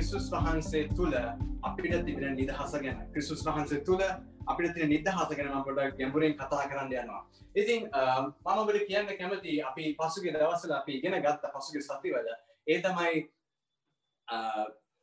ක්‍රිස්තුස් 0.00 0.30
වහන්සේ 0.32 0.88
තුළ 0.88 1.14
අපිට 1.62 2.04
තිබෙන 2.06 2.34
නිදහස 2.34 2.72
ගැන. 2.74 3.00
ක්‍රිස්තුස් 3.12 3.42
වහන්සේ 3.44 3.80
තුළ 3.84 4.02
අපිට 4.46 4.74
තින 4.74 4.88
නිදහස 4.88 5.08
ගැන 5.30 5.50
මට 5.50 5.96
ගැඹුරෙන් 5.98 6.34
කතා 6.34 6.68
කරන්න 6.70 6.92
යනවා. 6.92 7.20
ඉතින් 7.54 7.82
මමකට 8.46 8.86
කියන්න 8.88 9.10
කැමති 9.18 9.56
අපි 9.62 9.84
පසුගේ 9.98 10.32
දවසල 10.32 10.72
අපි 10.72 10.92
ඉගෙන 10.92 11.16
ගත්ත 11.18 11.50
පසුගේ 11.52 11.82
සතිවල 11.82 12.30
ඒ 12.66 12.78
තමයි 12.80 13.20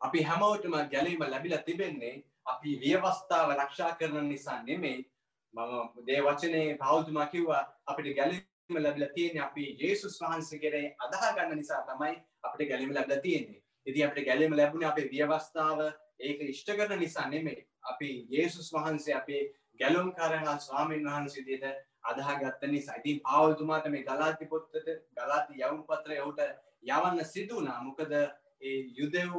අපි 0.01 0.23
හැමෝටම 0.23 0.79
ගැලීම 0.89 1.21
ලැබිල 1.27 1.53
තිබෙන්නේ 1.59 2.15
අපි 2.47 2.73
ව්‍යවස්ථාව 2.81 3.53
රක්ෂා 3.53 3.91
කරන 4.01 4.29
නිසා 4.29 4.63
නෙමෙයි. 4.63 5.05
මම 5.53 6.05
දේ 6.07 6.21
වචනේ 6.21 6.65
පෞතුමා 6.75 7.27
කිව්වා 7.27 7.61
අපිට 7.85 8.15
ගැලීම 8.15 8.81
ලැබිල 8.81 9.07
තියෙන 9.13 9.43
අපි 9.43 9.69
ජේසුස් 9.79 10.19
වහන්සේ 10.21 10.59
කෙරේ 10.59 10.85
අදහගන්න 10.99 11.55
නිසා 11.55 11.85
තමයි 11.85 12.13
අපිට 12.43 12.69
ගැලීම 12.69 12.93
ලැබිල 12.93 13.21
තියෙන්නේ. 13.21 13.61
ඉති 13.87 14.03
අපට 14.03 14.19
ගැලීම 14.25 14.55
ලැබුණ 14.55 14.85
අපේ 14.85 15.09
ව්‍යවස්ථාව 15.09 15.81
ඒක 16.19 16.41
ඉෂ්ට 16.45 16.71
කරන 16.71 16.99
නිසා 16.99 17.27
නෙමේ 17.29 17.65
අපි 17.83 18.09
යේසුස් 18.29 18.71
වහන්සේ 18.73 19.15
අපේ 19.15 19.43
ගැලුම් 19.79 20.09
කරහා 20.13 20.57
ස්වාමීන් 20.59 21.05
වහන්සේදයට 21.05 21.65
අදහගත්ත 22.03 22.63
නිසා. 22.67 22.95
ඉතින් 22.95 23.19
පාවල්තුමාට 23.21 23.87
මේ 23.89 24.03
ගලාති 24.03 24.45
පොත්තට 24.45 24.89
ගලාති 25.13 25.61
යවුම් 25.61 25.83
පත්‍ර 25.83 26.17
යවට 26.17 26.41
යවන්න 26.87 27.25
සිදුනා 27.25 27.79
මොකද 27.83 28.11
ඒ 28.11 28.77
යුදෙව් 28.97 29.31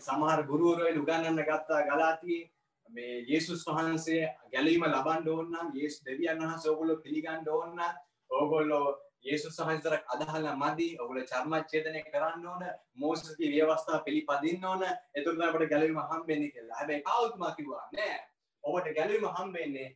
සමහර 0.00 0.42
ගුරුවරයි 0.44 0.98
උගන්නන්න 0.98 1.44
ගත්තා 1.44 1.82
ගලාතියේ. 1.84 2.50
මේ 2.90 3.24
යේසුස් 3.24 3.64
වහන්සේ 3.66 4.24
ගැලීම 4.52 4.84
ලබන් 4.86 5.28
ඕන්න 5.28 5.76
ඒස් 5.76 6.00
දෙවියන් 6.04 6.40
වහන්ස 6.40 6.66
ඔගොලො 6.66 6.96
පිළිගන්න 6.96 7.48
ඕන්න 7.50 7.80
ඕගොල්ලෝ 8.30 8.86
ඒසුස් 9.24 9.58
වහන්සේට 9.58 10.04
අදහල 10.14 10.46
මදි 10.54 10.86
ඔගොල්ල 10.98 11.22
චර්මච්ඡේදනය 11.24 12.02
කරන්න 12.04 12.46
ඕන 12.46 12.62
මෝසස්ගේ 12.96 13.50
ව්‍යවස්ථාව 13.50 14.04
පිළිපදින්න 14.04 14.64
ඕන 14.64 14.82
එතකොට 14.84 15.42
අපිට 15.42 15.70
ගැලවීම 15.70 16.00
හම්බෙන්නේ 16.04 16.50
කියලා. 16.50 16.78
හැබැයි 16.78 17.02
පාවුතුමා 17.02 17.54
කිව්වා 17.54 17.84
නෑ. 17.92 18.16
ඔබට 18.64 18.88
ගැලවීම 18.94 19.26
හම්බෙන්නේ 19.30 19.88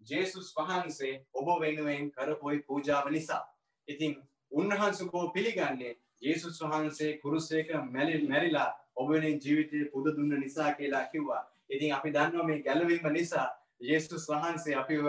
ජේසුස් 0.00 0.52
වහන්සේ 0.56 1.14
ඔබ 1.34 1.48
වෙනුවෙන් 1.60 2.10
කරපු 2.10 2.54
පූජාව 2.66 3.10
නිසා. 3.10 3.42
ඉතින් 3.88 4.16
උන්වහන්සේ 4.52 5.08
ඔබ 5.12 5.32
පිළිගන්නේ 5.32 5.96
ජේසුස් 6.22 6.62
වහන්සේ 6.62 7.18
කුරුසයක 7.18 7.74
මැරිලා 7.90 8.70
ඔබ 8.96 9.08
වෙනුවෙන් 9.08 9.40
ජීවිතේ 9.40 9.90
පුද 9.92 10.06
දුන්න 10.06 10.40
නිසා 10.40 10.72
කියලා 10.72 11.04
කිව්වා. 11.06 11.42
ඉතින් 11.70 11.94
අපි 11.94 12.10
දන්නවා 12.10 12.46
මේ 12.46 12.62
ගැලවීම 12.62 13.12
නිසා 13.12 13.48
ජේසුස් 13.80 14.28
වහන්සේ 14.28 14.74
අපිව 14.76 15.06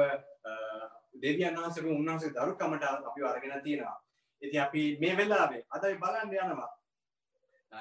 දෙවියන් 1.24 1.56
වහන්සේක 1.56 1.86
උන්වහන්සේ 1.88 2.32
දරුකමට 2.32 2.84
අපි 2.84 3.22
අරගෙන 3.24 3.62
තියෙනවා. 3.64 3.98
ඉතින් 4.42 4.62
අපි 4.62 4.82
මේ 5.00 5.18
වෙලාවේ 5.18 5.66
අද 5.70 5.84
බලන්න 5.96 6.34
යනවා 6.36 6.72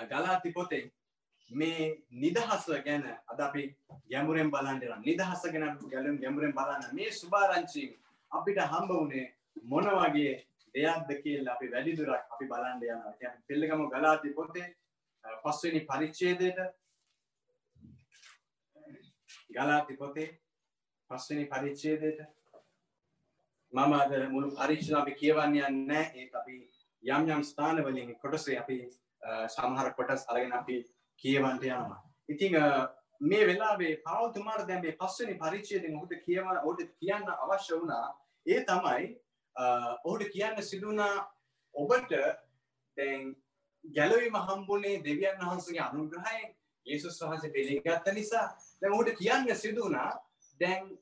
ගලාති 0.03 0.53
පොතේ 0.53 0.85
මේ 1.51 2.05
නිදහස 2.13 2.67
ගැන 2.85 3.05
අද 3.27 3.41
අපි 3.41 3.63
ගැඹුරෙන් 4.11 4.51
බලන්න 4.51 4.79
යනවා. 4.79 5.01
නිදහස 5.01 5.43
ගැන 5.45 5.79
ගැලුම් 5.87 6.19
ගැඹුරෙන් 6.19 6.53
බලන්න 6.53 6.95
මේ 6.95 7.11
සුභාරංචි 7.13 7.85
අපිට 8.31 8.59
හම්බ 8.65 8.91
වුණේ 8.91 9.27
මොන 9.65 9.87
වගේ 9.87 10.35
දෙයක්ද 10.75 11.11
කියලා 11.23 11.55
අපි 11.55 11.73
වැඩි 11.73 11.97
දුරක් 11.97 12.31
අපි 12.31 12.45
බලන්න 12.47 12.79
යනවා. 12.79 13.13
ඉතින් 13.13 13.29
අපි 13.29 13.43
පිළිගමු 13.49 13.89
ගලාති 13.89 14.31
පොතේ 14.31 14.69
පස්වෙනි 15.43 15.81
පරිච්ඡේදයට 15.83 16.59
ගලාති 19.51 19.97
පොතේ 19.97 20.29
පස්වෙනි 21.11 21.45
පරිච්ඡේදයට 21.47 22.21
මම 23.73 23.93
අද 23.95 24.13
මුළු 24.29 24.49
පරීක්ෂණ 24.53 24.97
අපි 24.97 25.13
කියවන්න 25.15 25.57
යන්නේ 25.59 26.05
ඒත් 26.15 26.35
අපි 26.35 26.57
යම් 27.03 27.29
යම් 27.29 27.43
ස්ථානවලින් 27.43 28.15
කොටසේ 28.17 28.59
අපි 28.59 28.79
සමහර 29.49 29.95
කොටස් 29.95 30.27
අරගෙන 30.29 30.53
අපි 30.53 30.77
කියවන්ට 31.25 31.65
යනවා. 31.65 32.01
ඉතින් 32.29 32.53
මේ 33.21 33.47
වෙලාවේ 33.47 33.97
පවතුමාට 33.99 34.67
දැන් 34.69 34.83
මේ 34.83 34.97
පස්වෙනි 34.97 35.35
පරිච්ඡේදයෙන් 35.37 35.97
ඔහුට 35.97 36.15
කියව 36.25 36.47
ඔහුට 36.55 36.81
කියන්න 36.97 37.29
අවශ්‍ය 37.37 37.75
වුණා 37.75 38.07
ඒ 38.47 38.65
තමයි 38.65 39.05
ඔහුට 40.05 40.25
කියන්න 40.29 40.63
සිදුනා 40.63 41.15
ඔබට 41.75 42.13
දැන් 42.97 43.37
ගැලවීම 43.85 44.37
හම්බුනේ 44.41 44.97
දෙවියන් 45.01 45.41
වහන්සේගේ 45.41 45.83
අනුග්‍රහයෙන් 45.83 46.51
යේසුස් 46.87 47.21
වහන්සේ 47.21 47.51
පිළිගත්ත 47.51 48.13
නිසා 48.13 48.47
දැන් 48.83 48.93
ඔහුට 48.93 49.15
කියන්න 49.15 49.57
සිදුනා 49.57 50.11
දැන් 50.61 50.99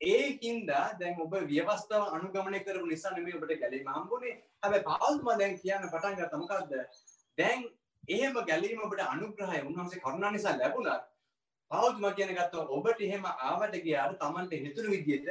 ඒකින්ද 0.00 0.70
දැන් 1.00 1.20
ඔබ 1.20 1.34
ව්‍යවස්ථාව 1.50 2.14
අනුගමනය 2.16 2.60
කරපු 2.64 2.86
නිසා 2.86 3.12
නෙමෙයි 3.16 3.36
ඔබට 3.36 3.54
ගැලීම 3.60 3.92
හම්බුනේ. 3.96 4.34
හැබැයි 4.62 4.84
පාවුල්ම 4.84 5.28
දැන් 5.38 5.58
කියන්න 5.60 5.88
පටන් 5.92 6.16
ගත්තා 6.18 6.40
මොකද්ද? 6.42 6.72
දැන් 7.38 7.68
එහෙම 8.08 8.38
ගැලීම 8.50 8.84
ඔබට 8.86 9.02
අනුග්‍රහය 9.06 9.60
උන්වහන්සේ 9.62 10.00
කරුණා 10.00 10.30
නිසා 10.30 10.56
ලැබුණා. 10.58 10.98
පාවුල්ම 11.70 12.14
කියන 12.14 12.34
ගත්තා 12.38 12.66
ඔබට 12.78 13.00
එහෙම 13.00 13.24
ආවට 13.26 13.76
ගියාට 13.84 14.18
Tamanට 14.18 14.52
හිතුණු 14.52 14.90
විදිහට 14.90 15.28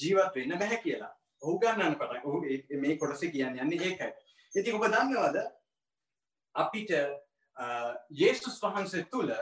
ජීවත් 0.00 0.34
වෙන්න 0.36 0.58
බෑ 0.58 0.78
කියලා. 0.84 1.12
ඔහු 1.42 1.58
ගන්නන්න 1.58 1.98
පටන් 2.00 2.22
ඔහු 2.24 2.38
මේ 2.82 2.96
කොටසේ 2.96 3.30
කියන්නේ 3.30 3.64
යන්නේ 3.64 3.82
ඒකයි. 3.88 4.12
ඉතින් 4.54 4.76
ඔබ 4.76 4.86
දන්නවද 4.86 5.42
අපිට 6.54 6.90
යේසුස් 8.20 8.62
වහන්සේ 8.62 9.04
තුල 9.10 9.34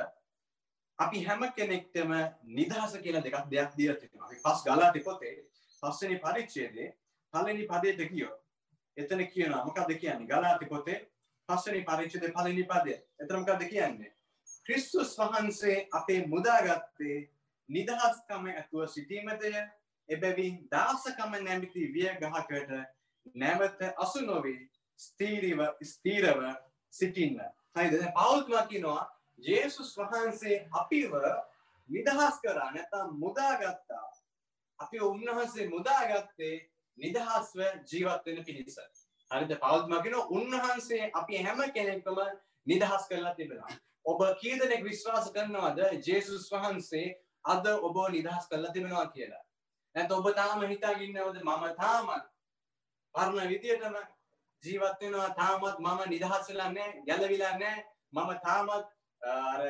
අපි 1.01 1.25
හැම 1.25 1.43
කෙනෙක්ටම 1.57 2.13
නිදහස 2.57 2.97
කියලා 3.03 3.25
දෙකක් 3.25 3.51
දෙයක් 3.51 3.77
දීලා 3.77 3.97
තියෙනවා. 3.97 4.27
අපි 4.27 4.41
පස් 4.45 4.65
ගලාටි 4.65 5.01
පොතේ 5.01 5.35
පස්වෙනි 5.83 6.19
පරිච්ඡේදයේ 6.19 6.89
පළවෙනි 7.35 7.67
පදයට 7.67 8.01
ගියෝ. 8.13 8.35
එතන 8.97 9.27
කියනවා 9.27 9.65
මොකක්ද 9.65 9.93
කියන්නේ? 10.01 10.27
ගලාටි 10.27 10.67
පොතේ 10.67 10.99
පස්වෙනි 11.49 11.85
පරිච්ඡේදයේ 11.85 12.33
පළවෙනි 12.33 12.65
පදය. 12.65 12.97
එතන 13.21 13.37
මොකක්ද 13.37 13.69
කියන්නේ? 13.69 14.15
ක්‍රිස්තුස් 14.67 15.19
වහන්සේ 15.19 15.77
අපේ 15.93 16.27
මුදාගත්තේ 16.27 17.19
නිදහස්කම 17.69 18.51
ඇතුව 18.53 18.89
සිටීමටය. 18.89 19.53
එබැවින් 20.09 20.59
දාසකම 20.71 21.33
නැමැති 21.39 21.87
විය 21.95 22.11
ගහකට 22.21 22.71
නැවත 23.35 23.81
අසු 23.97 24.27
නොවේ 24.27 24.69
ස්ථීරව 24.99 25.65
ස්ථීරව 25.85 26.45
සිටින්න. 26.93 27.41
හරිද? 27.77 27.93
දැන් 27.93 28.13
පෞල්තුමා 28.13 28.67
කියනවා 28.67 29.20
ජේසුස් 29.41 29.97
වහන්සේ 29.99 30.69
අපිව 30.73 31.13
නිදහස් 31.89 32.41
කරා 32.43 32.71
නැතම් 32.71 33.09
මුදාගත්තා. 33.19 34.07
අපි 34.79 35.01
උන්වහන්සේ 35.03 35.69
මුදාගත්තේ 35.69 36.57
නිදහස්ව 36.99 37.59
ජීවත්වෙන 37.85 38.45
පිණිස. 38.45 38.79
හරිද? 39.31 39.53
පෞද්මගෙන 39.59 40.17
උන්වහන්සේ 40.31 41.11
අපි 41.15 41.37
හැම 41.39 41.61
කෙනෙක්ටම 41.73 42.19
නිදහස් 42.67 43.09
කරලා 43.09 43.35
තිබෙනවා. 43.35 43.77
ඔබ 44.05 44.21
කීදනෙක් 44.41 44.85
විශ්වාස 44.85 45.33
කරනවාද 45.33 45.79
ජේසුස් 46.07 46.51
වහන්සේ 46.53 47.07
අද 47.45 47.67
ඔබ 47.69 47.97
නිදහස් 48.11 48.49
කරලා 48.49 48.73
තිබෙනවා 48.73 49.07
කියලා? 49.09 49.45
නැත 49.95 50.13
ඔබ 50.13 50.27
තාම 50.35 50.63
හිතාගින්නවද 50.65 51.43
මම 51.43 51.65
තාමත් 51.77 52.27
පරණ 53.15 53.49
විදියටම 53.49 53.97
ජීවත්වෙනවා 54.65 55.31
තාමත් 55.35 55.79
මම 55.79 56.01
නිදහස් 56.09 56.49
වෙලා 56.49 56.71
නෑ 56.71 57.03
ගැලවිලා 57.07 57.55
නෑ 57.59 57.85
මම 58.13 58.31
තාමත් 58.45 58.87
අර 59.23 59.63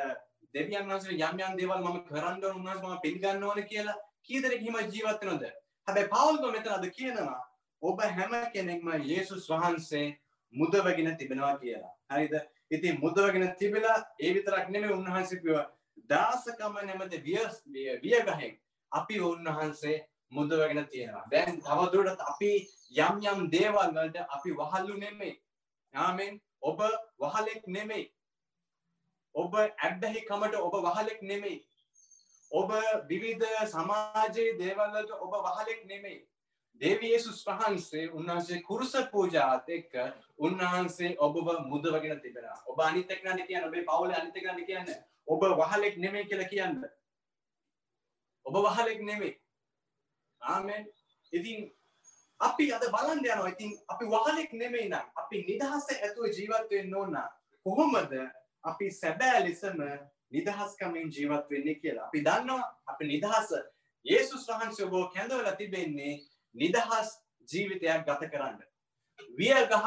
දෙවියන් 0.55 0.89
වහන්සේ 0.89 1.19
යම් 1.19 1.41
යම් 1.41 1.57
දේවල් 1.59 1.83
මම 1.83 1.99
කරන්න 2.05 2.45
ඕන 2.45 2.57
උන්වහන්සේ 2.57 2.89
මම 2.89 3.01
පිළිගන්න 3.03 3.45
ඕන 3.45 3.63
කියලා 3.65 3.99
කී 4.23 4.43
දෙනෙක් 4.43 4.61
හිම 4.61 4.77
ජීවත් 4.93 5.25
වෙනවද? 5.25 5.45
හැබැයි 5.89 6.09
පවුල්ම 6.09 6.53
මෙතන 6.53 6.73
අද 6.73 6.87
කියනවා 6.91 7.41
ඔබ 7.83 8.01
හැම 8.01 8.33
කෙනෙක්ම 8.55 8.89
යේසුස් 9.03 9.49
වහන්සේ 9.49 10.07
මුදවගෙන 10.55 11.17
තිබෙනවා 11.17 11.59
කියලා. 11.59 11.95
හරිද? 12.11 12.35
ඉතින් 12.71 13.01
මුදවගෙන 13.01 13.55
තිබිලා 13.59 13.99
ඒ 14.19 14.35
විතරක් 14.35 14.69
නෙමෙයි 14.69 14.93
උන්වහන්සේ 14.93 15.41
කිව්වා 15.41 15.67
දාසකම 16.09 16.75
නැමැති 16.79 17.23
වියගහෙන් 18.03 18.59
අපි 18.93 19.21
උන්වහන්සේ 19.21 19.97
මුදවගෙන 20.31 20.87
තියෙනවා. 20.87 21.25
දැන් 21.31 21.61
තවදුරටත් 21.61 22.21
අපි 22.29 22.53
යම් 22.99 23.17
යම් 23.25 23.51
දේවල් 23.51 23.91
වලට 23.97 24.27
අපි 24.29 24.51
වහල්ලු 24.53 24.97
නෙමෙයි. 24.99 25.35
ආමෙන්. 25.95 26.41
ඔබ 26.63 26.81
වහලෙක් 27.19 27.67
නෙමෙයි. 27.67 28.13
ඔබ 29.35 29.55
ඇබ්බැහි 29.57 30.25
කමට 30.29 30.55
ඔබ 30.57 30.75
වහලෙක් 30.87 31.23
නෙමෙයි. 31.23 31.65
ඔබ 32.53 32.73
විවිධ 33.09 33.47
සමාජයේ 33.67 34.59
දේවල්ලට 34.59 35.11
ඔබ 35.21 35.33
වහලෙක් 35.47 35.85
නෙමෙයි. 35.87 36.27
දේවයේසුස් 36.81 37.45
වහන්සේ 37.47 38.09
උන්වහන්සේ 38.11 38.63
කුරුස 38.63 38.93
පූජාත් 39.13 39.69
එක්ක 39.69 39.95
උන්වහන්සේ 40.39 41.17
ඔබව 41.19 41.51
මුදවගෙන 41.67 42.21
තිබෙනවා. 42.21 42.63
ඔබ 42.67 42.81
අනිත් 42.81 43.11
එක්ක 43.11 43.25
නන්නේ 43.25 43.47
කියන්නේ 43.47 43.69
ඔබේ 43.69 43.85
පවුලේ 43.85 44.17
අනිත් 44.17 44.37
එක්ක 44.37 44.49
නන්නේ 44.53 44.67
කියන්නේ 44.67 45.05
ඔබ 45.27 45.45
වහලෙක් 45.61 45.97
නෙමෙයි 45.97 46.27
කියලා 46.27 46.49
කියන්න. 46.49 46.81
ඔබ 48.47 48.55
වහලෙක් 48.55 49.01
නෙමෙයි. 49.03 49.37
ආමෙන්. 50.41 50.89
ඉතින් 51.33 51.71
අපි 52.41 52.73
අද 52.73 52.85
බලන්න 52.91 53.25
යනවා. 53.25 53.49
ඉතින් 53.49 53.79
අපි 53.89 54.05
වහලෙක් 54.07 54.53
නෙමෙයි 54.53 54.89
නම් 54.89 55.07
අපි 55.17 55.45
නිදහස 55.47 55.87
ඇතුව 55.93 56.33
ජීවත් 56.33 56.71
වෙන්න 56.71 56.95
ඕන. 56.95 57.17
කොහොමද 57.67 58.15
අපි 58.65 58.91
සැබෑ 58.93 59.45
ලෙසම 59.45 59.83
නිදහස්කමින් 60.31 61.11
ජීවත් 61.11 61.51
වෙන්නේ 61.51 61.75
කියලා. 61.75 62.07
අපි 62.07 62.25
දන්නවා 62.25 62.65
අපි 62.87 63.05
නිදහස 63.07 63.51
යේසුස් 64.05 64.47
වහන්සේ 64.49 64.87
ඔබ 64.87 65.13
කැඳවලා 65.15 65.57
තිබෙන්නේ 65.57 66.15
නිදහස් 66.55 67.11
ජීවිතයක් 67.49 68.07
ගත 68.07 68.31
කරන්න. 68.33 68.63
විය 69.39 69.55
ගහක් 69.67 69.87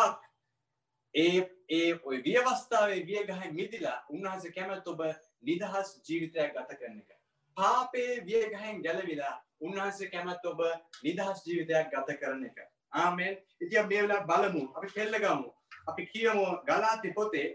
ඒ 1.15 1.49
ඒ 1.69 1.99
ඔය 2.03 2.23
වියවස්ථාවේ 2.23 3.05
වියගහෙන් 3.05 3.55
මිදිලා 3.55 3.97
උන්වහන්සේ 4.09 4.51
කැමැත් 4.51 4.87
ඔබ 4.87 5.01
නිදහස් 5.41 5.89
ජීවිතයක් 6.09 6.53
ගත 6.53 6.79
කරන 6.79 6.99
එක. 6.99 7.09
පාපේ 7.57 8.25
වියගහෙන් 8.25 8.83
ගැලවිලා 8.83 9.35
උන්වහන්සේ 9.61 10.09
කැමැත් 10.09 10.45
ඔබ 10.45 10.61
නිදහස් 11.03 11.45
ජීවිතයක් 11.47 11.91
ගත 11.93 12.19
කරන 12.19 12.45
එක. 12.45 12.57
ආමෙන්. 12.93 13.37
ඉතින් 13.61 13.79
අපි 13.79 13.95
මේ 13.95 14.03
වෙලාව 14.03 14.25
බලමු. 14.27 14.63
අපි 14.75 14.87
කෙල්ල 14.87 15.19
ගමු. 15.19 15.53
අපි 15.87 16.05
කියමු 16.05 16.45
ගලාති 16.65 17.13
පොතේ 17.13 17.47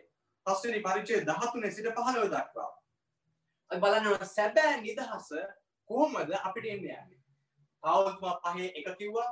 පස්වෙනි 0.46 0.82
පරිච්ඡේද 0.82 1.26
13 1.26 1.70
සිට 1.70 1.94
15 1.94 2.28
දක්වා. 2.28 2.70
අපි 3.70 3.80
බලනවා 3.80 4.24
සැබෑ 4.26 4.80
නිදහස 4.80 5.28
කොහොමද 5.90 6.32
අපිට 6.42 6.66
එන්නේ 6.66 6.96
යන්නේ. 6.96 7.20
පවුල්තුමා 7.82 8.40
පහේ 8.44 8.72
එක 8.74 8.88
කිව්වා. 8.98 9.28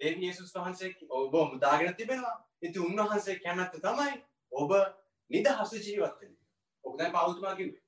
දෙවි 0.00 0.26
යේසුස් 0.26 0.54
වහන්සේ 0.54 0.94
ඔබ 1.10 1.34
මුදාගෙන 1.52 1.94
තිබෙනවා. 1.94 2.36
ඉති 2.62 2.78
උන්වහන්සේ 2.78 3.38
කැමැත්ත 3.38 3.78
තමයි 3.82 4.12
ඔබ 4.52 4.70
නිදහස 5.30 5.72
ජීවත් 5.86 6.20
වෙන. 6.20 6.36
ඔබ 6.84 6.98
දැන් 6.98 7.12
පවුල්තුමා 7.12 7.54
කිව්වේ. 7.54 7.82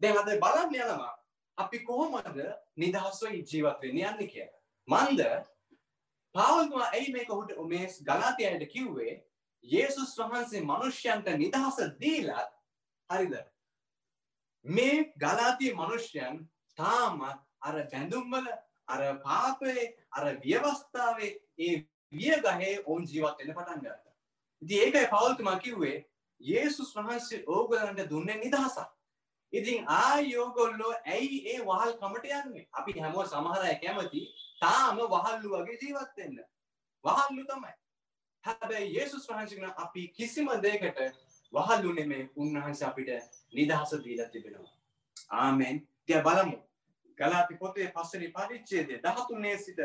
දැන් 0.00 0.18
අද 0.18 0.30
බලන්න 0.40 0.74
යනවා 0.76 1.14
අපි 1.58 1.78
කොහොමද 1.84 2.42
නිදහස්ව 2.76 3.30
ජීවත් 3.30 3.80
වෙන්න 3.82 4.02
යන්නේ 4.02 4.28
කියලා. 4.28 4.60
මන්ද 4.88 5.22
පවුල්තුමා 6.34 6.90
ඇයි 6.90 7.12
මේක 7.12 7.32
උට 7.32 7.56
මේ 7.68 7.88
ගලාතියයට 8.04 8.72
කිව්වේ 8.72 9.14
යේසුස් 9.64 10.16
වහන්සේ 10.18 10.62
මනුෂ්‍යයන්ට 10.62 11.28
නිදහස 11.36 11.78
දීලත් 12.00 12.54
හරිද 13.10 13.34
මේ 14.64 15.12
ගලාතිය 15.16 15.74
මනුෂ්‍යයන් 15.74 16.48
තාමත් 16.78 17.40
අර 17.60 17.76
බැඳුම්වල 17.84 18.48
අර 18.88 19.02
පාපයේ 19.20 19.94
අර 20.10 20.26
ව්‍යවස්ථාවේ 20.36 21.32
ඒ 21.58 21.86
විය 22.12 22.36
ගහේ 22.42 22.74
ඔවුන් 22.80 23.04
ජීවත් 23.04 23.38
වෙන්න 23.38 23.54
පටන් 23.54 23.80
ගත්තා. 23.80 24.14
ඉතින් 24.62 24.78
ඒකයි 24.78 25.08
පවුල්තුමා 25.08 25.58
කිව්වේ 25.58 25.96
යේසුස් 26.40 26.94
වහන්සේ 26.96 27.44
ඕගොල්ලන්ට 27.46 28.10
දුන්නේ 28.10 28.36
නිදහසක්. 28.36 28.88
ඉතින් 29.52 29.84
ආයෝගොල්ලෝ 29.88 30.94
ඇයි 31.06 31.38
ඒ 31.46 31.58
වහල් 31.62 31.92
කමට 31.94 32.24
යන්නේ? 32.38 32.68
අපි 32.72 33.00
හැමෝම 33.00 33.26
සමහර 33.26 33.62
අය 33.62 33.76
කැමති 33.82 34.22
තාම 34.60 34.96
වහල්ලු 34.96 35.48
වගේ 35.54 35.78
ජීවත් 35.82 36.16
වෙන්න. 36.16 36.40
වහල්ලු 37.04 37.44
තමයි. 37.44 37.74
හැබැයි 38.48 38.94
යේසුස් 38.96 39.28
වහන්සේ 39.28 39.72
අපි 39.76 40.08
කිසිම 40.08 40.48
දෙයකට 40.62 41.00
වහල්ලු 41.52 41.92
නෙමෙයි 41.92 42.30
උන්වහන්සේ 42.36 42.88
අපිට 42.88 43.08
නිදහස 43.52 43.92
දීලා 44.04 44.28
තිබෙනවා. 44.28 44.74
ආමෙන්. 45.30 45.76
ඉතින් 46.02 46.22
බලමු. 46.22 46.58
ගලාති 47.18 47.54
පොතේ 47.54 47.92
පස්වෙනි 47.92 48.28
පරිච්ඡේදය 48.30 49.00
13 49.00 49.58
සිට 49.58 49.80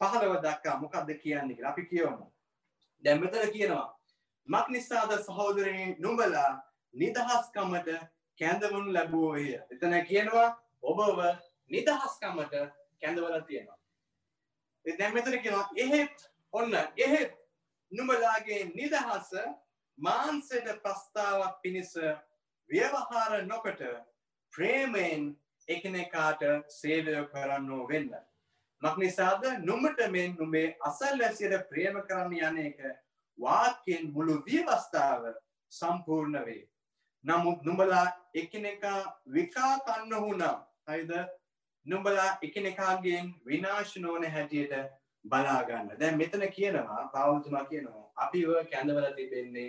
පහළව 0.00 0.34
දක්වා 0.42 0.80
මොකක්ද 0.80 1.14
කියන්නේ 1.22 1.56
කියලා 1.56 1.72
අපි 1.72 1.86
කියවමු. 1.86 2.32
දැන් 3.04 3.20
මෙතන 3.20 3.52
කියනවා 3.52 3.86
මක් 4.48 4.68
නිසාද 4.68 5.12
සහෝදරයනි 5.20 5.96
නුඹලා 5.98 6.50
නිදහස්කමට 6.94 7.88
කැඳවනු 8.38 8.92
ලැබුවෝය. 8.92 9.48
එතන 9.72 9.94
කියනවා 10.08 10.48
ඔබව 10.82 11.18
නිදහස්කමට 11.70 12.54
කැඳවලා 13.00 13.40
තියෙනවා. 13.40 13.78
දැන් 14.84 15.14
මෙතන 15.14 15.38
කියනවා 15.38 15.68
එහෙත් 15.76 16.30
ඔන්න 16.52 16.74
එහෙත් 16.96 17.43
නුඹලාගේ 17.92 18.64
නිදහස 18.70 19.30
මාංශයට 19.98 20.68
ප්‍රස්තාවක් 20.82 21.60
පිණිස 21.62 21.94
ව්‍යවහාර 22.70 23.46
නොකොට 23.46 23.82
ප්‍රේමයෙන් 24.52 25.24
එකිනෙකාට 25.68 26.42
සේවය 26.70 27.14
කරන්නෝ 27.26 27.88
වෙන්න. 27.88 28.10
මක්නිසාද 28.82 29.44
නුමට 29.60 30.00
මෙන් 30.10 30.36
නුඹේ 30.38 30.76
අසල්වැසියට 30.80 31.68
ප්‍රේම 31.70 32.00
කරන්න 32.02 32.34
යන 32.40 32.58
එක 32.66 32.80
වාක්‍යයෙන් 33.38 34.12
මුළු 34.12 34.42
විවස්ථාව 34.46 35.30
සම්පූර්ණ 35.72 36.44
වේ. 36.44 36.68
නමුත් 37.24 37.62
නුඹලා 37.62 38.06
එකිනෙකා 38.34 39.00
විකා 39.28 39.78
කන්න 39.80 40.20
වුණා. 40.20 40.56
හරිද? 40.86 41.12
නුඹලා 41.86 42.38
එකිනෙකාගෙන් 42.42 43.34
විනාශ 43.46 43.96
නොවන 43.96 44.30
හැටියට 44.30 44.74
බලාගන්න. 45.24 45.90
දැන් 46.00 46.18
මෙතන 46.18 46.44
කියනවා 46.56 47.08
පාවතුමා 47.12 47.64
කියනවා 47.64 48.12
අපිව 48.16 48.48
කැඳවලා 48.70 49.12
තිබෙන්නේ 49.12 49.68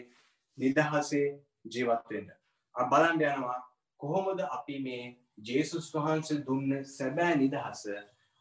නිදහසේ 0.58 1.28
ජීවත් 1.74 2.10
වෙන්න. 2.10 2.32
අපි 2.76 2.90
බලන්න 2.90 3.22
යනවා 3.24 3.60
කොහොමද 4.00 4.40
අපි 4.50 4.80
මේ 4.80 5.04
ජේසුස් 5.44 5.94
වහන්සේ 5.94 6.44
දුන්න 6.48 6.86
සැබෑ 6.88 7.36
නිදහස 7.36 7.86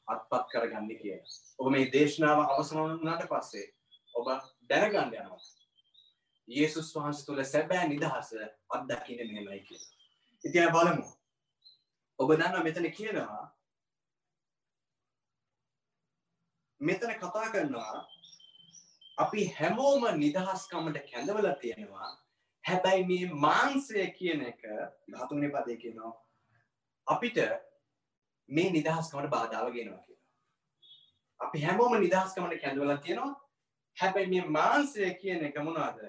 අත්පත් 0.09 0.47
කරගන්න 0.53 0.89
කිය. 1.03 1.19
ඔබ 1.59 1.71
මේ 1.71 1.91
දේශනාව 1.93 2.41
අවසනවනට 2.45 3.29
පස්සේ 3.29 3.67
ඔබ 4.15 4.27
දැනගන්න 4.71 5.15
යනවා. 5.15 5.43
ඒසුස් 6.49 6.95
වහන්ස 6.97 7.25
තුළ 7.27 7.45
සැබෑ 7.45 7.89
නිදහස 7.89 8.35
අත්දකින 8.71 9.33
මෙමයි 9.33 9.61
කිය. 9.69 9.83
ඉතිය 10.45 10.71
බලමු. 10.71 11.07
ඔබ 12.19 12.31
දන්න 12.33 12.65
මෙතන 12.65 12.91
කියනවා 12.91 13.54
මෙතන 16.85 17.15
කතා 17.17 17.47
කරනවා 17.51 17.95
අපි 19.19 19.47
හැමෝම 19.53 20.05
නිදහස්කමට 20.17 20.99
කැඳවල 21.11 21.49
තියෙනවා 21.61 22.11
හැබැයි 22.65 23.07
මේ 23.07 23.41
මාන්සය 23.41 24.07
කියන 24.19 24.45
එක 24.45 24.63
ධාතුනේ 25.09 25.51
පදය 25.51 25.77
කියනවා 25.77 26.13
අපිට 27.07 27.39
මේ 28.49 28.71
නිදහස්කමට 28.71 29.31
බාධාව 29.31 29.73
ගෙනවා 29.73 29.99
කියලා. 29.99 30.23
අපි 31.41 31.63
හැමෝම 31.63 32.01
නිදහස්කමට 32.01 32.61
කැඳවලා 32.61 32.97
තියෙනවා. 32.99 33.35
හැබැයි 33.97 34.31
මේ 34.31 34.51
මාංශය 34.51 35.15
කියන 35.15 35.45
එක 35.45 35.57
මොනවද? 35.59 36.01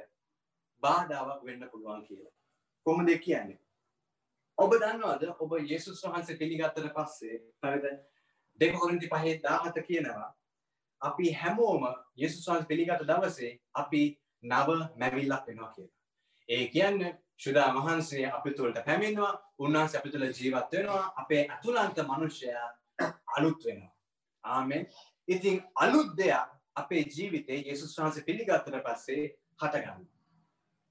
බාධාවක් 0.83 1.45
වෙන්න 1.45 1.69
පුළුවන් 1.69 2.03
කියලා. 2.03 2.33
කොහොමද 2.85 3.09
කියන්නේ? 3.19 3.59
ඔබ 4.57 4.71
දන්නවද 4.73 5.23
ඔබ 5.39 5.51
යේසුස් 5.61 6.03
වහන්සේ 6.03 6.37
පිළිගත්තට 6.37 6.91
පස්සේ 6.93 7.39
හරිද? 7.63 7.85
දෙක 8.59 8.79
කොරින්ති 8.79 9.09
5:17 9.09 9.83
කියනවා 9.83 10.27
අපි 11.01 11.33
හැමෝම 11.33 11.83
යේසුස් 12.15 12.47
වහන්සේ 12.47 12.67
පිළිගත් 12.67 13.03
දවසේ 13.03 13.59
අපි 13.73 14.01
නව 14.43 14.69
මැවිල්ලක් 14.97 15.47
වෙනවා 15.47 15.73
කියලා. 15.73 15.93
ඒ 16.49 16.67
කියන්නේ 16.67 17.17
ශුදා 17.37 17.73
වහන්සේ 17.75 18.31
අපි 18.31 18.53
තුළට 18.53 18.85
පැමිණවා 18.85 19.33
උන්වහන්සේ 19.59 19.99
අපි 19.99 20.09
තුළ 20.09 20.27
ජීවත් 20.31 20.71
වෙනවා 20.71 21.13
අපේ 21.17 21.47
ඇතුළන්ත 21.49 21.97
මනුෂ්‍යයා 22.07 22.67
අලුත් 23.37 23.65
වෙනවා. 23.65 23.93
ආමෙන් 24.43 24.87
ඉතින් 25.27 25.63
අලුත් 25.75 26.17
දෙයක් 26.17 26.49
අපේ 26.75 27.05
ජීවිතේ 27.15 27.59
යේසුස් 27.59 27.97
වහන්සේ 27.97 28.23
පිළිගත්තට 28.23 28.83
පස්සේ 28.85 29.23
හටගන්න. 29.61 30.05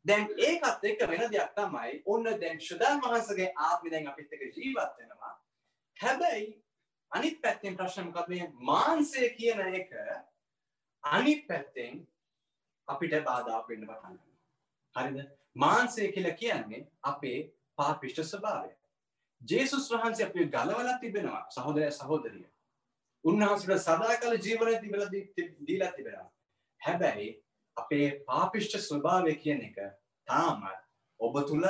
දැන් 0.04 0.28
ඒකත් 0.38 0.84
එක්ක 0.84 1.06
වෙන 1.08 1.30
දෙයක් 1.32 1.54
තමයි 1.56 2.02
ඔන්න 2.06 2.25
දැන් 2.40 2.61
ශුදා 2.61 2.99
වහන්සේගේ 2.99 3.52
ආත්මය 3.58 3.90
දැන් 3.90 4.08
අපිත් 4.08 4.32
එක්ක 4.32 4.56
ජීවත් 4.56 4.99
වෙනවා. 4.99 5.32
හැබැයි 5.96 6.63
අනිත් 7.14 7.40
පැත්තෙන් 7.42 7.76
ප්‍රශ්න 7.78 8.09
මොකක්ද 8.09 8.28
මේ 8.28 8.50
මාංශය 8.62 9.30
කියන 9.38 9.61
එක 9.73 9.90
අනිත් 11.04 11.47
පැත්තෙන් 11.49 12.00
අපිට 12.88 13.18
බාධාක් 13.25 13.68
වෙන්න 13.68 13.87
පටන් 13.87 14.14
ගන්නවා. 14.14 14.35
හරිද? 14.97 15.28
මාන්සය 15.56 16.09
කියල 16.12 16.30
කියන්නේ 16.35 16.87
අපේ 17.02 17.38
පාපිෂ්ට 17.78 18.25
ස්වභාවය. 18.25 18.73
ජේසුස් 19.42 19.90
වහන්සේ 19.90 20.26
අප 20.26 20.35
ගලවලත් 20.35 21.00
තිබෙනවා 21.00 21.47
සහෝදරය 21.50 21.90
සහෝදරිය. 21.92 22.47
උන්වහන්සට 23.25 23.78
සදා 23.78 24.16
කල 24.16 24.37
ජීවන 24.38 24.80
තිබල 24.80 25.02
දීලත් 25.12 25.97
තිබෙනවා. 25.97 26.30
හැබැයි 26.80 27.30
අපේ 27.76 28.06
පාපිෂ්ට 28.26 28.78
ස්වභාවය 28.80 29.37
කියන 29.37 29.62
එක 29.62 29.78
තාමත් 30.28 30.83
ඔබ 31.21 31.40
තුළ 31.49 31.66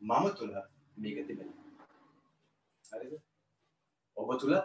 මම 0.00 0.26
තුළ 0.36 0.54
මේක 0.96 1.26
තිබෙන. 1.26 1.48
ඔබ 4.16 4.38
තුළ 4.40 4.56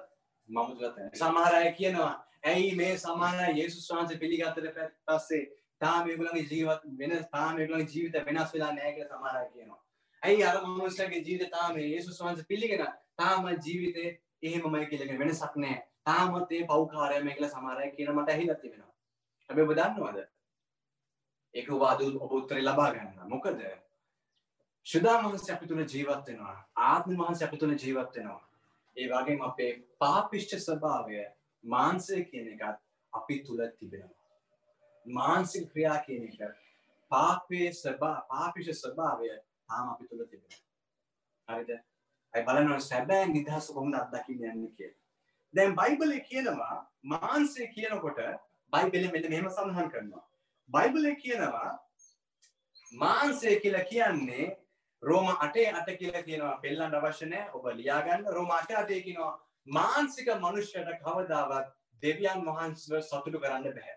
මම 0.50 0.78
තුළ 0.78 1.12
සමහරය 1.16 1.72
කියනවා 1.74 2.14
ඇයි 2.46 2.76
මේ 2.76 2.98
සමාන 2.98 3.40
යේසුස් 3.58 3.88
වහන්සේ 3.90 4.18
පිළිගත්තට 4.18 4.82
පස්සේ 5.06 5.46
තාම 5.82 6.10
ඒගොල්ලන්ගේ 6.10 6.46
ජීවත් 6.52 6.84
වෙන 7.00 7.16
තාම 7.32 7.60
ඒගොල්ලන්ගේ 7.60 7.94
ජීවිත 7.94 8.28
වෙනස් 8.28 8.54
වෙලා 8.54 8.72
නැහැ 8.74 8.94
කියලා 8.94 9.18
සමහර 9.18 9.40
අය 9.40 9.50
කියනවා. 9.50 9.80
ඇයි 10.24 10.44
අර 10.44 10.62
මනුස්සයාගේ 10.66 11.22
ජීවිතය 11.22 11.50
තාම 11.52 11.80
යේසුස් 11.80 12.22
වහන්සේ 12.22 12.50
පිළිගෙන 12.50 12.86
තාම 13.16 13.50
ජීවිතේ 13.66 14.10
එහෙමමයි 14.44 14.86
කියලා 14.92 15.20
වෙනසක් 15.20 15.56
නැහැ. 15.56 15.82
තාමත් 16.04 16.52
ඒ 16.52 16.64
පෞකාරයම 16.66 17.28
කියලා 17.30 17.52
සමහර 17.52 17.82
අය 17.82 17.92
කියන 17.92 18.14
මට 18.14 18.30
ඇහිලා 18.30 18.60
තිබෙනවා. 18.62 18.94
හැබැයි 19.50 19.68
ඔබ 19.68 19.76
දන්නවද? 19.78 20.28
ඒක 21.56 21.72
ඔබ 21.72 21.84
අද 21.84 22.06
ඔබ 22.06 22.32
උත්තරේ 22.32 22.64
ලබා 22.64 22.90
ගන්න. 22.94 23.30
මොකද 23.30 23.66
ශුදා 24.86 25.18
මහන්සිය 25.22 25.56
අපි 25.56 25.68
තුල 25.68 25.86
ජීවත් 25.86 26.28
වෙනවා. 26.28 26.58
ආත්ම 26.88 27.16
මහන්සිය 27.16 27.48
අපි 27.48 27.58
තුල 27.58 27.76
ජීවත් 27.76 28.18
වෙනවා. 28.18 28.42
ඒ 28.98 29.08
වගේම 29.08 29.42
අපේ 29.42 29.72
පාපිෂ්ඨ 30.00 30.60
ස්වභාවය 30.60 31.24
මාංශය 31.64 32.22
කියන 32.30 32.48
එකත් 32.54 32.80
අපි 33.14 33.36
තුල 33.44 33.62
තිබෙනවා. 33.80 34.14
මාන්සික 35.06 35.72
ක්‍රියා 35.72 35.98
කියන 36.06 36.24
එක 36.28 36.40
පාපේ 37.12 37.68
ස්වභා 37.74 38.26
පාපිෂ 38.30 38.82
ස්වභාවය 38.82 39.30
තාම 39.68 39.90
අපි 39.90 40.08
තුළ 40.08 40.26
තිබෙන. 40.26 40.52
හරිද? 41.48 41.72
අයි 42.34 42.46
බලනවා 42.46 42.80
සැබෑ 42.82 43.26
නිදහස 43.28 43.68
කොහොමද 43.70 43.96
අත්දකින්න 43.96 44.46
යන්නේ 44.46 44.72
කියලා. 44.72 45.02
දැන් 45.54 45.76
බයිබලේ 45.76 46.22
කියනවා 46.30 46.78
මාංශය 47.06 47.68
කියනකොට 47.76 48.22
බයිබලේ 48.74 49.12
මෙන්න 49.12 49.30
මෙහෙම 49.30 49.50
සඳහන් 49.50 49.92
කරනවා. 49.92 50.26
බයිබලේ 50.70 51.16
කියනවා 51.16 51.72
මාන්සය 52.94 53.60
කියලා 53.60 53.86
කියන්නේ 53.86 54.46
රෝම 55.06 55.28
අටේ 55.40 55.72
අට 55.72 55.90
කියලා 56.00 56.24
කියනවා 56.24 56.60
පෙල්ලන්ට 56.62 56.96
අවශ්‍ය 56.96 57.26
නැහැ. 57.26 57.50
ඔබ 57.54 57.66
ලියාගන්න. 57.72 58.26
රෝම 58.34 58.52
අට 58.52 58.72
අටේ 58.72 59.02
කියනවා 59.02 59.34
මානසික 59.68 60.28
මනුෂ්‍යයට 60.36 60.90
කවදාවත් 61.04 61.68
දෙවියන් 62.04 62.46
වහන්සේව 62.46 63.02
සතුටු 63.04 63.40
කරන්න 63.40 63.76
බෑ. 63.76 63.96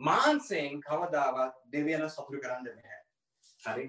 මාන්සයෙන් 0.00 0.80
කවදාවත් 0.80 1.54
දෙවියන් 1.72 2.10
සතුටු 2.10 2.40
කරන්න 2.40 2.64
බෑ. 2.66 3.00
හරි. 3.64 3.86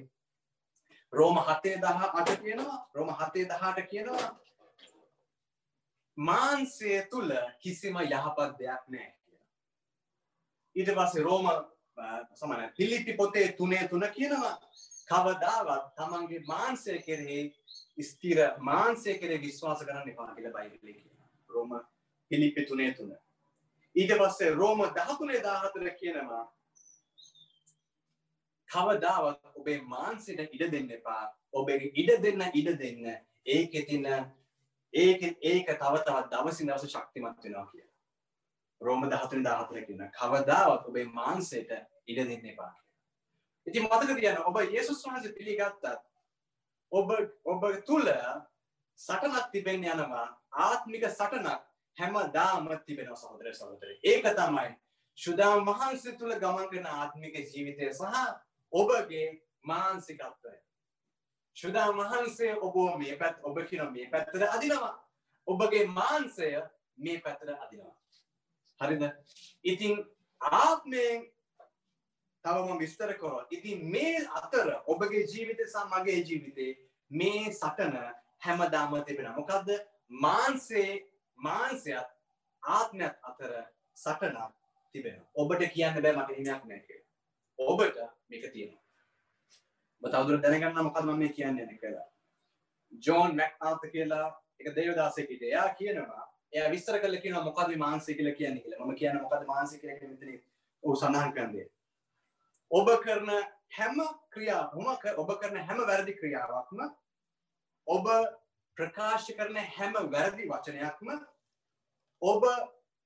රෝම 1.13 1.37
7:18 1.39 2.37
කියනවා 2.37 2.79
රෝම 2.93 3.09
7:18 3.15 3.87
කියනවා 3.89 4.27
මාන්සය 6.17 7.01
තුල 7.11 7.31
කිසිම 7.59 7.95
යහපත් 7.97 8.59
දෙයක් 8.59 8.83
නැහැ. 8.87 9.13
කියලා 9.21 9.49
ඊට 10.75 10.91
පස්සේ 10.97 11.23
රෝම 11.23 11.47
සමන 12.33 12.71
පිලිපි 12.77 13.13
පොතේ 13.13 13.51
තුනේ 13.51 13.87
තුන 13.87 14.03
කියනවා 14.13 14.59
කවදාවත් 15.09 15.85
තමන්ගේ 15.95 16.43
මාන්සය 16.47 16.97
කෙරෙහි 16.99 17.53
ස්තිර 18.01 18.37
මාන්සය 18.59 19.13
කෙරේ 19.15 19.39
විශ්වාස 19.39 19.79
කරන්න 19.81 20.09
එපා 20.09 20.35
කියලා 20.35 20.53
බයිබලයේ 20.55 20.93
කියනවා. 20.93 21.29
රෝම 21.49 21.71
පිලිපි 22.31 22.65
තුනේ 22.65 22.91
තුන. 22.93 23.11
ඊට 23.95 24.13
පස්සේ 24.13 24.49
රෝම 24.51 24.79
13 24.79 25.41
14 25.41 25.95
කියනවා 25.99 26.43
කවදාවත් 28.69 29.51
ඔබේ 29.55 29.81
මාන්සයට 29.83 30.39
ඉඩ 30.47 30.71
දෙන්න 30.71 30.89
එපා. 30.91 31.23
ඔබේ 31.53 31.91
ඉඩ 31.93 32.11
දෙන්න 32.21 32.41
ඉඩ 32.53 32.71
දෙන්න. 32.79 33.05
ඒකේ 33.47 33.85
තියෙන 33.85 34.31
ඒක 34.93 35.21
ඒක 35.43 35.67
තව 35.73 35.93
තවත් 35.99 36.31
දවසින් 36.31 36.67
දවස 36.67 36.89
ශක්තිමත් 36.89 37.43
වෙනවා 37.43 37.67
කියලා. 37.67 37.93
රෝම 38.81 39.05
13 39.05 39.43
14 39.43 39.85
කියන 39.85 40.09
කවදාවත් 40.17 40.89
ඔබේ 40.89 41.05
මාන්සයට 41.13 41.71
ඉඩ 42.07 42.25
දෙන්න 42.25 42.51
එපා 42.53 42.73
කියලා. 43.65 43.83
ඉතින් 43.83 43.83
මතක 43.83 44.19
තියන්න 44.19 44.43
ඔබ 44.45 44.57
යේසුස් 44.71 45.05
වහන්සේ 45.05 45.33
පිළිගත්තත් 45.33 45.85
ඔබ 46.91 47.11
ඔබ 47.45 47.63
තුල 47.85 48.07
සටනක් 48.99 49.51
තිබෙන්න 49.51 49.83
යනවා 49.83 50.27
ආත්මික 50.51 51.03
සටනක් 51.09 51.61
හැමදාම 51.97 52.67
තිබෙනවා 52.85 53.15
සහෝදර 53.15 53.53
සහෝදරි. 53.53 53.99
ඒක 54.03 54.25
තමයි 54.35 54.75
ශුදාම් 55.17 55.65
වහන්සේ 55.65 56.17
තුල 56.17 56.35
ගමන් 56.35 56.69
කරන 56.69 56.85
ආත්මික 56.85 57.35
ජීවිතය 57.35 57.93
සහ 57.93 58.03
ඔබගේ 58.71 59.41
මානසිකත්වය. 59.63 60.55
ශුදාම් 61.57 61.97
වහන්සේ 61.97 62.55
ඔබ 62.61 62.99
මේ 62.99 63.17
පැත් 63.17 63.39
ඔබ 63.43 63.59
කියන 63.67 63.91
මේ 63.91 64.09
පැත්තට 64.09 64.49
අදිනවා. 64.49 64.95
ඔබගේ 65.47 65.87
මාන්සය 65.87 66.51
මේ 66.97 67.21
පැත්තට 67.21 67.49
අදිනවා. 67.49 67.95
හරිද? 68.81 69.03
ඉතින් 69.63 70.03
ආත්මයෙන් 70.41 71.34
තවම 72.45 72.79
විස්තර 72.79 73.13
කරොත් 73.19 73.51
ඉතින් 73.51 73.85
මේ 73.91 74.19
අතර 74.41 74.67
ඔබගේ 74.87 75.23
ජීවිතය 75.33 75.67
සහ 75.67 75.87
මගේ 75.93 76.19
ජීවිතේ 76.21 76.71
මේ 77.11 77.53
සටන 77.53 77.95
හැමදාම 78.39 78.93
තිබෙනවා. 79.05 79.37
මොකද්ද? 79.39 79.69
මාංශේ 80.09 80.91
මාංශයත් 81.39 82.09
ආත්මයත් 82.63 83.15
අතර 83.23 83.51
සටනක් 83.97 84.53
තිබෙනවා. 84.95 85.29
ඔබට 85.35 85.67
කියන්න 85.73 86.01
බෑ 86.01 86.15
මට 86.15 86.37
හිමයක් 86.39 86.63
නැහැ 86.65 86.83
කියලා. 86.87 87.05
ඔබට 87.59 87.97
මේක 88.29 88.51
තියෙනවා. 88.53 88.83
ඔබ 90.01 90.11
තවදුරටත් 90.11 90.45
දැනගන්න 90.45 90.87
මොකද්ද 90.89 91.05
මම 91.05 91.19
මේ 91.19 91.33
කියන්නේ 91.37 91.79
කියලා. 91.81 92.07
ජෝන් 93.07 93.35
මැක්ආර්ත් 93.35 93.91
කියලා 93.91 94.27
එක 94.59 94.75
දේවදාසෙක් 94.75 95.29
හිටියා. 95.29 95.53
එයා 95.53 95.75
කියනවා 95.75 96.23
එයා 96.53 96.71
විස්තර 96.71 96.99
කරලා 96.99 97.21
කියනවා 97.21 97.43
මොකද්ද 97.43 97.69
මේ 97.69 97.83
මාංශය 97.85 98.13
කියලා 98.19 98.35
කියන්නේ 98.35 98.63
කියලා. 98.63 98.85
මම 98.85 98.95
කියන්නේ 98.95 99.21
මොකද්ද 99.21 99.47
මාංශය 99.47 99.79
කියලා 99.79 99.99
කියන 99.99 100.11
මෙතන 100.11 100.43
ඔව් 100.83 100.95
සඳහන් 101.01 101.33
කරන්නේ. 101.33 101.67
ඔබ 102.71 102.87
කරන 103.01 103.29
හැම 103.71 103.97
ක්‍රියාවම 104.31 104.87
ඔබ 105.17 105.29
කරන 105.39 105.57
හැම 105.59 105.79
වැරදි 105.83 106.13
ක්‍රියාවක්ම 106.13 106.79
ඔබ 107.87 108.07
ප්‍රකාශ 108.77 109.29
කරන 109.33 109.57
හැම 109.69 109.93
වැරදි 110.11 110.49
වචනයක්ම 110.49 111.09
ඔබ 112.21 112.43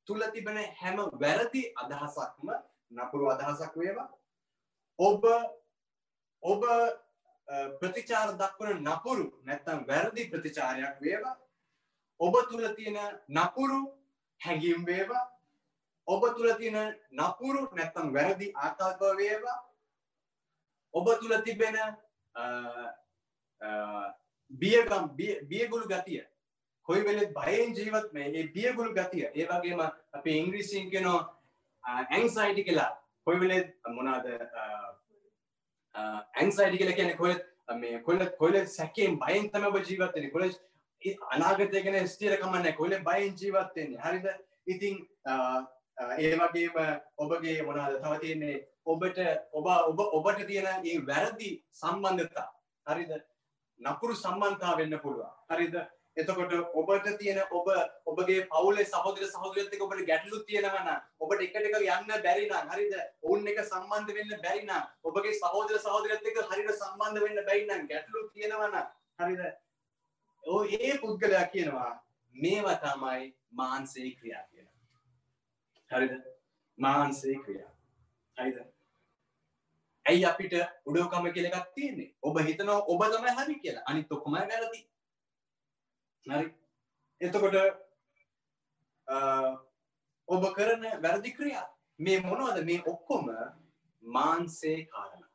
තුල 0.08 0.22
තිබෙන 0.32 0.58
හැම 0.76 0.98
වැරදි 1.16 1.64
අදහසක්ම 1.76 2.50
නපුරු 2.92 3.30
අදහසක් 3.30 3.76
වේවා. 3.76 4.10
ඔබ 5.00 5.24
ඔබ 6.44 6.64
ප්‍රතිචාර 7.80 8.34
දක්වන 8.34 8.82
නපුරු 8.84 9.28
නැත්තම් 9.44 9.86
වැරදි 9.88 10.30
ප්‍රතිචාරයක් 10.30 11.02
වේවා. 11.02 11.38
ඔබ 12.20 12.34
තුල 12.50 12.66
තියෙන 12.76 12.98
නපුරු 13.30 13.82
හැඟීම් 14.42 14.86
වේවා. 14.86 15.26
ඔබ 16.14 16.24
තුළ 16.36 16.52
තියෙන 16.60 16.78
නපුරු 17.14 17.62
නැත්තම් 17.78 18.14
වැරදි 18.18 18.48
ආකල්ප 18.66 19.02
වේවා 19.20 19.58
ඔබ 20.94 21.08
තුළ 21.22 21.36
තිබෙන 21.48 21.78
බියගම් 24.52 25.10
බියගුළු 25.50 25.88
ගතිය. 25.88 26.22
කොයි 26.88 27.04
වෙලෙත් 27.06 27.34
බයෙන් 27.34 27.76
ජීවත් 27.76 28.14
මේ 28.14 28.32
ඒ 28.32 28.48
බියගුළු 28.56 28.94
ගතිය. 28.94 29.26
ඒ 29.36 29.46
වගේම 29.46 29.82
අපේ 30.14 30.38
ඉංග්‍රීසියෙන් 30.38 30.90
කියනවා 30.90 31.20
ඇන්සයිටි 31.84 32.64
කියලා. 32.64 32.92
කොයි 33.28 33.40
වෙලෙත් 33.40 33.70
මොනවාද 33.88 34.26
ඇන්සයිටි 35.96 36.78
කියලා 36.78 36.96
කියන්නේ 36.96 37.18
කොහෙත් 37.18 37.46
මේ 37.82 38.02
කොහෙත් 38.02 38.36
කොහෙත් 38.38 38.68
සැකයෙන් 38.70 39.20
බයෙන් 39.20 39.50
තමයි 39.52 39.68
ඔබ 39.68 39.78
ජීවත් 39.90 40.16
වෙන්නේ. 40.16 40.32
කොහෙත් 40.32 40.56
අනාගතය 41.34 41.84
ගැන 41.84 42.08
ස්ථිර 42.08 42.38
කමක් 42.38 42.54
නැහැ. 42.54 42.78
කොහෙත් 42.80 43.04
බයෙන් 43.04 43.36
ජීවත් 43.42 43.76
වෙන්නේ. 43.76 44.02
හරිද? 44.06 44.26
ඉතින් 44.66 44.96
ඒ 46.00 46.36
වගේම 46.36 46.78
ඔබගේ 47.18 47.62
මොනාද 47.62 47.96
තව 47.98 48.20
තියන්නේ? 48.20 48.58
ඔබට 48.86 49.20
ඔබ 49.54 49.66
ඔබ 49.68 50.00
ඔබට 50.00 50.48
තියෙන 50.48 50.86
ඒ 50.86 50.98
වැරදි 51.06 51.50
සම්බන්ධතා. 51.74 52.50
හරිද? 52.88 53.12
නපුරු 53.80 54.16
සම්බන්ධතා 54.16 54.78
වෙන්න 54.78 55.00
පුළුවන්. 55.00 55.34
හරිද? 55.50 55.76
එතකොට 56.18 56.54
ඔබට 56.74 57.10
තියෙන 57.18 57.42
ඔබ 57.52 57.68
ඔබගේ 58.06 58.48
පවුලේ 58.48 58.86
සහෝදර 58.86 59.26
සහෝදරියත් 59.26 59.74
එක්ක 59.74 59.84
ඔබට 59.84 60.06
ගැටලු 60.06 60.44
තියෙනවා 60.44 60.84
නම් 60.84 61.02
ඔබට 61.20 61.44
එකට 61.48 61.60
එක 61.62 61.76
යන්න 61.78 62.24
බැරි 62.24 62.48
නම් 62.48 62.72
හරිද? 62.72 62.96
ඔවුන් 63.24 63.48
එක 63.48 63.64
සම්බන්ධ 63.64 64.14
වෙන්න 64.16 64.36
බැරි 64.42 64.64
නම් 64.64 64.84
ඔබගේ 65.04 65.36
සහෝදර 65.36 65.80
සහෝදරියත් 65.80 66.32
එක්ක 66.32 66.40
හරියට 66.46 66.76
සම්බන්ධ 66.76 67.26
වෙන්න 67.26 67.44
බැරි 67.46 67.68
නම් 67.68 67.90
ගැටලු 67.92 68.28
තියෙනවා 68.30 68.70
නම් 68.70 68.88
හරිද? 69.20 69.44
ඔය 70.44 70.80
ඒ 70.80 70.98
පුද්ගලයා 70.98 71.46
කියනවා 71.54 71.92
මේවා 72.36 72.80
තමයි 72.80 73.34
මානසික 73.52 74.20
ක්‍රියා 74.20 74.44
කියලා 74.44 74.59
හරිද? 75.92 76.14
මාන්සේ 76.78 77.36
ක්‍රියා. 77.46 77.72
හරිද? 78.38 78.58
ඇයි 80.06 80.26
අපිට 80.26 80.54
උඩෝකම 80.86 81.32
කියලකක් 81.34 81.74
තියන්නේ? 81.76 82.14
ඔබ 82.22 82.40
හිතනවා 82.48 82.86
ඔබ 82.94 83.02
තමයි 83.14 83.36
හරි 83.40 83.60
කියලා. 83.60 83.84
අනිත් 83.86 84.12
ඔක්කොම 84.12 84.34
වැරදි. 84.34 84.82
හරි? 86.26 86.48
එතකොට 87.22 87.56
ඔබ 90.28 90.44
කරන 90.58 90.86
වැරදි 91.04 91.34
ක්‍රියා. 91.38 91.66
මේ 92.00 92.22
මොනවද? 92.22 92.64
මේ 92.66 92.84
ඔක්කොම 92.86 93.34
මාන්සේ 94.04 94.86
කාරණ. 94.86 95.26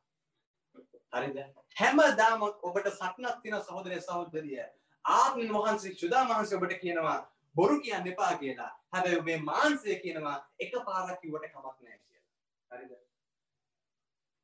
හරිද? 1.13 1.37
හැමදාම 1.81 2.43
ඔබට 2.43 2.89
සටනක් 2.95 3.43
තියෙන 3.43 3.63
සහෝදරය 3.63 4.01
සහෝදරිය. 4.01 4.65
ආත්ම 5.05 5.55
වහන්සේ 5.55 5.95
සුදා 5.95 6.25
වහන්සේ 6.29 6.59
ඔබට 6.59 6.81
කියනවා 6.81 7.21
බොරු 7.57 7.81
කියන්න 7.81 8.07
එපා 8.07 8.35
කියලා. 8.39 8.73
හැබැයි 8.93 9.23
මේ 9.23 9.39
මාන්සය 9.41 9.97
කියනවා 10.03 10.37
එක 10.59 10.73
පාරක් 10.87 11.21
කිව්වට 11.21 11.51
කමක් 11.53 11.77
නැහැ 11.81 11.99
කියලා. 12.01 12.23
හරිද? 12.71 12.93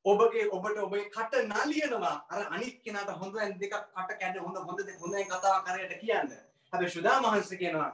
ඔබගේ 0.04 0.48
ඔබට 0.50 0.78
ඔබේ 0.78 1.10
කට 1.10 1.34
නලියනවා. 1.44 2.16
අර 2.28 2.46
අනිත් 2.50 2.82
කෙනාට 2.84 3.10
හොඳ 3.20 3.34
දෙකක් 3.60 3.74
කට 3.96 4.18
කැඩ 4.20 4.36
හොඳ 4.38 4.56
හොඳ 4.58 4.86
දෙක 4.86 5.00
හොඳයි 5.00 5.24
කතා 5.26 5.56
කරයට 5.64 5.94
කියන්න. 6.00 6.30
හැබැයි 6.72 6.94
සුදා 6.96 7.20
මහන්සිය 7.20 7.58
කියනවා 7.58 7.90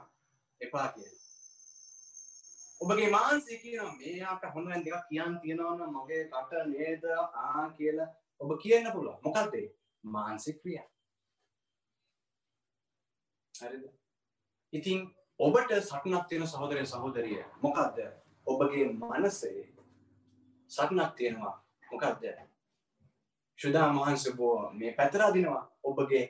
එපා 0.61 0.87
කියලා. 0.93 1.25
ඔබගේ 2.81 3.09
මාන්සය 3.09 3.57
කියනවා 3.63 3.95
මෙයාට 3.95 4.47
හොඳ 4.53 4.69
දෙකක් 4.85 5.09
කියන්න 5.09 5.39
තියෙනවා 5.41 5.75
නම් 5.75 5.97
මගේ 5.97 6.23
කට 6.27 6.51
නේද? 6.67 7.03
ආ 7.33 7.69
කියලා 7.77 8.09
ඔබ 8.39 8.57
කියන්න 8.61 8.91
පුළුවන්. 8.91 9.21
මොකද්ද? 9.23 9.55
මානසික 10.03 10.61
ක්‍රියා. 10.61 10.87
හරිද? 13.55 13.85
ඉතින් 14.73 15.03
ඔබට 15.39 15.71
සටනක් 15.79 16.27
තියෙන 16.27 16.47
සහෝදරය 16.47 16.85
සහෝදරිය 16.85 17.43
මොකක්ද 17.61 17.97
ඔබගේ 18.47 18.87
මනසේ 18.93 19.67
සටනක් 20.71 21.15
තියෙනවා 21.15 21.55
මොකක්ද 21.91 22.23
ශුදා 23.59 23.91
මහන්ස 23.91 24.31
බෝ 24.35 24.71
මේ 24.71 24.93
පැතරාදිනවා 24.93 25.61
ඔබගේ 25.83 26.25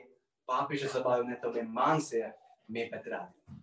පාපිෂ 0.48 0.86
ස්වභාව 0.88 1.24
නැත 1.24 1.44
ඔබේ 1.44 1.66
මාන්සය 1.72 2.22
මේ 2.68 2.88
පැතරාදිනවා 2.90 3.58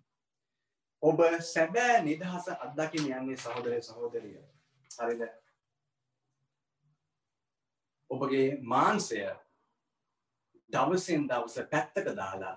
ඔබ 1.04 1.20
සැබෑ 1.44 2.02
නිදහස 2.02 2.48
අත්දකින 2.50 3.10
යන්නේ 3.12 3.38
සහෝදරය 3.38 3.82
සහෝදරිය. 3.82 4.40
හරිද? 4.92 5.22
ඔබගේ 8.10 8.48
මාන්සය 8.64 9.20
දවසෙන් 10.70 11.28
දවස 11.28 11.58
පැත්තක 11.72 12.08
දාලා 12.16 12.56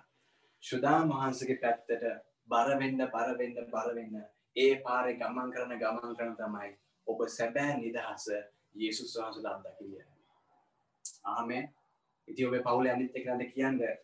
ශුදා 0.63 0.99
මහන්සගේ 1.05 1.59
පැත්තට 1.63 2.05
බරවෙන්න 2.49 3.01
බරවෙන්න 3.09 3.57
බරවෙන්න 3.69 4.15
ඒ 4.57 4.75
පාරේ 4.85 5.15
ගමන් 5.15 5.53
කරන 5.53 5.75
ගමන් 5.79 6.17
කරන 6.17 6.35
තමයි 6.37 6.71
ඔබ 7.07 7.21
සැබෑ 7.31 7.77
නිදහස 7.77 8.27
යේසුස් 8.75 9.15
වහන්සේ 9.17 9.51
අත්දකිය. 9.51 10.03
ආමෙන්. 11.27 11.65
ඉතින් 12.29 12.49
ඔබේ 12.49 12.63
පවුලේ 12.63 12.93
අනිත් 12.93 13.17
එක්කනට 13.17 13.55
කියන්නේ 13.55 13.95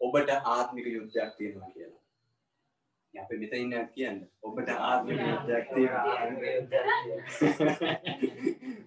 ඔබට 0.00 0.30
ආත්මික 0.46 0.86
යුද්ධයක් 0.88 1.36
තියෙනවා 1.36 1.70
කියලා. 1.70 2.02
අපි 3.14 3.38
මෙතන 3.38 3.56
ඉන්න 3.56 3.88
කියන්න 3.94 4.18
ඔබට 4.42 4.68
ආත්මික 4.70 5.20
යුද්ධයක් 5.22 5.66
තියෙනවා. 5.74 6.16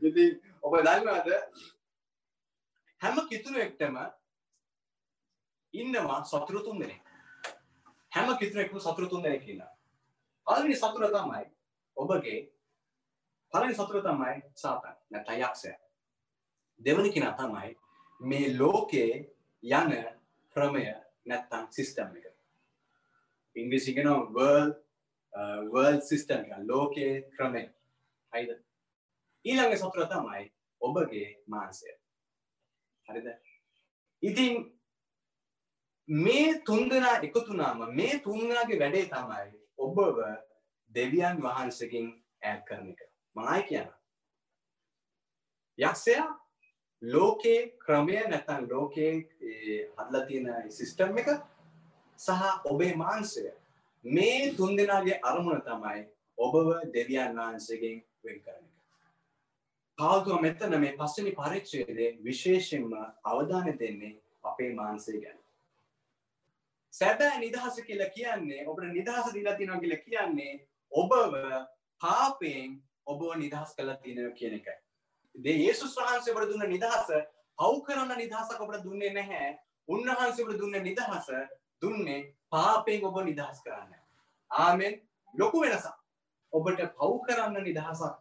ඉතින් 0.02 0.32
ඔබ 0.64 0.74
දන්නවද 0.80 1.30
හැම 3.02 3.18
කිතුනෙක්ටම 3.30 3.98
ඉන්නවා 5.82 6.24
සතුරු 6.24 6.64
තුන් 6.64 6.80
දෙනෙක්. 6.80 7.02
හැම 8.12 8.38
කිතුනෙක්ම 8.38 8.80
සතුරු 8.80 9.08
තුන් 9.10 9.24
දෙනෙක් 9.24 9.48
ඉන්නවා. 9.48 9.72
පළවෙනි 10.48 10.76
සතුර 10.76 11.08
තමයි 11.16 11.46
ඔබගේ 11.98 12.40
පළවෙනි 13.54 13.76
සතුර 13.76 14.02
තමයි 14.04 14.36
සාතන් 14.56 14.96
නැත්නම් 15.12 15.42
යක්ෂයා. 15.42 15.80
දෙවනි 16.82 17.12
කෙනා 17.12 17.34
තමයි 17.34 17.76
මේ 18.20 18.58
ලෝකේ 18.58 19.12
යන 19.64 19.92
ක්‍රමය 20.56 20.86
නැත්තම් 21.26 21.68
සිස්ටම් 21.72 22.16
එක. 22.18 22.26
ඉංග්‍රීසි 23.56 23.96
කියනවා 23.96 24.30
world 24.32 24.76
uh, 25.34 25.62
world 25.74 26.04
system 26.04 26.46
එක 26.46 26.68
ලෝකයේ 26.68 27.24
ක්‍රමය. 27.38 27.64
හරිද? 28.32 28.52
ඊළඟ 29.46 29.78
සතුර 29.78 30.08
තමයි 30.08 30.52
ඔබගේ 30.82 31.44
මානසය. 31.48 31.92
හරිද? 33.08 33.28
ඉතින් 34.24 34.75
මේ 36.08 36.62
තුන්දෙනා 36.62 37.18
එකතු 37.18 37.48
වුණාම 37.48 37.96
මේ 37.96 38.20
තුන්දෙනාගේ 38.20 38.80
වැඩේ 38.80 39.06
තමයි 39.06 39.60
ඔබව 39.78 40.20
දෙවියන් 40.92 41.42
වහන්සේකින් 41.42 42.08
ඈඩ් 42.44 42.62
කරන 42.68 42.90
එක. 42.90 43.00
මමයි 43.36 43.64
කියනවා. 43.64 44.00
යක්ෂයා 45.78 46.28
ලෝකේ 47.02 47.78
ක්‍රමය 47.78 48.20
නැත්නම් 48.24 48.68
ලෝකේ 48.70 49.12
හදලා 49.98 50.26
තියෙන 50.28 50.72
සිස්ටම් 50.72 51.18
එක 51.18 51.30
සහ 52.20 52.44
ඔබේ 52.66 52.96
මාංශය 52.96 53.52
මේ 54.06 54.54
තුන්දෙනාගේ 54.54 55.20
අරමුණ 55.24 55.62
තමයි 55.62 56.06
ඔබව 56.38 56.70
දෙවියන් 56.94 57.36
වහන්සේගෙන් 57.36 58.04
වෙන් 58.24 58.40
කරන 58.42 58.64
එක. 58.64 58.76
පාවතුම 59.98 60.42
මෙතන 60.42 60.78
මේ 60.80 60.94
පස්වෙනි 60.94 61.34
පරීක්ෂයේදී 61.34 62.12
විශේෂයෙන්ම 62.24 62.94
අවධානය 63.24 63.74
දෙන්නේ 63.80 64.14
අපේ 64.44 64.72
මාංශය 64.74 65.20
ගැන. 65.20 65.45
සැබෑ 66.98 67.40
නිදහස 67.40 67.78
කියලා 67.88 68.10
කියන්නේ 68.10 68.68
ඔබට 68.68 68.86
නිදහස 68.98 69.34
දීලා 69.34 69.56
තියෙනවා 69.56 69.80
කියලා 69.80 70.04
කියන්නේ 70.06 70.54
ඔබව 70.92 71.34
පාපයෙන් 72.02 72.76
ඔබව 73.06 73.24
නිදහස් 73.38 73.76
කළා 73.76 73.98
තියෙනවා 74.04 74.36
කියන 74.40 74.54
එකයි. 74.54 74.78
දේ 75.36 75.58
යේසුස් 75.58 75.96
වහන්සේ 75.98 76.34
ඔබට 76.34 76.52
දුන්න 76.52 76.70
නිදහස 76.70 77.10
පව් 77.60 77.74
කරන්න 77.88 78.18
නිදහසක් 78.18 78.62
ඔබට 78.62 78.84
දුන්නේ 78.84 79.14
නැහැ. 79.14 79.50
උන්වහන්සේ 79.88 80.46
ඔබට 80.46 80.60
දුන්න 80.60 80.78
නිදහස 80.84 81.28
දුන්නේ 81.82 82.20
පාපයෙන් 82.50 83.06
ඔබ 83.06 83.18
නිදහස් 83.24 83.60
කරන්න. 83.66 83.92
ආමෙන් 84.52 84.96
ලොකු 85.34 85.64
වෙනසක්. 85.64 85.98
ඔබට 86.54 86.86
පව් 86.94 87.12
කරන්න 87.26 87.64
නිදහසක් 87.64 88.16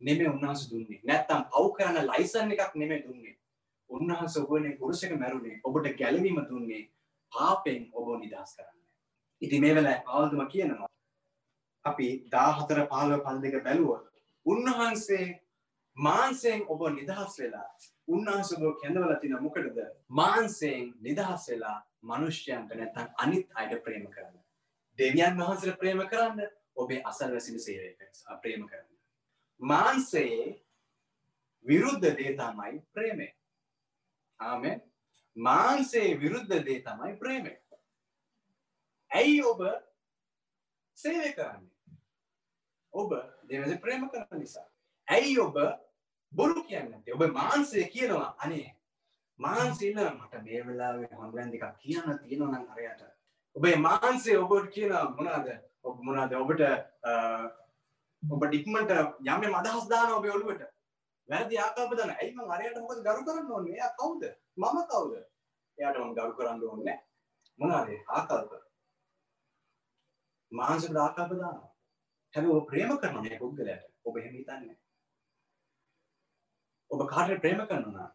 නෙමෙයි 0.00 0.28
උන්වහන්සේ 0.28 0.70
දුන්නේ. 0.70 1.00
නැත්තම් 1.04 1.48
පව් 1.54 1.72
කරන්න 1.78 2.10
ලයිසන් 2.10 2.52
එකක් 2.52 2.74
නෙමෙයි 2.74 3.06
දුන්නේ. 3.06 3.34
උන්වහන්සේ 3.90 4.44
ඔබනේ 4.44 4.76
පුරුෂක 4.76 5.16
මැරුණේ. 5.16 5.60
ඔබට 5.64 5.90
ගැලවීම 6.02 6.42
දුන්නේ 6.52 6.82
පාපෙන් 7.36 7.88
ඔබ 7.92 8.08
නිදහස් 8.20 8.56
කරන්න. 8.56 8.76
ඉතින් 9.42 9.60
මේ 9.62 9.74
වෙලාවේ 9.74 10.04
පාවල්තුම 10.06 10.48
කියනවා 10.48 10.90
අපි 11.84 12.06
14 12.30 12.86
15 12.90 13.18
52 13.24 13.64
බැලුවොත් 13.64 14.04
උන්වහන්සේ 14.46 15.26
මාන්සයෙන් 15.96 16.64
ඔබ 16.68 16.82
නිදහස් 16.90 17.38
වෙලා 17.38 17.68
උන්වහන්සේ 18.08 18.58
ඔබ 18.60 18.80
කැඳවලා 18.82 19.20
තින 19.20 19.36
මොකටද 19.40 19.78
මාන්සයෙන් 20.10 20.92
නිදහස් 21.00 21.48
වෙලා 21.50 21.78
මනුෂ්‍යයන්ට 22.02 22.74
නැත්තම් 22.74 23.08
අනිත් 23.16 23.48
අයට 23.54 23.82
ප්‍රේම 23.84 24.06
කරන්න. 24.10 24.36
දෙවියන් 24.98 25.38
වහන්සේට 25.38 25.78
ප්‍රේම 25.78 26.02
කරන්න 26.08 26.44
ඔබේ 26.76 27.02
අසල්වැසින 27.04 27.60
සේවයට 27.60 28.00
ප්‍රේම 28.42 28.68
කරන්න. 28.68 28.92
මාන්සයේ 29.60 30.62
විරුද්ධ 31.64 32.00
දේ 32.02 32.32
තමයි 32.34 32.82
ප්‍රේමය. 32.92 33.28
ආමෙන්. 34.40 34.82
මාන්සයේ 35.36 36.18
විරුද්ධ 36.20 36.48
දේ 36.48 36.82
තමයි 36.82 37.16
ප්‍රේමය. 37.20 37.52
ඇයි 39.10 39.42
ඔබ 39.42 39.60
සේවය 40.98 41.32
කරන්නේ? 41.32 41.72
ඔබ 42.92 43.10
දෙවියන් 43.48 43.80
ප්‍රේම 43.80 44.08
කරන 44.08 44.40
නිසා. 44.40 44.68
ඇයි 45.08 45.38
ඔබ 45.38 45.56
බොරු 46.32 46.64
කියන්නේ? 46.64 47.12
ඔබ 47.12 47.22
මාන්සය 47.32 47.84
කියනවා 47.88 48.34
අනේ 48.38 48.76
මාන්සිල්ල 49.38 50.00
මට 50.00 50.42
මේ 50.44 50.62
වෙලාවේ 50.66 51.12
හොඳුවන් 51.12 51.52
දෙකක් 51.52 51.76
කියන්න 51.78 52.18
තියෙනවා 52.22 52.58
නම් 52.58 52.70
අරයට. 52.72 53.02
ඔබේ 53.56 53.76
මාන්සේ 53.76 54.38
ඔබට 54.38 54.70
කියන 54.72 54.92
මොනාද 55.18 55.48
ඔබ 55.82 56.00
මොනාද 56.02 56.32
ඔබට 56.34 56.62
ඔබ 58.22 58.42
ඩික්මට 58.46 58.90
යම 59.28 59.44
මදහස් 59.52 59.88
දාන 59.92 60.16
ඔබේ 60.16 60.32
ඔළුවට. 60.32 60.64
වැරදි 61.28 61.58
ආකල්ප 61.58 61.92
දාන 61.98 62.16
ඇයි 62.16 62.34
මං 62.34 62.52
අරයට 62.56 62.80
මොකද 62.80 63.04
ගරු 63.04 63.24
කරන්න 63.28 63.52
ඕනේ? 63.52 63.76
එයා 63.76 63.94
කවුද? 64.00 64.24
මම 64.56 64.78
කවුද 64.86 65.12
එයාට 65.78 66.00
මං 66.00 66.16
ගරු 66.16 66.32
කරන්න 66.32 66.64
ඕනේ 66.64 66.98
මොනවාද 67.58 67.88
ආකල්ප 68.10 68.52
මානසික 70.52 70.96
ආකල්ප 70.96 71.32
දානවා 71.34 71.72
හැබැයි 72.34 72.58
ඔබ 72.58 72.68
ප්‍රේම 72.70 72.98
කරනවා 72.98 73.22
මේ 73.22 73.40
පුද්ගලයාට 73.40 73.88
ඔබ 74.04 74.14
එහෙම 74.16 74.34
හිතන්නේ 74.34 74.76
ඔබ 76.90 77.08
කාටට 77.08 77.42
ප්‍රේම 77.42 77.66
කරනවා 77.66 78.10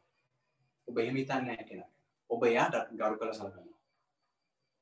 ඔබ 0.88 0.98
එහෙම 0.98 1.16
හිතන්නේ 1.16 1.42
නැහැ 1.42 1.66
කෙනා. 1.66 1.90
ඔබ 2.30 2.44
එයාට 2.44 2.90
ගරු 2.92 3.18
කරලා 3.18 3.34
සලකනවා. 3.34 3.78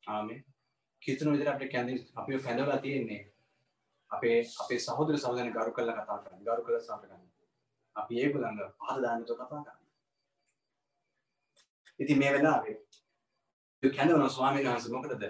ආමේ. 0.03 0.39
කිතුණු 1.01 1.33
විදිහට 1.33 1.53
අපිට 1.53 1.71
කැඳි 1.71 1.97
අපිව 2.15 2.45
කැඳවලා 2.45 2.77
තියෙන්නේ 2.77 3.21
අපේ 4.11 4.37
අපේ 4.59 4.79
සහෝදර 4.79 5.17
සහෝදරයන් 5.17 5.53
ගරු 5.53 5.71
කරලා 5.71 5.97
කතා 5.97 6.19
කරන්න, 6.23 6.43
ගරු 6.43 6.63
කරලා 6.63 6.81
සලකන්න. 6.81 7.27
අපි 7.95 8.21
ඒගොල්ලන්ව 8.21 8.65
පහද 8.79 9.03
දාන්නට 9.03 9.33
කතා 9.33 9.49
කරන්න. 9.49 9.78
ඉතින් 11.99 12.17
මේ 12.19 12.33
වෙලාවේ 12.33 12.77
කැඳවන 13.83 14.29
ස්වාමීන් 14.29 14.67
වහන්සේ 14.67 14.91
මොකටද? 14.93 15.23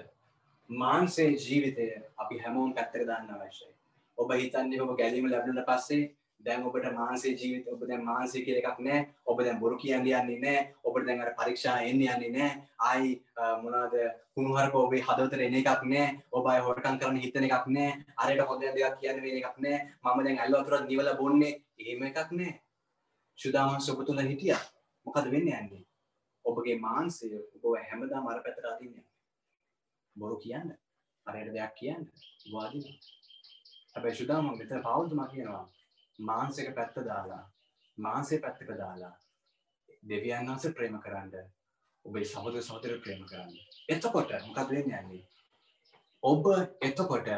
මානසික 0.70 1.38
ජීවිතය 1.46 1.86
අපි 2.18 2.40
හැමෝම 2.44 2.74
පැත්තට 2.74 3.08
දාන්න 3.08 3.30
අවශ්‍යයි. 3.36 3.74
ඔබ 4.18 4.32
හිතන්නේ 4.42 4.82
ඔබ 4.82 4.98
ගැලීම 4.98 5.32
ලැබුණාට 5.32 5.70
පස්සේ 5.70 6.04
දැන් 6.46 6.64
ඔබට 6.66 6.86
මානසික 7.00 7.42
ජීවිත 7.42 7.68
ඔබ 7.74 7.82
දැන් 7.90 8.06
මානසික 8.06 8.46
කියලා 8.46 8.72
එකක් 8.72 8.80
නැහැ. 8.88 9.08
ඔබ 9.26 9.42
දැන් 9.42 9.60
බොරු 9.60 9.78
කියන්නේ 9.78 10.22
යන්නේ 10.22 10.40
නැහැ. 10.46 10.70
ඔබට 10.84 11.06
දැන් 11.08 11.22
අර 11.22 11.34
පරීක්ෂා 11.40 11.76
එන්නේ 11.90 12.14
යන්නේ 12.16 12.32
නැහැ. 12.38 12.62
ආයි 12.90 13.12
මොනවාද 13.64 13.98
කුණුහරුප 14.36 14.80
ඔබේ 14.84 15.04
හදවතට 15.10 15.46
එන 15.50 15.60
එකක් 15.62 15.84
නැහැ. 15.84 16.16
ඔබ 16.32 16.48
අය 16.54 16.62
හොරකම් 16.70 17.02
කරන්න 17.02 17.22
හිතන 17.26 17.50
එකක් 17.50 17.68
නැහැ. 17.76 18.00
අරයට 18.22 18.48
හොඳ 18.54 18.70
දෙයක් 18.78 18.98
කියන්න 19.02 19.22
වෙන 19.26 19.38
එකක් 19.42 19.58
නැහැ. 19.66 19.86
මම 20.04 20.24
දැන් 20.26 20.42
අල්ල 20.46 20.62
වතුරක් 20.62 20.88
නිවලා 20.88 21.20
බොන්නේ. 21.22 21.54
එහෙම 21.82 22.10
එකක් 22.14 22.32
නැහැ. 22.32 22.58
සුදාමස් 23.40 23.90
ඔබ 23.90 24.06
තුල 24.06 24.26
හිටියා. 24.32 24.64
මොකද 25.06 25.32
වෙන්නේ 25.36 25.62
යන්නේ? 25.62 25.89
ඔබගේ 26.50 26.78
මානසය 26.80 27.32
ඔබ 27.36 27.74
හැමදාම 27.84 28.28
අර 28.28 28.44
පැත්තට 28.44 28.70
අදින්නේ. 28.72 29.06
බොරු 30.16 30.38
කියන්න. 30.38 30.76
අරයට 31.26 31.54
දෙයක් 31.54 31.74
කියන්න. 31.76 32.04
වාදිනවා. 32.54 32.98
හැබැයි 33.94 34.16
සුදාම 34.16 34.52
මෙතන 34.58 34.84
පාවුල්තුමා 34.84 35.28
කියනවා 35.28 35.64
මාන්සක 36.20 36.76
පැත්ත 36.76 37.00
දාලා 37.06 37.44
මාන්සේ 37.98 38.40
පැත්තක 38.40 38.72
දාලා 38.78 39.14
දෙවියන් 40.04 40.48
වහන්සේ 40.48 40.74
ප්‍රේම 40.74 41.00
කරන්න 41.00 41.50
ඔබේ 42.06 42.26
සහෝදර 42.26 42.62
සහෝදර 42.62 42.96
ප්‍රේම 43.04 43.26
කරන්න. 43.26 43.54
එතකොට 43.90 44.32
මොකද 44.46 44.70
වෙන්නේ 44.70 45.02
යන්නේ? 45.02 45.24
ඔබ 46.24 46.46
එතකොට 46.82 47.30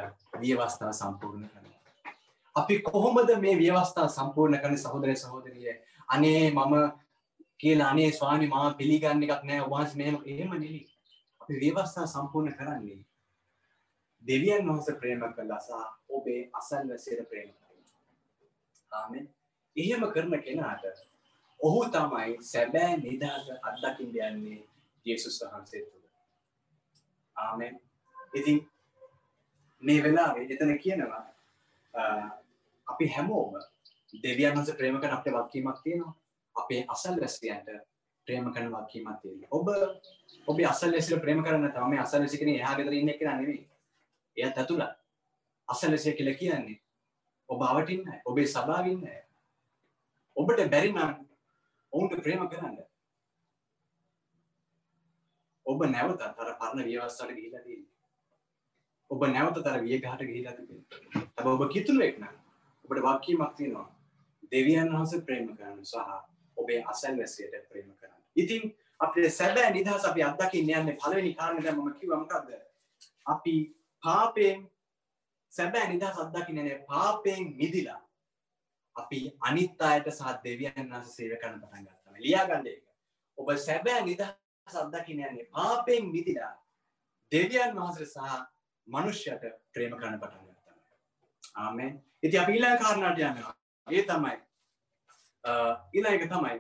විවස්ථාව 0.42 0.94
සම්පූර්ණ 0.94 1.50
කරනවා. 1.50 1.82
අපි 2.56 2.82
කොහොමද 2.82 3.32
මේ 3.40 3.56
විවස්ථාව 3.58 4.10
සම්පූර්ණ 4.10 4.62
කරන්නේ 4.62 4.84
සහෝදර 4.86 5.16
සහෝදරිය? 5.16 5.78
අනේ 6.08 6.52
මම 6.52 6.76
කියලා 7.64 7.90
අනේ 7.90 8.12
ස්වාමි 8.12 8.48
මම 8.48 8.76
පිළිගන්න 8.78 9.24
එකක් 9.24 9.44
නෑ 9.44 9.62
ඔබ 9.62 9.72
වහන්සේ 9.72 9.98
මෙහෙම 9.98 10.18
එහෙම 10.26 10.52
නෙවෙයි. 10.54 10.84
අපි 11.42 11.54
විවස්ථාව 11.62 12.08
සම්පූර්ණ 12.08 12.58
කරන්නේ 12.58 13.00
දෙවියන් 14.24 14.68
වහන්සේ 14.68 14.96
ප්‍රේම 14.96 15.22
කළා 15.36 15.60
සහ 15.60 15.74
ඔබේ 16.12 16.42
අසල්වැසියට 16.54 17.30
ප්‍රේම 17.30 17.50
ආමෙන්. 18.92 19.26
එහෙම 19.76 20.04
කරන 20.14 20.42
කෙනාට 20.42 20.84
ඔහු 21.60 21.82
තමයි 21.88 22.38
සැබෑ 22.44 22.98
නිදහස 22.98 23.50
අත්දකින්න 23.64 24.18
යන්නේ 24.22 24.60
යේසුස් 25.06 25.38
වහන්සේ 25.44 25.82
තුළ. 25.82 26.08
ආමෙන්. 27.36 27.80
ඉතින් 28.34 28.58
මේ 29.84 30.04
වෙලාවේ 30.04 30.48
එතන 30.50 30.74
කියනවා 30.80 31.24
අපි 32.88 33.08
හැමෝම 33.08 33.54
දෙවියන් 34.24 34.56
වහන්සේ 34.56 34.76
ප්‍රේම 34.76 35.00
කරන 35.00 35.14
අපේ 35.14 35.34
වගකීමක් 35.34 35.80
තියෙනවා. 35.84 36.16
අපේ 36.56 36.86
අසල්වැසියන්ට 36.88 37.70
ප්‍රේම 38.28 38.54
කරන 38.54 38.72
වගකීමක් 38.72 39.22
තියෙනවා. 39.22 39.50
ඔබ 39.52 39.68
ඔබේ 40.48 40.68
අසල්වැසියල 40.68 41.20
ප්‍රේම 41.20 41.44
කරන්න 41.44 41.72
තමයි 41.72 42.00
අසල්වැසිය 42.00 42.40
කෙනෙක් 42.40 42.62
එහා 42.62 42.78
ගෙදර 42.78 42.94
ඉන්න 42.94 43.14
කෙනා 43.20 43.36
නෙවෙයි. 43.36 43.68
එයාත් 44.38 44.58
ඇතුළත්. 44.58 44.94
අසල්වැසිය 45.68 46.14
කියලා 46.14 46.40
කියන්නේ 46.40 46.80
ඔබ 47.50 47.62
අවටින්න 47.62 48.22
ඔබේ 48.26 48.48
සභාවන්න 48.48 49.06
ඔබට 50.36 50.64
බැරිනම් 50.74 51.00
ඔවුන්ට 51.94 52.24
ප්‍රේම 52.24 52.48
කරන්න. 52.48 52.78
ඔබ 55.66 55.86
නැවත 55.88 56.22
තර 56.38 56.54
පරණ 56.60 56.86
වියවස්සට 56.86 57.34
ගිහිලා 57.38 57.64
තියෙන්නේ. 57.64 57.90
ඔබ 59.12 59.26
නැවත 59.28 59.64
තර 59.64 59.82
විය 59.82 59.98
ගහට 60.00 60.30
ගිහිලා 60.30 60.56
තිබෙන 60.58 60.86
හැබ 61.38 61.48
ඔබ 61.48 61.66
කිතුලෙක්න 61.70 62.28
ඔබට 62.86 63.04
වාක්‍යීමක් 63.08 63.56
තියෙනවා. 63.58 63.88
දෙවියන් 64.52 64.94
වහන්ස 64.94 65.26
ප්‍රේම 65.26 65.50
කරන්න 65.50 65.86
සහ 65.86 66.31
ඔබේ 66.58 66.84
අසැල් 66.88 67.18
වැසියට 67.18 67.70
ප්‍රේම 67.70 67.90
කරන්න 67.94 68.22
ඉතින් 68.36 68.76
අපේ 69.00 69.30
සැබෑ 69.30 69.72
නිදහස් 69.72 70.06
අපි 70.06 70.24
අත්දකින්න 70.24 70.70
යන්නේ 70.72 70.98
පළවෙනි 70.98 71.34
කාරණය 71.36 71.64
දැන් 71.64 71.78
මම 71.78 71.98
කිව්වා 72.00 72.20
මොකද්ද 72.20 72.54
අපි 73.26 73.56
පාපයෙන් 74.04 74.70
සැබෑ 75.54 75.88
නිදහස් 75.88 76.20
අත්දකින්නේ 76.20 76.80
පාපයෙන් 76.88 77.54
මිදිලා 77.58 78.02
අපි 78.96 79.20
අනිත් 79.42 79.82
අයට 79.82 80.08
සහ 80.10 80.38
දෙවියන් 80.44 80.90
වහන්සේ 80.90 81.16
සේවය 81.16 81.38
කරන්න 81.38 81.62
පටන් 81.62 81.86
ගත්තා. 81.86 82.20
ලියා 82.20 82.46
ගන්න 82.48 82.68
එක. 82.68 82.84
ඔබ 83.38 83.52
සැබෑ 83.58 84.06
නිදහස් 84.06 84.76
අත්දකින්න 84.76 85.24
යන්නේ 85.28 85.50
පාපයෙන් 85.52 86.12
මිදිලා 86.12 86.54
දෙවියන් 87.32 87.76
වහන්සේ 87.76 88.06
සහ 88.06 88.40
මනුෂ්‍යයට 88.88 89.44
ප්‍රේම 89.74 89.98
කරන්න 89.98 90.20
පටන් 90.20 90.46
ගත්තා. 90.48 90.76
ආමෙන්. 91.56 91.94
ඉතින් 92.24 92.42
අපි 92.42 92.52
ඊළඟ 92.54 92.80
කාරණාට 92.80 93.20
යනවා. 93.20 93.54
ඒ 93.88 94.04
තමයි 94.04 94.38
ඊළඟ 95.44 96.18
එක 96.18 96.28
තමයි 96.28 96.58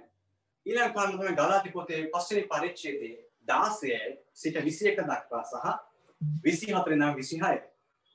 ඊළඟ 0.65 0.93
කාරණා 0.95 1.19
තමයි 1.19 1.35
ගලාති 1.35 1.71
පොතේ 1.71 2.01
පස්වෙනි 2.13 2.47
පරිච්ඡේදයේ 2.47 3.19
16 3.47 4.17
සිට 4.33 4.57
21 4.57 5.03
දක්වා 5.03 5.43
සහ 5.43 5.77
24 6.43 6.93
ඉඳන් 6.93 7.07
26 7.13 7.61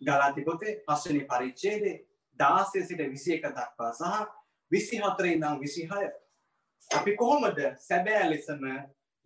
ගලාති 0.01 0.45
පොතේ 0.45 0.77
පස්වෙනි 0.87 1.25
පරිච්ඡේදයේ 1.25 1.97
16 2.39 2.87
සිට 2.89 3.01
21 3.01 3.55
දක්වා 3.55 3.93
සහ 3.93 4.27
24 4.71 5.33
ඉඳන් 5.33 5.59
26 5.65 6.13
අපි 6.91 7.17
කොහොමද 7.17 7.59
සැබෑ 7.79 8.31
ලෙසම 8.31 8.63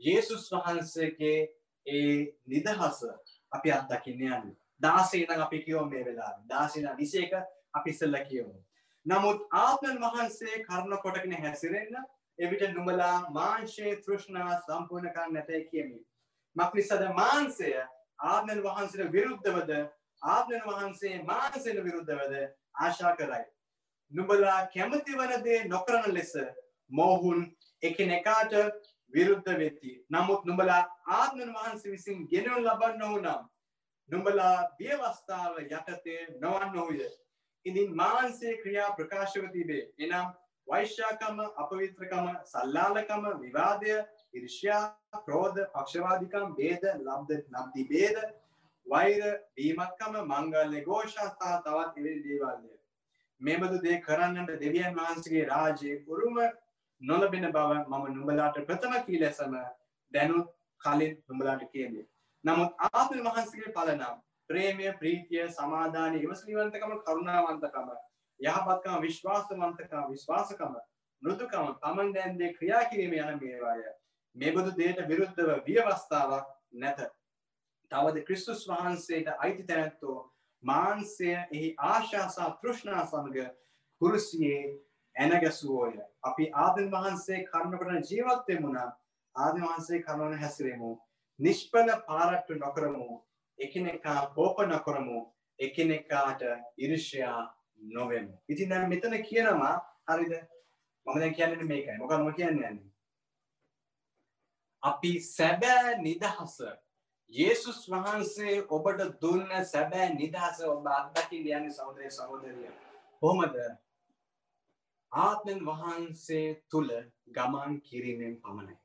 යේසුස් 0.01 0.51
වහන්සේගේ 0.53 1.39
ඒ 1.87 2.35
නිදහස 2.47 3.05
අපි 3.53 3.73
අත්දකින්න 3.73 4.23
යන්නේ? 4.23 4.57
දාසේ 4.83 5.27
නම් 5.27 5.43
අපි 5.43 5.63
කියව 5.65 5.87
මේ 5.91 6.05
වෙලා 6.05 6.33
දාසින 6.49 6.89
විසේක 6.97 7.33
අපි 7.73 7.91
ඉස්සල්ල 7.91 8.17
කියවමු. 8.29 8.59
නමුත් 9.07 9.47
ආත්මන් 9.53 10.01
වහන්සේ 10.01 10.65
කරුණ 10.65 10.99
කොටගෙන 11.03 11.37
හැසිරෙන්න 11.43 11.97
එවිට 12.39 12.65
නුඹලා 12.75 13.31
මාංශයේ 13.31 13.97
තෘෂ්ණා 13.99 14.61
සම්පූර්ණ 14.61 15.15
කරන්න 15.15 15.33
නැතයි 15.35 15.65
කියමි. 15.71 15.99
මක්නිසාද 16.57 17.05
මාංශය 17.15 17.71
ආත්මන් 18.25 18.63
වහන්සේට 18.63 19.13
විරුද්ධවද 19.13 19.73
ආත්මන් 20.23 20.67
වහන්සේ 20.67 21.23
මාංශයට 21.23 21.81
විරුද්ධවද 21.87 22.35
ආශා 22.77 23.17
කරයි. 23.17 23.45
නුඹලා 24.13 24.59
කැමති 24.75 25.19
වන 25.19 25.45
දේ 25.45 25.65
නොකරන 25.67 26.15
ලෙස 26.15 26.35
මොහුන් 26.91 27.41
එකිනෙකාට 27.83 28.53
විරුද්ධ 29.13 29.51
වෙති. 29.59 29.93
නමුත් 30.11 30.45
නුඹලා 30.45 30.83
ආත්මන් 31.09 31.55
වහන්සේ 31.55 31.93
විසින් 31.93 32.29
ගෙනු 32.29 32.59
ලබන්න 32.59 33.03
ඕනම් 33.05 33.49
නුඹලා 34.11 34.55
ව්‍යවස්ථාව 34.79 35.59
යටතේ 35.65 36.21
නොවන්න 36.41 36.79
ඔහුය. 37.61 37.71
ඉදින් 37.71 37.97
මාන්සේ 37.97 38.57
ක්‍රියා 38.63 38.97
ප්‍රකාශව 38.97 39.53
තිබේ. 39.53 39.93
එනම් 39.99 40.33
වෛශ්‍යාකම 40.69 41.41
අපවිත්‍රකම 41.57 42.29
සල්ලාලකම 42.45 43.25
විවාදය 43.41 43.97
ඉර්ෂ්‍යා 44.35 44.97
ක්‍රෝධ 45.25 45.61
පක්ෂවාදිකම් 45.75 46.55
බේද 46.57 46.85
ලබ්ද 46.85 47.41
නබ්දි 47.55 47.85
බේද 47.85 48.17
වෛර 48.87 49.23
වීමක්කම 49.57 50.15
මංගල්‍ය 50.25 50.85
ගෝෂස්ථා 50.85 51.63
තවත් 51.63 51.97
එවැනි 51.97 52.23
දේවල්ය. 52.23 52.79
මෙබඳු 53.41 53.83
දේ 53.83 54.01
කරන්නට 54.01 54.51
දෙවියන් 54.61 54.95
වහන්සේගේ 54.95 55.45
රාජයේ 55.47 56.05
උරුම 56.07 56.41
නොලබෙන 57.01 57.53
බව 57.53 57.85
මම 57.89 58.15
නුඹලාට 58.15 58.57
ප්‍රථම 58.67 59.05
කී 59.07 59.21
ලෙසම 59.21 59.55
දැනුත් 60.15 60.49
කලින් 60.81 61.23
නුඹලාට 61.29 61.71
කියන්නේ. 61.73 62.07
නමුත් 62.45 62.73
ආත්ම 62.79 63.19
වහන්සේගේ 63.19 63.73
පලනම් 63.73 64.21
ප්‍රේමය 64.51 64.93
ප්‍රීතිය 65.01 65.45
සමාධානය 65.51 66.21
ඉවසලිවන්තකම 66.21 66.95
කරුණාවන්තකම 67.01 67.91
යහපත්කම 68.41 68.97
විශ්වාසවන්තකම 69.03 70.11
විශ්වාසකම 70.11 70.75
මෘදුකම 71.23 71.73
තමන් 71.79 72.13
දැන්දේ 72.15 72.53
ක්‍රියා 72.55 72.85
කිරීම 72.87 73.15
යන 73.15 73.41
මේවාය. 73.41 73.83
මෙබඳු 74.37 74.77
දේට 74.77 75.01
විරුද්ධව 75.09 75.51
වියවස්ථාවක් 75.67 76.53
නැත. 76.75 77.01
තවද 77.91 78.27
ක්‍රිස්තුස් 78.27 78.67
වහන්සේට 78.67 79.33
අයිති 79.37 79.65
තැනැත්තෝ 79.65 80.19
මාන්සය 80.63 81.31
එහි 81.33 81.75
ආශාසා 81.87 82.51
තෘෂ්ණා 82.61 83.07
සමග 83.07 83.47
කුරුසියේ 84.01 84.63
ඇනගැසුවෝය 85.17 85.95
අපි 86.23 86.51
ආදන් 86.59 86.91
වහන්සේ 86.91 87.45
කරුණකට 87.47 88.11
ජීවත්වමුණ 88.11 88.79
ආදි 88.81 89.61
වහන්සේ 89.63 90.03
කරුණන 90.03 90.39
හැසිරෙමු. 90.39 90.93
නිෂ්පල 91.39 91.91
පාරට්ටු 92.07 92.55
නොකරමු. 92.57 93.09
එකිනෙකා 93.65 94.21
කෝප 94.35 94.59
නොකරමු 94.69 95.19
එකිනෙකාට 95.59 96.43
ඉරිෂයා 96.77 97.41
නොවෙමු. 97.95 98.33
ඉතින් 98.49 98.71
දැන් 98.71 98.89
මෙතන 98.89 99.17
කියනවා 99.29 99.75
හරිද? 100.09 100.33
මම 101.07 101.21
දැන් 101.21 101.35
කියන්නේ 101.35 101.71
මේකයි. 101.73 101.99
මොකද 101.99 102.19
මම 102.19 102.35
කියන්නේ 102.35 102.71
යන්නේ. 102.71 102.91
අපි 104.83 105.13
සැබෑ 105.21 105.97
නිදහස 106.03 106.57
යේසුස් 107.33 107.81
වහන්සේ 107.91 108.57
ඔබට 108.69 109.01
දුන්න 109.23 109.53
සැබෑ 109.73 110.09
නිදහස 110.15 110.61
ඔබ 110.67 110.87
අත්දකින්න 110.97 111.49
යන්නේ 111.49 111.77
සහෝදරය 111.79 112.11
සහෝදරිය. 112.11 112.73
කොහොමද? 113.23 113.57
ආත්මෙන් 115.13 115.67
වහන්සේ 115.67 116.47
තුල 116.71 116.91
ගමන් 117.33 117.81
කිරීමෙන් 117.81 118.37
පමණයි. 118.43 118.77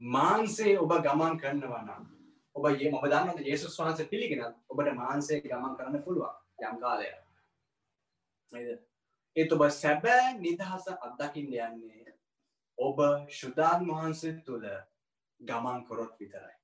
මාන්සේ 0.00 0.78
ඔබ 0.78 0.92
ගමන් 1.06 1.38
කරනවා 1.38 1.82
නම් 1.82 2.21
ඔබ 2.56 2.68
ඒ 2.68 2.92
ඔබ 2.92 3.04
දන්නවද 3.06 3.46
යේසුස් 3.46 3.76
වහන්සේ 3.80 4.08
පිළිගෙන 4.08 4.44
ඔබට 4.68 4.94
මාන්සේ 4.94 5.40
ගමන් 5.42 5.76
කරන්න 5.76 6.04
පුළුවන් 6.04 6.68
යම් 6.68 6.80
කාලයක්. 6.80 7.20
නේද? 8.52 8.80
ඒත් 9.36 9.52
ඔබ 9.52 9.64
සැබෑ 9.72 10.34
නිදහස 10.38 10.88
අත්දකින්න 10.96 11.54
යන්නේ 11.58 12.16
ඔබ 12.78 13.00
ශුද්ධාන් 13.30 13.86
වහන්සේ 13.88 14.34
තුළ 14.46 14.66
ගමන් 15.40 15.84
කරොත් 15.86 16.20
විතරයි. 16.20 16.56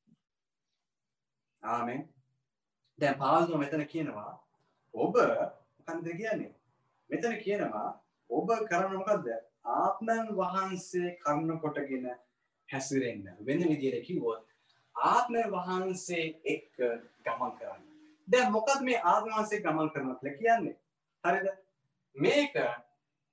ආමෙන්. 1.63 2.05
දැන් 2.99 3.19
පාවුල 3.19 3.59
මෙතන 3.59 3.87
කියනවා 3.87 4.33
ඔබ 4.95 5.17
මොකන්ද 5.17 6.09
කියන්නේ? 6.13 6.55
මෙතන 7.11 7.39
කියනවා 7.45 7.89
ඔබ 8.31 8.53
කරන්න 8.69 8.99
මොකද්ද? 8.99 9.29
ආත්මන් 9.77 10.37
වහන්සේ 10.37 11.17
කරුණ 11.23 11.61
කොටගෙන 11.61 12.07
හැසිරෙන්න. 12.69 13.25
වෙන 13.47 13.69
විදියට 13.69 14.07
කිව්වොත් 14.07 14.45
ආත්ම 15.05 15.35
වහන්සේ 15.53 16.27
එක්ක 16.45 16.77
ගමන් 17.25 17.53
කරන්න. 17.59 17.83
දැන් 18.29 18.53
මොකද 18.53 18.83
මේ 18.83 19.01
ආත්ම 19.05 19.31
වහන්සේ 19.31 19.61
ගමන් 19.61 19.91
කරනවා 19.91 20.19
කියලා 20.21 20.39
කියන්නේ? 20.39 20.77
හරිද? 21.25 21.49
මේක 22.17 22.55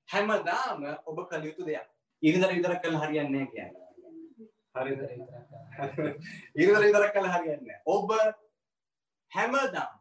හැමදාම 0.10 0.86
ඔබ 1.06 1.28
කළ 1.30 1.45
යුතු 1.45 1.65
දෙයක්. 1.65 1.89
ඉරිදර 2.21 2.54
විතර 2.54 2.80
කළ 2.80 2.97
හරියන්නේ 2.97 3.32
නැහැ 3.32 3.51
කියන්නේ. 3.51 3.86
හරිද? 4.75 4.99
ඉරිදර 6.56 6.82
විතර 6.82 7.12
කළ 7.12 7.30
හරියන්නේ 7.30 7.82
ඔබ 7.88 8.12
හැමදාම 9.32 9.99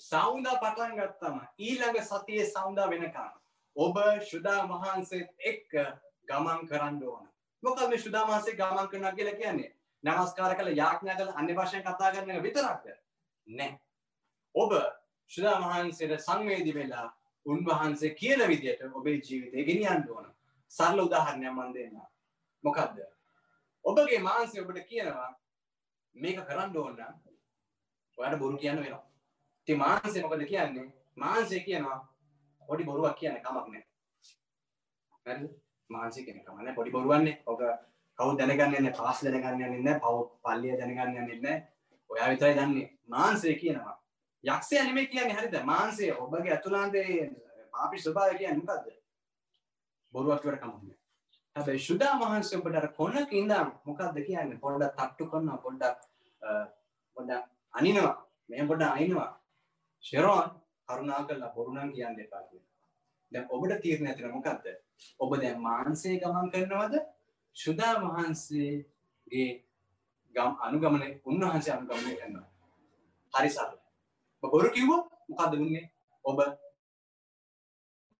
සෞන්දා 0.00 0.60
පටන් 0.62 0.96
ගත්තම 0.98 1.42
ඊළඟ 1.58 2.00
සතියේ 2.04 2.46
සෞන්දා 2.46 2.90
වෙනකම් 2.90 3.28
ඔබ 3.76 3.98
ශුදා 4.30 4.62
වහන්සේත් 4.68 5.28
එක්ක 5.50 5.76
ගමන් 6.28 6.66
කරන්න 6.68 7.02
ඕන. 7.04 7.28
මොකද 7.62 7.88
මේ 7.88 7.98
ශුදාමාසේ 7.98 8.56
ගමන් 8.56 8.88
කරනවා 8.88 9.12
කියලා 9.12 9.36
කියන්නේ 9.36 9.74
නමස්කාර 10.04 10.56
කළ 10.56 10.76
යාඥා 10.76 11.16
කළ 11.16 11.32
අන්‍ය 11.34 11.54
භාෂෙන් 11.54 11.82
කතා 11.82 12.10
කරන 12.12 12.30
එක 12.30 12.42
විතරක්ද? 12.42 12.86
නෑ. 13.46 13.72
ඔබ 14.54 14.72
ශුදා 15.30 15.56
වහන්සේට 15.62 16.20
සංවේදී 16.20 16.74
වෙලා 16.74 17.06
උන්වහන්සේ 17.46 18.14
කියන 18.14 18.44
විදියට 18.48 18.82
ඔබේ 18.92 19.20
ජීවිතය 19.20 19.64
ගෙනියන්න 19.64 20.08
ඕන. 20.08 20.26
සරල 20.72 21.00
උදාහරණයක් 21.00 21.52
මම 21.52 21.74
දෙන්නම්. 21.74 22.00
මොකද්ද? 22.64 22.98
ඔබගේ 23.84 24.20
මානසය 24.20 24.60
ඔබට 24.60 24.80
කියනවා 24.84 25.30
මේක 26.16 26.38
කරන්න 26.44 26.76
ඕන 26.76 26.94
නම් 26.94 27.14
ඔයාලට 28.18 28.38
බොරු 28.38 28.56
කියන්න 28.58 28.78
වෙනවා. 28.78 29.04
ඉතින් 29.60 29.78
මානසය 29.78 30.22
මොකද 30.22 30.46
කියන්නේ? 30.46 30.88
මානසය 31.16 31.60
කියනවා 31.60 31.98
පොඩි 32.62 32.84
බොරුවක් 32.84 33.16
කියන්න 33.18 33.38
කමක් 33.38 33.66
නැහැ 33.68 33.86
හරිද 35.26 35.54
මානසික 35.90 36.26
කෙනකමන්න 36.26 36.74
පොඩි 36.74 36.90
බොරුවන්නේ 36.90 37.36
ඕක 37.46 37.62
කවු 38.20 38.36
දැනගන්න 38.38 38.92
පාස් 39.00 39.24
දැනගන්න 39.24 39.76
යන්න 39.80 39.90
පව් 40.04 40.16
පල්ලිය 40.44 40.76
දැනගන්න 40.80 41.34
යන්න 41.34 41.46
ඔයා 42.10 42.30
විතරයි 42.30 42.54
දන්නේ. 42.58 42.88
මාන්සේ 43.08 43.54
කියනවා. 43.60 43.96
යක්ෂය 44.44 44.78
අනිමේ 44.78 45.06
කියන්නේ 45.06 45.36
හරිද? 45.36 45.54
මාන්සේ 45.64 46.12
ඔබගේ 46.22 46.52
ඇතුලාන්තේ 46.56 47.30
පාපි 47.72 48.02
ස්වභාවය 48.04 48.38
කියන්නේ 48.38 48.60
මොකද්ද? 48.60 48.96
බොරුවක් 50.14 50.44
වර 50.44 50.58
කමන්නේ 50.62 50.96
හැබැයි 51.56 51.82
සුදා 51.84 52.14
මහන්සේ 52.20 52.58
ඔබට 52.58 52.76
අර 52.80 52.88
කොනක 52.98 53.32
ඉඳන් 53.40 53.70
මොකද්ද 53.88 54.18
කියන්නේ? 54.26 54.58
පොඩ්ඩක් 54.64 54.96
තට්ටු 54.98 55.30
කරනවා 55.30 55.58
පොඩ්ඩක් 55.64 55.98
පොඩ්ඩක් 57.16 57.44
අනිනවා. 57.74 58.16
මෙහෙම 58.48 58.68
පොඩ්ඩක් 58.68 58.96
අනිනවා. 58.96 59.30
ෂෙරෝන් 60.04 60.50
කරුණාකරලා 60.88 61.54
බොරු 61.54 61.72
නම් 61.74 61.92
කියන්න 61.94 62.20
එපා 62.26 62.42
කියලා. 62.48 62.68
දැන් 63.32 63.46
ඔබට 63.48 63.80
තීරණය 63.82 64.12
ඇතින 64.12 64.36
මොකක්ද 64.36 64.68
ඔබ 65.20 65.34
දැන් 65.42 65.58
මාන්සේ 65.68 66.20
ගමන් 66.22 66.52
කරනවද? 66.52 66.94
ශුදා 67.56 67.94
වහන්සේගේ 67.96 69.48
ගම් 70.34 70.52
අනුගමනය 70.60 71.08
උන්වහන්සේ 71.24 71.74
අනුගමනය 71.74 72.14
කරනවා. 72.16 72.48
හරි 73.32 73.50
සරල 73.50 73.76
බොරු 74.42 74.70
කිව්ව 74.70 74.92
මොකක්ද 75.28 75.52
වුන්නේ 75.54 75.86
ඔබ 76.24 76.38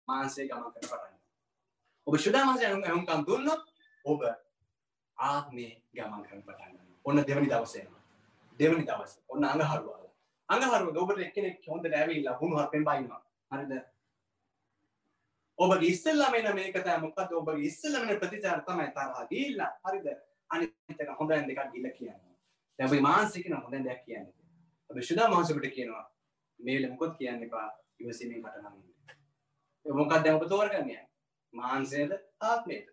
මාන්සේ 0.08 0.48
ගමන් 0.48 0.72
කර 0.72 0.82
පටන්න 0.82 1.16
ඔබ 2.06 2.14
ශුදා 2.18 2.44
මාසය 2.44 2.64
ඇහුම්කම් 2.66 3.24
දුන්නොත් 3.26 3.62
ඔබ 4.04 4.20
ආත්මය 5.18 5.66
ගමන් 5.92 6.22
කරන 6.24 6.42
පටන්න 6.42 6.78
ඔන්න 7.04 7.24
දෙවනි 7.24 7.48
දවසේනවා 7.48 8.00
දෙවනි 8.58 8.84
දවස. 8.84 9.12
ඔන්න 9.28 9.44
අඟහරුවාල. 9.44 10.04
අඟහරුව 10.48 10.96
ඔබට 11.02 11.20
එක්කෙනෙක් 11.20 11.64
හොඳ 11.66 11.86
ඇවිල්ලා 11.90 12.36
හුණු 12.36 12.56
හපෙන් 12.58 12.84
බයිනවා 12.84 13.22
හරිද? 13.50 13.72
ඔබ 15.60 15.82
ඉස්සල්ලම 15.82 16.34
එන 16.34 16.54
මේක 16.54 16.74
තමයි. 16.74 16.98
මොකද 17.04 17.32
ඔබ 17.32 17.48
ඉස්සල්ලම 17.68 18.08
එන 18.08 18.20
ප්‍රතිචාර 18.20 18.62
තමයි 18.66 18.88
තරහ 18.96 19.24
ගිහිල්ලා. 19.30 19.72
හරිද? 19.84 20.06
අනිත් 20.50 21.02
එක 21.04 21.10
හොඳ 21.18 21.30
දෙකක් 21.30 21.60
ගිහිල්ලා 21.72 21.96
කියනවා. 21.98 22.36
දැන් 22.78 22.88
ඔබ 22.90 23.02
මානසික 23.08 23.50
නම් 23.50 23.66
හොඳ 23.66 23.84
දෙයක් 23.88 24.00
කියන්නේ. 24.06 24.34
ඔබ 24.90 25.02
සුදා 25.02 25.28
මාංශකට 25.28 25.68
කියනවා. 25.76 26.06
මේල 26.60 26.88
මොකොත් 26.90 27.12
කියන්න 27.18 27.44
එපා 27.48 27.66
ඉවසීමේ 28.00 28.40
කටනම් 28.40 28.74
ඉන්න. 28.78 29.98
මොකක්ද 30.00 30.24
දැන් 30.24 30.40
ඔබ 30.40 30.48
තෝරගන්නේ? 30.48 31.04
මාංශයද? 31.54 32.16
ආත්මයද? 32.40 32.88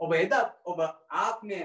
ඔබ 0.00 0.12
එදා 0.14 0.44
ඔබ 0.64 0.84
ආත්මය 1.22 1.62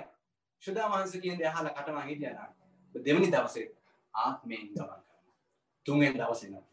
සුදා 0.64 0.90
මාංශ 0.90 1.20
කියන 1.22 1.40
දේ 1.40 1.52
අහලා 1.52 1.74
කටමා 1.74 2.08
හිටියා 2.10 2.48
නම් 2.48 3.04
දෙවනි 3.06 3.32
දවසේ 3.32 3.68
ආත්මයෙන් 4.14 4.68
ගමන් 4.68 4.76
කරනවා. 4.76 5.04
තුන්වෙනි 5.86 6.20
දවසේ 6.20 6.50
නම්. 6.50 6.66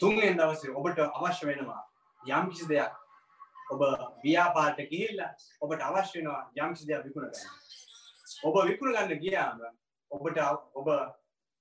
තුන්වෙනි 0.00 0.38
දවසේ 0.38 0.74
ඔබට 0.78 0.98
අවශ්‍ය 1.04 1.46
වෙනවා 1.46 1.82
යම් 2.20 2.50
කිසි 2.50 2.68
දෙයක් 2.68 2.94
ඔබ 3.70 3.82
ව්‍යාපාරට 4.24 4.82
ගිහිල්ලා 4.90 5.32
ඔබට 5.60 5.82
අවශ්‍ය 5.82 6.18
වෙනවා 6.18 6.42
යම් 6.56 6.74
කිසි 6.74 6.86
දෙයක් 6.88 7.04
විකුණ 7.06 7.30
ගන්න. 7.30 7.48
ඔබ 8.44 8.54
විකුණ 8.68 8.94
ගන්න 8.94 9.22
ගියාම 9.24 9.64
ඔබට 10.10 10.38
ඔබ 10.74 10.88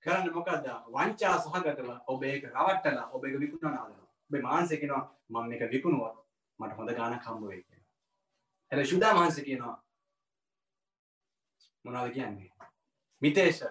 කරන්න 0.03 0.33
මොකක්ද 0.33 0.67
වංචා 0.95 1.37
සහගතව 1.39 1.89
ඔබ 2.07 2.23
ඒක 2.23 2.43
රවට්ටලා 2.45 3.09
ඔබ 3.11 3.25
ඒක 3.25 3.39
විකුණනවා. 3.39 4.07
ඔබේ 4.29 4.41
මානසික 4.41 4.79
කියනවා 4.81 5.03
මම 5.29 5.49
මේක 5.49 5.71
විකුණුවොත් 5.71 6.15
මට 6.59 6.77
හොඳ 6.77 6.93
ගාණක් 6.93 7.23
හම්බ 7.23 7.47
වෙයි 7.49 7.63
කියලා. 7.63 7.87
හැබැයි 8.71 8.91
සුදා 8.91 9.13
මානසික 9.13 9.45
කියනවා 9.45 9.75
මොනවද 11.85 12.13
කියන්නේ? 12.13 12.51
මිතේෂ 13.21 13.63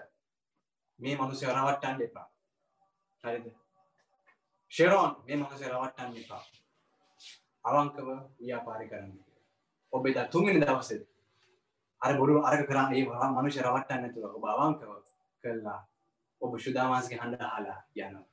මේ 1.00 1.16
මිනිස්සු 1.16 1.46
රවට්ටන්න 1.46 2.02
එපා. 2.02 2.28
හරිද? 3.24 3.46
ෂෙරෝන් 4.72 5.12
මේ 5.26 5.36
මනසේ 5.36 5.68
රවට්ටන්න 5.68 6.16
එපා. 6.22 6.42
අවංකව 7.64 8.08
ව්‍යාපාරය 8.40 8.88
කරන්න. 8.88 9.12
ඔබ 9.92 10.06
එදා 10.06 10.26
තුන්වෙනි 10.28 10.60
දවසේ 10.62 11.02
අර 12.02 12.16
බොරු 12.18 12.40
අරක 12.42 12.66
කරා 12.68 12.88
ඒ 12.92 13.04
මනුෂ්‍ය 13.30 13.60
රවට්ටන්න 13.62 14.02
නැතුව 14.02 14.34
ඔබ 14.38 14.44
අවංකව 14.46 14.90
කළා. 15.44 15.80
ඔබ 16.40 16.58
සුදාමාස්ගේ 16.58 17.18
හඬ 17.18 17.42
අහලා 17.42 17.78
යනවා. 17.96 18.26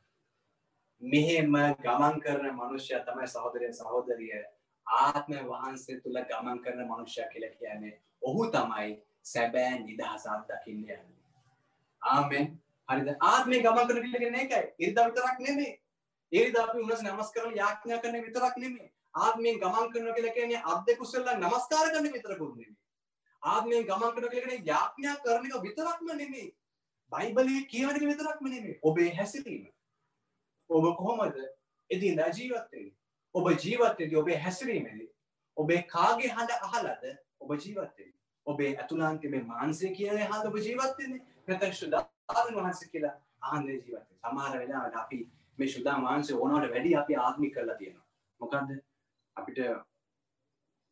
මෙහෙම 1.02 1.56
ගමන් 1.84 2.20
කරන 2.24 2.50
මනුෂ්‍යයා 2.54 3.06
තමයි 3.06 3.28
සහෝදරය 3.28 3.72
සහෝදරිය 3.74 4.42
ආත්ම 4.88 5.32
වහන්සේ 5.50 6.02
තුල 6.02 6.20
ගමන් 6.32 6.60
කරන 6.64 6.84
මනුෂ්‍යයා 6.88 7.30
කියලා 7.30 7.56
කියන්නේ 7.60 7.94
ඔහු 8.22 8.50
තමයි 8.52 8.90
සැබෑ 9.24 9.80
නිදහස 9.80 10.28
අත්දකින්න 10.28 10.80
යන්නේ. 10.80 11.00
ආමෙන්. 12.02 12.52
හරිද? 12.90 13.10
ආත්මේ 13.22 13.64
ගමන් 13.66 13.88
කරන 13.88 14.04
කියලා 14.04 14.24
කියන්නේ 14.24 14.44
ඒකයි. 14.44 14.66
ඉරිදා 14.80 15.08
විතරක් 15.08 15.40
නෙමෙයි. 15.40 15.72
ඒරිද 16.38 16.58
අපි 16.64 16.84
උනස 16.86 17.02
නමස් 17.06 17.32
කරන 17.36 17.56
යාඥා 17.62 18.02
කරන 18.04 18.20
විතරක් 18.28 18.56
නෙමෙයි. 18.64 18.90
ආත්මයෙන් 19.16 19.60
ගමන් 19.64 19.92
කරනවා 19.94 20.16
කියලා 20.18 20.34
කියන්නේ 20.38 20.62
අත් 20.72 20.88
දෙක 20.88 21.02
උස්සලා 21.06 21.38
නමස්කාර 21.38 21.92
කරන 21.94 22.10
විතරකුත් 22.16 22.56
නෙමෙයි. 22.56 22.78
ආත්මයෙන් 23.44 23.88
ගමන් 23.90 24.14
කරනවා 24.16 24.32
කියලා 24.34 24.48
කියන්නේ 24.48 24.62
යාඥා 24.72 25.16
කරන 25.26 25.46
එක 25.50 25.64
විතරක්ම 25.68 26.10
නෙමෙයි. 26.22 26.48
බයිබලයේ 27.12 27.66
කියවන 27.74 27.96
එක 27.96 28.06
විතරක්ම 28.12 28.48
නෙමෙයි. 28.54 28.80
ඔබේ 28.84 29.10
හැසිරීම. 29.18 29.68
ඔබ 30.70 30.86
කොහොමද 30.98 31.38
එදිනදා 31.90 32.30
ජීවත් 32.38 32.72
වෙන්නේ? 32.72 32.96
ඔබ 33.36 33.52
ජීවත් 33.66 34.00
වෙද්දී 34.00 34.22
ඔබේ 34.24 34.40
හැසිරීමේදී 34.46 35.10
ඔබේ 35.58 35.82
කාගේ 35.94 36.34
හඬ 36.36 36.52
අහලාද 36.68 37.04
ඔබ 37.40 37.52
ජීවත් 37.60 37.94
වෙන්නේ? 37.98 38.18
ඔබේ 38.48 38.72
ඇතුළාන්තයේ 38.78 39.32
මේ 39.32 39.44
මානසික 39.54 39.96
කියන 39.98 40.18
හඬ 40.18 40.50
ඔබ 40.52 40.60
ජීවත් 40.66 40.98
වෙන්නේ? 40.98 41.22
නැත්නම් 41.48 41.74
සුදාන 41.74 42.54
වහන්සේ 42.58 42.92
කියලා 42.92 43.16
ආන්දේ 43.42 43.78
ජීවත් 43.78 44.02
වෙන්නේ. 44.02 44.20
සමහර 44.26 44.60
වෙලාවට 44.60 45.02
අපි 45.04 45.22
මේ 45.60 45.68
ශුදා 45.68 45.98
මාංශය 46.00 46.34
ඕනවට 46.36 46.72
වැඩි 46.72 46.96
අපි 46.96 47.16
ආත්මික 47.18 47.54
කරලා 47.54 47.78
තියෙනවා. 47.78 48.08
මොකද්ද? 48.42 48.70
අපිට 49.38 49.60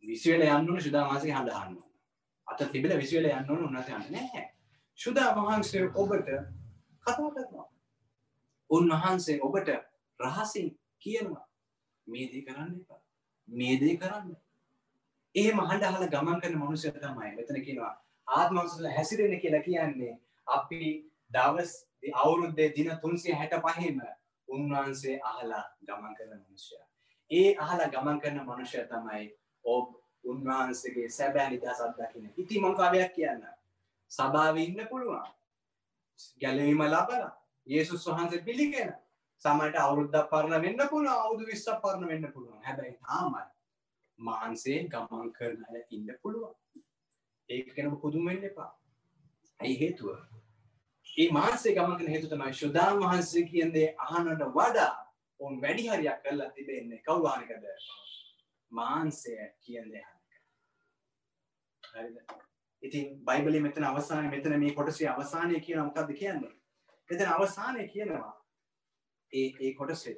විශ්වයට 0.04 0.48
යන්න 0.48 0.70
ඕන 0.70 0.82
ශුදා 0.82 1.06
මාංශේ 1.08 1.34
හඳ 1.34 1.50
අහන්න 1.52 1.78
ඕන. 1.78 1.92
අත 2.48 2.66
තිබිලා 2.72 2.98
විශ්වයට 2.98 3.32
යන්න 3.32 3.52
ඕන 3.52 3.66
උන්වහන්සේ 3.68 3.96
යන්නේ 3.96 4.12
නැහැ. 4.14 4.46
ශුදා 5.00 5.30
මාංශය 5.38 5.86
ඔබට 5.96 6.30
කතා 7.06 7.32
කරනවා. 7.32 7.68
උන්වහන්සේ 8.70 9.40
ඔබට 9.42 9.74
රහසින් 10.20 10.72
කියනවා 11.00 11.46
මේ 12.08 12.30
දේ 12.32 12.44
කරන්න 12.44 12.72
එපා. 12.76 13.02
මේ 13.48 13.80
දේ 13.80 13.98
කරන්න. 13.98 14.32
එහෙම 15.36 15.60
හඬ 15.62 15.84
අහලා 15.84 16.10
ගමන් 16.10 16.42
කරන 16.42 16.58
මනුස්සය 16.58 16.92
තමයි 16.94 17.36
මෙතන 17.36 17.62
කියනවා 17.62 17.94
ආත්මවංශල 18.28 18.90
හැසිරෙන්න 18.90 19.40
කියලා 19.40 19.62
කියන්නේ 19.62 20.14
අපි 20.48 20.82
දවස් 21.32 21.72
අවුරුද්දේ 22.16 22.70
දින 22.76 22.92
365ම 22.98 24.02
උන්වහන්සේ 24.52 25.18
අහලා 25.24 25.64
ගමන් 25.88 26.16
කරන 26.18 26.34
මනුෂ්‍යයා. 26.40 26.88
ඒ 27.32 27.50
අහලා 27.58 27.90
ගමන් 27.90 28.22
කරන 28.22 28.40
මනුෂ්‍යයා 28.44 28.88
තමයි 28.88 29.26
ඔබ 29.66 29.86
උන්වහන්සේගේ 30.24 31.10
සැබෑ 31.10 31.50
නිදහස 31.50 31.82
අත්දකින්න. 31.82 32.34
ඉතින් 32.38 32.62
මම 32.64 32.76
කවයක් 32.76 33.14
කියන්න. 33.16 33.46
සභාවේ 34.12 34.66
ඉන්න 34.66 34.88
පුළුවන්. 34.90 35.30
ගැලවීම 36.42 36.84
ලබලා 36.86 37.32
යේසුස් 37.68 38.08
වහන්සේ 38.08 38.44
පිළිගෙන 38.44 38.92
සමහරට 39.42 39.78
අවුරුද්දක් 39.78 40.30
පරණ 40.32 40.64
වෙන්න 40.64 40.82
පුළුවන් 40.90 41.14
අවුරුදු 41.16 41.46
20ක් 41.46 41.80
පරණ 41.84 42.08
වෙන්න 42.08 42.32
පුළුවන්. 42.34 42.62
හැබැයි 42.64 42.98
තාමත් 43.00 43.50
මාන්සේ 44.20 44.80
ගමන් 44.88 45.32
කරන 45.34 45.64
අය 45.70 45.84
ඉන්න 45.90 46.10
පුළුවන්. 46.22 46.56
ඒක 47.50 47.74
ගැන 47.76 47.98
පුදුම 47.98 48.26
වෙන්න 48.26 48.44
එපා. 48.44 48.72
ඇයි 49.60 49.80
හේතුව? 49.80 50.10
ඒ 51.18 51.32
මාන්සේ 51.32 51.74
ගමන්කන 51.74 52.08
හේතු 52.08 52.28
තමයි 52.28 52.54
ශුදාන් 52.54 53.00
වහන්සේ 53.00 53.44
කියන්නේ 53.46 53.88
අහනට 54.00 54.46
වඩා 54.52 54.92
ඔවුන් 55.40 55.62
වැඩි 55.62 55.90
හරියක් 55.90 56.24
කරලා 56.24 56.50
තිබෙන්නේ 56.52 57.02
කවුවානිකද 57.02 57.66
මාන්සය 58.72 59.36
කියන්නේ 59.60 60.06
හරිද? 61.84 62.18
ඉතින් 62.84 63.24
බයිබලි 63.26 63.60
මෙතන 63.60 63.84
අවසානය 63.84 64.30
මෙතන 64.30 64.60
මේ 64.60 64.74
කොටසේ 64.74 65.10
අවසානය 65.10 65.60
කියන 65.60 65.84
මොකක්ද 65.84 66.14
කියන්නේ? 66.16 66.54
එතන 67.10 67.28
අවසානය 67.28 67.88
කියනවා 67.88 68.34
ඒ 69.34 69.48
ඒ 69.60 69.74
කොටසේ. 69.74 70.18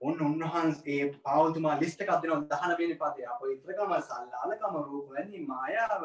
ඔන්න 0.00 0.20
උන්වහන්සේ 0.22 1.02
පවතුමා 1.22 1.80
ලිස්ට 1.80 2.00
එකක් 2.00 2.14
දෙනවා. 2.22 2.44
දහන 2.50 2.78
වෙනි 2.78 2.96
පදේ. 2.96 3.26
අප 3.28 3.42
ඉතරකම 3.52 3.92
සල්ලාලකම 4.02 4.74
රූප 4.82 5.10
වැනි 5.10 5.46
මායාව 5.46 6.02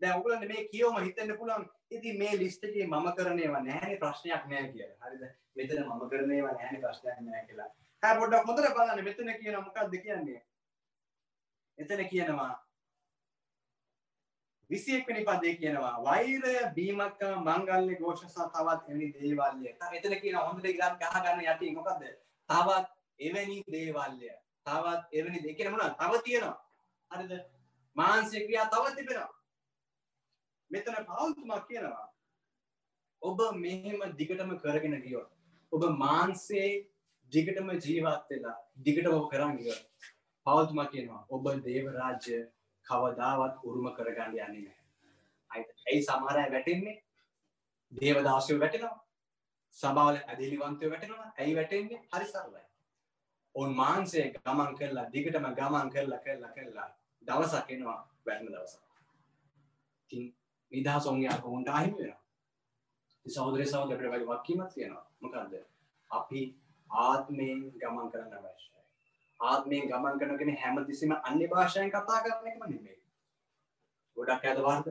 දැන් 0.00 0.16
ඔයගොල්ලන්ට 0.16 0.48
මේ 0.52 0.68
කියවම 0.72 0.96
හිතෙන්න 1.04 1.36
පුළුවන් 1.38 1.68
ඉතින් 1.90 2.18
මේ 2.18 2.38
ලිස්ට් 2.38 2.64
එකේ 2.64 2.86
මම 2.86 3.10
කරන 3.16 3.38
ඒවා 3.38 3.62
නැහැනේ 3.62 3.98
ප්‍රශ්නයක් 3.98 4.44
නැහැ 4.46 4.72
කියලා. 4.72 4.96
හරිද? 5.04 5.22
මෙතන 5.56 5.84
මම 5.84 6.08
කරන 6.10 6.32
ඒවා 6.32 6.52
නැහැනේ 6.52 6.82
ප්‍රශ්නයක් 6.84 7.20
නැහැ 7.20 7.46
කියලා. 7.46 7.68
හා 8.02 8.14
පොඩ්ඩක් 8.18 8.48
හොඳට 8.48 8.74
බලන්න 8.74 9.04
මෙතන 9.04 9.32
කියන 9.40 9.60
මොකක්ද 9.60 9.96
කියන්නේ? 10.02 10.42
එතන 11.78 12.02
කියනවා 12.12 12.52
21 14.70 15.06
වෙනි 15.06 15.24
පදේ 15.24 15.54
කියනවා 15.56 15.94
වෛරය 16.04 16.54
බීමක 16.76 17.22
මංගල්‍ය 17.46 17.94
ഘോഷ 18.02 18.20
සහ 18.24 18.46
තවත් 18.54 18.88
එවැනි 18.88 19.08
දේවල්ය. 19.14 19.72
එතන 19.98 20.14
කියන 20.22 20.38
හොඳට 20.38 20.70
ඉලක්ක 20.72 21.02
ගහ 21.02 21.16
ගන්න 21.24 21.44
යටින් 21.46 21.74
මොකද්ද? 21.78 22.06
තවත් 22.48 22.86
එවැනි 23.20 23.58
දේවල්ය. 23.66 24.30
තවත් 24.66 25.02
එවැනි 25.12 25.42
දේ 25.44 25.56
කියන 25.58 25.72
මොනවද? 25.72 25.98
තව 26.00 26.22
තියෙනවා. 26.24 26.56
හරිද? 27.10 27.36
මානසික 27.96 28.46
ක්‍රියා 28.46 28.70
තව 28.72 28.94
තිබෙනවා. 28.96 29.28
මෙතන 30.70 31.04
පාවුතුමා 31.06 31.60
කියනවා 31.62 32.06
ඔබ 33.22 33.40
මෙහෙම 33.56 34.00
දිගටම 34.16 34.54
කරගෙන 34.58 34.96
ගියොත් 35.02 35.28
ඔබ 35.72 35.82
මාන්සේ 35.98 36.70
දිගටම 37.32 37.70
ජීවත් 37.78 38.30
වෙලා 38.30 38.56
දිගටම 38.84 39.18
කරන් 39.30 39.58
ගියොත් 39.58 39.82
පවතුමා 40.46 40.88
කියනවා 40.88 41.22
ඔබ 41.30 41.52
දේව 41.66 41.92
රාජ්‍ය 41.98 42.40
කවදාවත් 42.86 43.64
උරුම 43.64 43.86
කරගන්න 43.96 44.32
යන්නේ 44.38 44.48
නැහැ. 44.60 44.76
ඇයි 45.86 46.02
සමහර 46.02 46.38
අය 46.38 46.50
වැටෙන්නේ? 46.54 46.96
දේවදාසයෝ 47.92 48.58
වැටෙනවා. 48.60 48.96
සභාවල 49.76 50.18
ඇදහිලිවන්තයෝ 50.22 50.90
වැටෙනවා. 50.90 51.30
ඇයි 51.38 51.56
වැටෙන්නේ? 51.56 52.02
හරි 52.12 52.26
සරලයි. 52.26 52.64
ඔවුන් 53.54 53.74
මාන්සේ 53.74 54.26
ගමන් 54.34 54.76
කරලා 54.78 55.06
දිගටම 55.12 55.48
ගමන් 55.54 55.90
කරලා 55.90 56.20
කරලා 56.20 56.52
කරලා 56.52 56.88
දවසක් 57.22 57.70
එනවා 57.70 57.98
වැටෙන 58.26 58.46
දවසක්. 58.48 58.82
ඉතින් 60.02 60.28
නිදහස 60.72 61.06
ඔවුන්ගේ 61.06 61.36
ඔවුන්ට 61.42 61.68
අහිමි 61.70 61.98
වෙනවා. 61.98 62.20
සහෝදරය 63.26 63.66
සහෝදරයට 63.66 64.02
වගේ 64.04 64.26
වක්කීමක් 64.26 64.72
තියෙනවා. 64.74 65.06
මොකද්ද? 65.20 65.54
අපි 66.10 66.40
ආත්මයෙන් 66.90 67.60
ගමන් 67.74 68.10
කරන්න 68.12 68.34
අවශ්‍යයි. 68.40 68.84
ආත්මයෙන් 69.40 69.88
ගමන් 69.88 70.20
කරනගෙන 70.20 70.60
හැමතිස්සෙම 70.62 71.12
අන්‍ය 71.22 71.48
භාෂාවෙන් 71.48 71.90
කතා 71.90 72.22
කරන 72.24 72.46
එකම 72.46 72.64
නෙමෙයි. 72.66 72.98
ගොඩක් 74.16 74.44
අද 74.46 74.62
වරද 74.66 74.86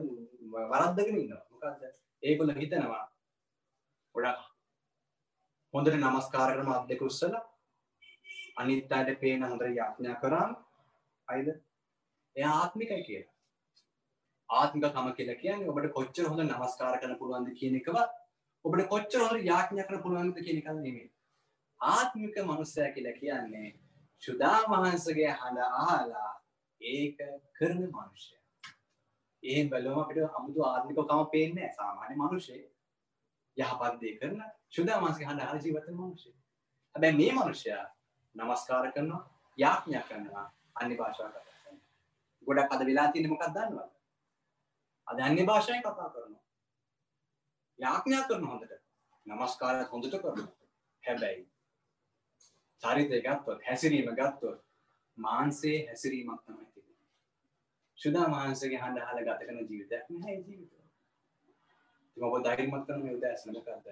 වරද්දගෙන 0.72 1.18
ඉන්නවා. 1.18 1.44
මොකද්ද? 1.50 1.82
ඒගොල්ලෝ 2.22 2.60
හිතනවා 2.60 3.04
ගොඩක් 4.14 4.40
හොඳට 5.74 5.96
නමස්කාර 5.96 6.54
කරන 6.54 6.72
අත් 6.74 6.88
දෙක 6.88 7.02
උස්සලා 7.02 7.42
අනිත් 8.56 8.92
අයට 8.92 9.20
පේන 9.20 9.44
හොඳට 9.44 9.76
යාඥා 9.76 10.20
කරාම 10.22 10.56
අයිද? 11.28 11.48
එයා 12.36 12.54
ආත්මිකයි 12.56 13.04
කියලා. 13.04 13.29
ආත්මිකකම 14.50 15.12
කියලා 15.18 15.38
කියන්නේ 15.42 15.70
ඔබට 15.72 15.92
කොච්චර 15.96 16.26
හොඳ 16.30 16.42
නමස්කාර 16.44 16.98
කරන්න 17.00 17.18
පුළුවන්ද 17.18 17.50
කියන 17.58 17.76
එකවත් 17.80 18.10
ඔබට 18.64 18.88
කොච්චර 18.92 19.22
හොඳ 19.24 19.46
යාඥා 19.50 19.86
කරන්න 19.86 20.02
පුළුවන්ද 20.04 20.40
කියන 20.46 20.58
එක 20.60 20.68
නෙමෙයි. 20.68 21.06
ආත්මික 21.80 22.36
මනුස්සයා 22.42 22.90
කියලා 22.94 23.18
කියන්නේ 23.20 23.68
සුදා 24.22 24.58
වහන්සේගේ 24.70 25.32
හඬ 25.34 25.60
අහලා 25.82 26.32
ඒක 26.80 27.18
කරන 27.58 27.80
මනුෂ්‍යයා. 27.86 28.42
ඒ 29.42 29.62
බැලුවම 29.68 30.00
අපිට 30.02 30.36
අමුතු 30.38 30.64
ආත්මිකකම 30.64 31.22
පේන්නේ 31.32 31.54
නැහැ. 31.56 31.76
සාමාන්‍ය 31.76 32.14
මනුෂ්‍යයෙක් 32.16 32.66
යහපත් 33.56 33.94
දේ 34.02 34.14
කරන 34.18 34.42
සුදා 34.70 34.98
වහන්සේගේ 35.02 35.28
හඬ 35.28 35.46
අහලා 35.46 35.62
ජීවත් 35.64 35.86
වෙන 35.86 35.96
මනුෂ්‍යයෙක්. 35.96 36.36
හැබැයි 36.94 37.16
මේ 37.20 37.32
මනුෂ්‍යයා 37.32 37.86
නමස්කාර 38.34 38.92
කරනවා, 38.92 39.22
යාඥා 39.58 40.02
කරනවා, 40.02 40.46
අන්‍ය 40.74 40.96
භාෂාව 40.96 41.30
කතා 41.30 41.56
කරනවා. 41.62 41.88
ගොඩක් 42.46 42.72
අද 42.74 42.86
වෙලා 42.86 43.08
තියෙන්නේ 43.12 43.32
මොකක්ද 43.32 43.56
දන්නවද? 43.56 43.99
අද 45.10 45.20
අන්‍ය 45.20 45.44
භාෂාවෙන් 45.44 45.82
කතා 45.82 46.08
කරනවා. 46.08 46.44
යාඥා 47.78 48.24
කරන 48.24 48.44
හොඳට. 48.44 48.74
නමස්කාරයත් 49.26 49.92
හොඳට 49.92 50.16
කරනවා. 50.16 50.50
හැබැයි 51.02 51.46
චරිතය 52.82 53.20
ගත්තොත් 53.20 53.64
හැසිරීම 53.68 54.10
ගත්තොත් 54.14 54.60
මාන්සේ 55.18 55.78
හැසිරීමක් 55.86 56.42
තමයි 56.44 56.66
තිබෙන්නේ. 56.66 57.08
සුදා 57.98 58.26
මහන්සේගේ 58.28 58.78
හඬ 58.78 59.02
අහලා 59.02 59.24
ගත 59.28 59.40
කරන 59.46 59.58
ජීවිතයක් 59.62 60.04
නැහැ 60.10 60.36
ජීවිතය. 60.38 60.76
ඉතින් 62.06 62.24
ඔබ 62.24 62.36
ධෛර්යමත් 62.44 62.86
කරන 62.86 63.02
මේ 63.04 63.16
උදෑසන 63.16 63.52
මොකද්ද? 63.52 63.88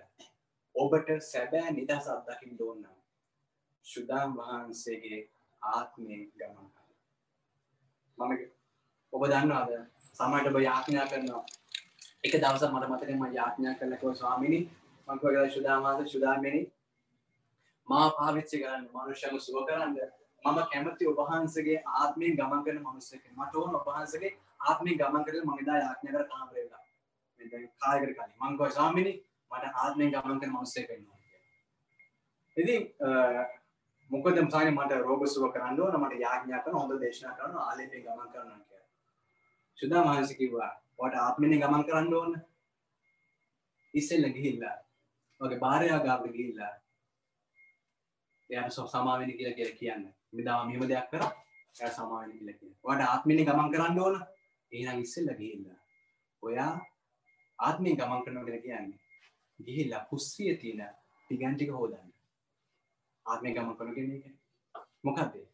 ඔබට 0.75 1.11
සැබෑ 1.23 1.73
නිදහස 1.73 2.09
අත්දකින්න 2.09 2.63
ඕන 2.67 2.81
නම් 2.83 2.97
සුදා 3.87 4.25
මහන්සේගේ 4.29 5.21
ආත්මේ 5.63 6.21
ගමන් 6.37 6.71
කරන්න. 6.71 6.97
මම 8.19 8.33
ඔබ 9.13 9.23
දන්නවද 9.27 9.73
සමහරට 10.21 10.51
ඔබ 10.51 10.61
යාඥා 10.61 11.07
කරනවා. 11.07 11.43
එක 12.25 12.35
දවසක් 12.37 12.71
මට 12.71 12.91
මතකයි 12.91 13.15
මම 13.15 13.27
යාඥා 13.35 13.75
කළා 13.75 13.99
කිව්වා 13.99 14.17
ස්වාමීනි 14.17 14.61
මම 15.09 15.19
කිව්වා 15.19 15.49
සුදා 15.51 15.81
මහන්සේ 15.81 16.09
සුදාමිනි 16.09 16.63
මා 17.89 18.07
පාවිච්චි 18.13 18.57
කරන්න 18.59 18.89
මනුෂ්‍යම 18.93 19.39
සුව 19.41 19.61
කරන්න. 19.65 19.95
මම 20.45 20.59
කැමති 20.67 21.05
ඔබහන්සගේ 21.07 21.79
ආත්මයෙන් 21.95 22.37
ගමන් 22.37 22.65
කරන 22.65 22.81
මනුස්සක 22.81 23.25
මට 23.33 23.55
ඕන 23.57 23.75
ඔබහන්සගේ 23.75 24.33
ආත්මය 24.63 24.95
ගමන් 24.95 25.25
කරල 25.25 25.41
මගදා 25.45 25.79
යාඥ 25.79 26.11
කර 26.11 26.25
කාමරේලා 26.27 26.83
කායකර 27.79 28.13
කලින් 28.13 28.35
මංගව 28.41 28.71
ස්වාමිනි 28.71 29.13
මට 29.51 29.73
ආත්මයෙන් 29.77 30.13
ගමන් 30.13 30.41
කර 30.41 30.49
මනුස්සය 30.49 30.85
කරනවා 30.85 31.19
ඉති 32.57 32.77
මොකද 34.11 34.39
සාන 34.49 34.71
මට 34.71 35.01
රෝග 35.01 35.27
සුව 35.29 35.51
කරන්න 35.51 35.81
ඕන 35.81 36.01
මට 36.01 36.21
යාඥා 36.21 36.63
කරන 36.63 36.77
හොඳ 36.77 37.01
දේශනා 37.01 37.35
කරන 37.35 37.59
ආලේපේ 37.61 38.01
ගමන් 38.01 38.33
කරන්න 38.33 38.63
කිය 38.63 38.78
සුදා 39.79 40.05
මහන්ස 40.05 40.31
කිව්වා 40.39 40.71
වට 40.99 41.19
ආත්මනය 41.25 41.57
ගමන් 41.57 41.85
කරන්න 41.89 42.15
ඕන. 42.15 42.33
ඉස්සෙල්ල 43.95 44.27
ගිහිල්ලා 44.37 44.77
වගේ 45.41 45.59
භාරයා 45.65 45.99
ගාබ 46.07 46.25
ගිහිල්ලා 46.37 46.73
එයට 48.51 48.79
සමාවෙන 48.87 49.31
කියලා 49.33 49.59
කියල 49.59 49.73
කියන්න. 49.81 50.05
මිදා 50.33 50.59
මෙම 50.65 50.83
දෙයක් 50.93 51.07
කර 51.13 51.25
ඇ 51.25 51.91
සමාවෙන 51.91 52.33
කියල 52.33 52.51
කිය 52.59 52.73
වට 52.85 53.07
ආත්මිනි 53.07 53.45
ගමන් 53.45 53.73
කරන්න 53.75 54.01
ඕන. 54.01 54.17
ඒනම් 54.73 55.05
ඉස්සෙල්ල 55.05 55.31
ගිහිල්ල 55.41 55.67
ඔයා 56.43 56.73
ආත්මය 57.59 57.93
ගමන් 57.93 58.25
කරන 58.25 58.47
කර 58.47 58.59
කියන්නේ. 58.65 58.99
ගිහිල්ලා 59.59 60.07
පුස්සිය 60.11 60.57
තියෙන 60.57 60.83
පිගන්ටික 61.31 61.71
හෝදන්න. 61.73 62.11
ආත්මය 63.27 63.55
ගමන් 63.55 63.79
කරනගෙන 63.79 64.39
මොකක්දේ 65.05 65.48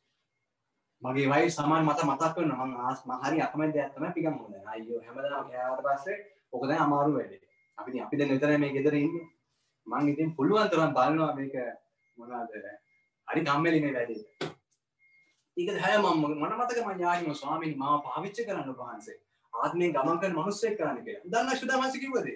මගේ 1.04 1.28
වයි 1.28 1.50
සමාන් 1.50 1.84
මත 1.84 2.00
මතක් 2.02 2.32
කරන 2.34 2.52
ම 2.68 2.76
ආස්ම 2.80 3.10
හරි 3.22 3.40
අකම 3.46 3.60
දෙයක්ත්තම 3.72 4.04
පිගම් 4.14 4.36
හොද 4.40 4.54
අයෝ 4.72 5.00
හැමදාම 5.06 5.50
කෑවට 5.50 5.84
පස්සේ 5.86 6.16
ඕකද 6.52 6.70
අමාරු 6.76 7.12
වැඩේ. 7.16 7.40
අපි 7.78 8.00
අපි 8.04 8.16
ද 8.16 8.22
නිතර 8.30 8.52
මේ 8.58 8.72
ගෙදර 8.76 8.94
ඉන්න. 8.96 9.14
මං 9.86 10.08
ඉතින් 10.12 10.28
පුළුවන් 10.36 10.70
තරම් 10.70 10.94
බලනවා 10.96 11.34
මේක 11.38 11.54
මොනාද 12.18 12.48
හරි 13.28 13.40
ගම්මලින 13.48 13.86
වැඩේ. 13.96 14.22
ඒක 15.56 15.80
හැම 15.84 16.04
මන 16.14 16.54
මතක 16.58 16.78
මඥානම 16.88 17.34
ස්වාමීන් 17.34 17.76
මාව 17.78 18.00
පාවිච්ච 18.06 18.38
කරන්න 18.46 18.72
වහන්සේ. 18.80 19.18
ආත්මය 19.52 19.92
ගමන් 19.92 20.18
කරන 20.20 20.34
මනුස්සය 20.38 20.72
කරන්න 20.78 21.04
කියලා. 21.04 21.24
දන්න 21.26 21.56
ශුදමස 21.58 21.94
කිවද 22.02 22.28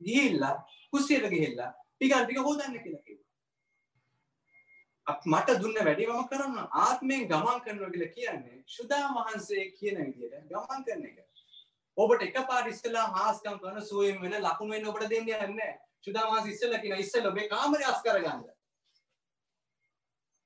ගිහිල්ලා 0.00 0.54
කුස්සියට 0.92 1.28
ගිහිල්ලා 1.34 1.70
ටිකන්ටික 1.96 2.38
හෝදන්න 2.46 2.80
කියලා. 2.84 3.03
කිව 3.03 3.03
මට 5.06 5.60
දුන්න 5.60 5.76
වැඩි 5.80 6.06
මම 6.06 6.28
කරන්න 6.28 6.68
ආත්මයෙන් 6.78 7.28
ගමන් 7.28 7.60
කරනවා 7.60 7.90
කියලා 7.90 8.12
කියන්නේ 8.12 8.62
ශුදා 8.66 9.08
වහන්සේ 9.10 9.64
කියන 9.72 9.98
විදියට 9.98 10.46
ගමන් 10.48 10.84
කරන 10.84 11.04
එක. 11.04 11.18
ඔබට 11.96 12.22
එක 12.22 12.38
පාට 12.48 12.66
ඉස්සලා 12.66 13.06
හාස්කම් 13.10 13.58
කරන 13.58 13.82
සුවයෙන් 13.82 14.22
වෙන 14.22 14.36
ලකුණු 14.40 14.72
වෙන්න 14.72 14.88
ඔබට 14.88 15.08
දෙන්න 15.10 15.28
යන්නේ 15.40 15.72
ශුදා 16.00 16.24
වහන්සේ 16.26 16.52
ඉස්සලා 16.52 16.80
කියන 16.80 16.96
ඉස්සලා 16.98 17.30
ඔබේ 17.30 17.48
කාමරය 17.48 17.84
අස් 17.84 18.00
කරගන්න. 18.02 18.46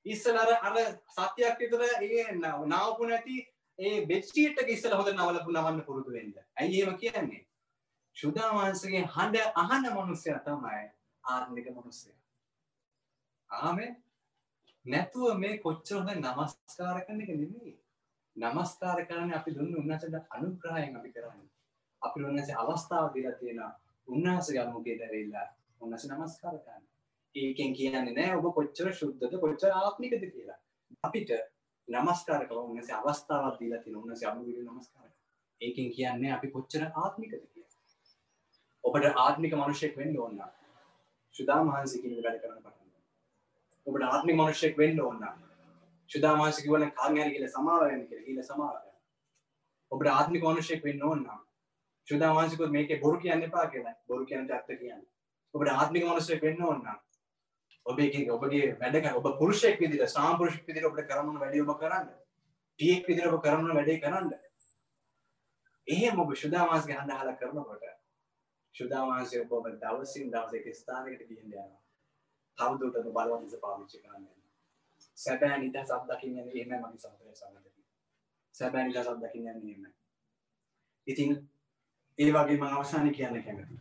ඉස්සලර 0.05 0.51
අර 0.61 0.75
සත්‍යයක් 1.09 1.59
විතර 1.59 1.81
ඒ 2.01 2.27
නාවපු 2.35 3.05
නැති 3.05 3.37
ඒ 3.79 4.05
බෙච්චීට්ක 4.05 4.69
ඉස්සල 4.69 4.93
හොඳ 4.93 5.13
නවලපු 5.13 5.51
නවන්න 5.51 5.85
පුරුදු 5.85 6.11
වෙන්න. 6.11 6.35
ඇයි 6.57 6.81
එහෙම 6.81 6.97
කියන්නේ? 6.97 7.45
ශුදා 8.15 8.51
වහන්සේගේ 8.51 9.07
හඬ 9.07 9.37
අහන 9.55 9.89
මනුස්සය 9.89 10.37
තමයි 10.43 10.85
ආත්මික 11.23 11.71
මනුස්සය. 11.71 12.13
ආමෙන් 13.49 13.97
නැතුව 14.89 15.37
මේ 15.37 15.55
කොච්චර 15.57 15.95
හොඳ 15.97 16.11
නමස්කාර 16.17 16.97
කරන 17.05 17.21
එක 17.23 17.31
නෙමෙයි. 17.33 17.73
නමස්කාර 18.35 18.99
කරන්නේ 19.05 19.39
අපි 19.39 19.55
දුන්න 19.55 19.77
උන්වහන්සේට 19.79 20.35
අනුග්‍රහයෙන් 20.35 20.99
අපි 20.99 21.09
කරන්නේ. 21.11 21.49
අපි 22.01 22.17
උන්වහන්සේ 22.21 22.59
අවස්ථාව 22.63 23.07
දීලා 23.13 23.35
තියෙනවා. 23.39 23.71
උන්වහන්සේගේ 24.07 24.63
අනුග්‍රහයට 24.65 25.05
ඇවිල්ලා 25.05 25.47
උන්වහන්සේ 25.81 26.11
නමස්කාර 26.11 26.57
කරන්න 26.57 26.89
ඒකෙන් 27.35 27.73
කියන්නේ 27.73 28.13
නෑ 28.13 28.37
ඔබ 28.37 28.47
කොච්චර 28.55 28.91
ශුද්ධද 28.93 29.33
කොච්චර 29.39 29.71
ආත්මිකද 29.73 30.23
කියලා. 30.25 30.59
අපිට 31.03 31.31
නමස්කාරක 31.87 32.51
උන්නසේ 32.53 32.95
අවස්ථාවක් 32.95 33.59
දීලා 33.59 33.81
තියෙන 33.83 33.97
උන්නසේ 33.97 34.29
අමුවිල 34.29 34.59
නමස්කාර 34.63 35.11
ඒකෙන් 35.61 35.91
කියන්නේ 35.91 36.31
අපි 36.33 36.47
කොච්චර 36.49 36.83
ආත්මිකද 36.95 37.33
කියලා. 37.43 37.77
ඔබට 38.83 39.05
ආත්මික 39.17 39.53
මනුෂ්‍යෙක් 39.53 39.97
වෙන්න 39.97 40.19
ඕන. 40.19 40.41
සුදා 41.35 41.59
මහන්සේ 41.63 42.01
කියන 42.01 42.23
වැඩ 42.23 42.41
කරන 42.41 42.59
පටන් 42.59 42.88
ඔබට 43.89 44.05
ආත්මික 44.05 44.35
මනුෂ්‍යෙක් 44.35 44.77
වෙන්න 44.77 45.01
ඕන 45.01 45.27
සුදා 46.09 46.35
මහන්සේ 46.35 46.63
කිව්වන 46.63 46.91
කාර්යය 46.93 47.29
කියලා 47.29 47.51
සමාව 47.51 47.83
වෙන්න 47.83 48.07
කියලා 48.07 48.25
කියලා 48.25 48.47
සමාව 48.47 48.75
ඔබට 49.91 50.09
ආත්මික 50.09 50.43
මනුෂ්‍යෙක් 50.43 50.83
වෙන්න 50.83 51.03
ඕන 51.03 51.21
සුදා 52.07 52.33
මහන්සේ 52.33 52.57
කිව්ව 52.57 52.71
මේකේ 52.71 52.99
බොරු 52.99 53.19
කියන්න 53.19 53.43
එපා 53.43 53.67
කියලා 53.67 53.95
බොරු 54.07 54.25
කියන්න 54.25 54.51
ඇත්ත 54.51 54.67
කියන්නේ. 54.69 55.07
ඔබට 55.53 55.71
ආත්මික 55.71 56.03
මනුෂ්‍යෙක් 56.05 56.41
වෙන්න 56.41 56.63
ඕන 56.63 56.81
නම් 56.81 56.99
ඔබේ 57.85 58.23
ඔබගේ 58.31 58.67
වැඩක 58.79 59.17
ඔබ 59.19 59.27
පුරුෂයෙක් 59.39 59.79
විදිර 59.79 60.07
සාම්පුරුෂක් 60.07 60.67
විදිර 60.67 60.85
ඔබට 60.85 61.03
කරන්න 61.03 61.39
වැඩ 61.39 61.59
ඔබ 61.63 61.73
කරන්න. 61.79 62.07
පියෙක් 62.79 63.07
විදිර 63.07 63.27
ඔබ 63.29 63.41
කරන්න 63.43 63.75
වැඩේ 63.75 63.99
කරන්න. 63.99 64.31
එහෙම 65.87 66.19
ඔබ 66.19 66.35
ශුදාමාසගේ 66.35 66.97
හඳ 66.97 67.11
හල 67.13 67.35
කරනකොට 67.35 67.85
ශුදාමාසය 68.75 69.41
ඔබ 69.41 69.69
දවසින් 69.77 70.31
දවසක 70.31 70.75
ස්ථානකට 70.75 71.23
ගිහින් 71.23 71.45
යනවා. 71.47 71.78
තවදුරටත් 72.59 73.13
බලවන්ස 73.15 73.55
පාවිච්චි 73.63 74.01
කරන්න. 74.03 74.25
සැබෑ 75.17 75.59
නිදා 75.59 75.85
සබ් 75.85 76.01
දකින්න 76.09 76.37
එහෙම 76.39 76.73
මගේ 76.75 76.99
සම්ප්‍රය 76.99 77.35
සමට 77.35 77.67
සැබෑ 78.55 78.87
නිදා 78.87 79.03
සබ් 79.05 79.21
දකින්න 79.23 79.47
එහෙම 79.49 79.87
ඉතින් 81.07 81.31
ඒ 82.19 82.31
වගේ 82.31 82.57
මං 82.57 82.75
අවසානය 82.75 83.11
කියන්න 83.11 83.43
කැමති 83.43 83.75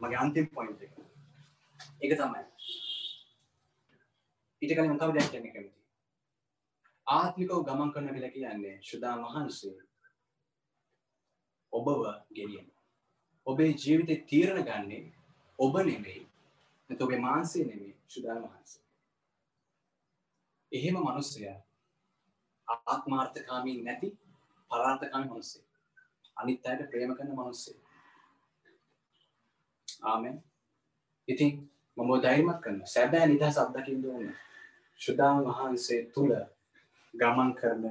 මගේ 0.00 0.18
අන්තිම 0.18 0.46
පොයින්ට 0.48 0.82
එක. 0.82 0.92
එක 2.02 2.12
තමයි. 2.12 2.42
ඊට 4.62 4.74
කලින් 4.74 4.90
මම 4.90 4.98
තව 4.98 5.10
දෙයක් 5.12 5.30
කියන්න 5.30 5.52
කැමතියි. 5.52 5.82
ආත්මිකව 7.06 7.64
ගමන් 7.64 7.92
කරන 7.92 8.08
කියලා 8.08 8.32
කියන්නේ 8.32 8.76
සුදා 8.82 9.16
වහන්සේ 9.16 9.76
ඔබව 11.72 11.88
ගෙනියන. 12.32 12.68
ඔබේ 13.46 13.72
ජීවිතේ 13.74 14.24
තීරණ 14.24 14.64
ගන්නේ 14.64 15.04
ඔබ 15.58 15.74
නෙමෙයි. 15.80 16.22
නැත්නම් 16.90 17.04
ඔබේ 17.04 17.20
මානසය 17.20 17.64
නෙමෙයි. 17.64 17.95
සුදා 18.08 18.36
වහන්සේ. 18.36 18.82
එහෙම 20.72 20.96
මිනිස්සයා 21.00 21.58
ආත්මාර්ථකාමී 22.68 23.82
නැති 23.82 24.08
පරාර්ථකාමී 24.70 25.30
මිනිස්සෙක්. 25.30 25.64
අනිත් 26.36 26.66
අයට 26.66 26.90
ප්‍රේම 26.90 27.14
කරන 27.16 27.32
මිනිස්සෙක්. 27.34 27.78
ආමෙන්. 30.02 30.42
ඉතින් 31.28 31.52
මම 31.96 32.10
ධෛර්යමත් 32.22 32.60
කරනවා. 32.60 32.86
සැබෑ 32.86 33.26
නිදහස 33.26 33.58
අත්දකින්න 33.58 34.10
ඕනේ. 34.10 34.34
ශුදාන් 35.00 35.44
වහන්සේ 35.46 36.00
තුළ 36.14 36.34
ගමන් 37.14 37.54
කරන 37.54 37.84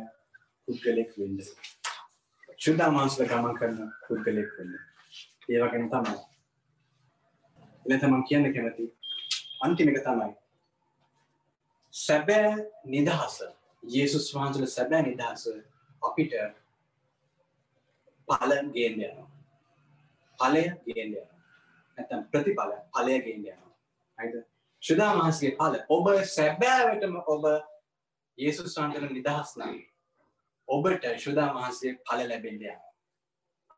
පුද්ගලෙක් 0.68 1.18
වෙන්න. 1.18 1.40
ශුද්ධ 2.58 2.92
මාංශල 2.92 3.26
ගමන් 3.26 3.58
කරන 3.60 3.80
පුද්ගලෙක් 4.08 4.52
වෙන්න. 4.58 4.74
ඒ 5.50 5.60
වගේම 5.62 5.90
තමයි. 5.90 6.16
එතන 7.86 8.08
මම 8.10 8.24
කියන්න 8.30 8.54
කැමති 8.54 8.86
අන්තිම 9.62 9.90
එක 9.90 10.02
තමයි 10.04 10.32
සැබෑ 11.94 12.56
නිදහස 12.86 13.36
යේසුස් 13.84 14.28
වහන්සේගේ 14.34 14.68
සැබෑ 14.70 15.04
නිදහස 15.04 15.48
අපිට 16.02 16.34
ඵල 18.28 18.52
ගේන්න 18.72 19.00
යනවා. 19.02 19.30
ඵලය 20.40 20.64
ගේන්න 20.88 21.08
යනවා. 21.08 21.30
නැත්නම් 21.98 22.26
ප්‍රතිඵල 22.32 22.76
ඵලය 22.92 23.16
ගේන්න 23.20 23.46
යනවා. 23.46 23.72
හරිද? 24.20 24.36
ශුද්ධ 24.84 25.14
මාංශගේ 25.14 25.56
ඵල 25.58 25.76
ඔබ 25.90 26.08
සැබෑවටම 26.30 27.16
ඔබ 27.26 27.46
යේසුස් 28.38 28.78
වහන්සේගේ 28.78 29.12
නිදහස් 29.12 29.56
නම් 29.58 29.78
ඔබට 30.68 31.06
ශුද්ධ 31.18 31.44
මාංශයේ 31.54 31.98
ඵල 32.02 32.28
ලැබෙන්න 32.28 32.62
යනවා. 32.62 32.92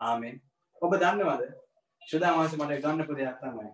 ආමෙන්. 0.01 0.41
ඔබ 0.81 0.95
දන්නවද? 0.95 1.51
ශුද්ධ 2.01 2.31
මාංශ 2.31 2.55
මට 2.55 2.81
ගන්න 2.81 3.07
පුදයක් 3.07 3.43
තමයි. 3.43 3.69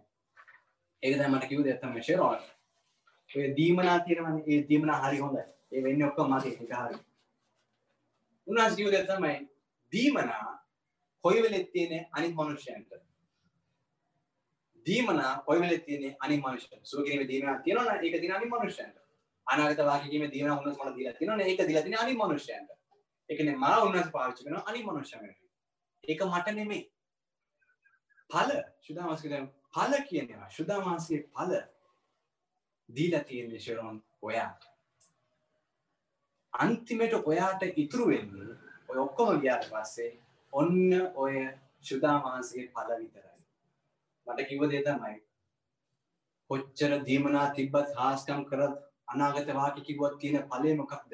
ඒක 1.03 1.15
තමයි 1.17 1.29
මට 1.35 1.47
කිව්ව 1.49 1.63
දෙයක් 1.63 1.79
තමයි 1.81 2.03
ෂෙරෝන්. 2.03 2.41
ඔය 3.29 3.47
දීමනා 3.57 3.99
තියෙනවනේ 4.05 4.43
ඒ 4.47 4.59
දීමනා 4.69 4.99
හරි 5.03 5.19
හොඳයි. 5.23 5.43
ඒ 5.71 5.83
වෙන්නේ 5.83 6.07
ඔක්කොම 6.07 6.31
මගේ 6.33 6.53
එක 6.53 6.73
හරි. 6.81 6.97
උනාස් 8.47 8.75
කිව්ව 8.77 8.91
දෙයක් 8.91 9.07
තමයි 9.09 9.33
දීමනා 9.93 10.49
කොයි 11.23 11.43
වෙලෙත් 11.43 11.71
තියෙන 11.71 12.05
අනිත් 12.11 12.35
මනුෂ්‍යයන්ට. 12.35 12.91
දීමනා 14.85 15.33
කොයි 15.47 15.61
වෙලෙත් 15.61 15.85
තියෙන 15.85 16.15
අනිත් 16.19 16.41
මනුෂ්‍යයන්ට. 16.45 16.85
සුවකිරීමේ 16.91 17.27
දීමනා 17.27 17.61
තියෙනවනේ 17.65 17.97
ඒක 18.03 18.19
තියෙන 18.21 18.35
අනිත් 18.35 18.49
මනුෂ්‍යයන්ට. 18.49 18.97
අනාගත 19.47 19.81
වාක්‍යයේ 19.89 20.31
දීමනා 20.33 20.59
උන්නස් 20.59 20.77
මට 20.77 20.95
දීලා 20.97 21.13
තියෙනවනේ 21.19 21.47
ඒක 21.47 21.67
දීලා 21.67 21.83
තියෙන 21.83 21.99
අනිත් 21.99 22.17
මනුෂ්‍යයන්ට. 22.17 22.69
ඒ 23.29 23.35
කියන්නේ 23.37 23.55
මා 23.55 23.83
උන්නස් 23.87 24.11
පාවිච්චි 24.15 24.43
කරන 24.45 24.61
අනිත් 24.65 24.85
මනුෂ්‍යයන්ට. 24.85 25.37
ඒක 26.03 26.25
මට 26.29 26.55
නෙමෙයි. 26.59 26.83
ඵල 28.29 28.51
සුදාමස්කදම් 28.87 29.51
ඵල 29.73 29.93
කියනවා 30.09 30.49
ශුද්ධාමාසයේ 30.49 31.21
ඵල 31.29 31.53
දීලා 32.89 33.23
තියෙන්නේ 33.23 33.59
ශරෝන් 33.59 33.97
ඔයාට. 34.21 34.69
අන්තිමට 36.53 37.13
ඔයාට 37.23 37.63
ඉතුරු 37.75 38.07
වෙන්නේ 38.07 38.57
ඔය 38.89 38.97
ඔක්කොම 39.05 39.41
ගියාට 39.41 39.69
පස්සේ 39.71 40.11
ඔන්න 40.53 40.75
ඔය 41.15 41.35
ශුද්ධාමාසයේ 41.83 42.71
ඵල 42.73 42.91
විතරයි. 42.99 43.45
මට 44.27 44.47
කිව්ව 44.49 44.69
දේ 44.71 44.83
තමයි 44.83 45.17
කොච්චර 46.49 46.91
දීමනා 47.07 47.47
තිබ්බත් 47.57 47.93
හාස්කම් 47.99 48.43
කරත් 48.49 48.79
අනාගත 49.07 49.53
වාක්‍ය 49.59 49.81
කිව්වත් 49.87 50.19
තියෙන 50.19 50.47
ඵලය 50.49 50.75
මොකක්ද? 50.81 51.13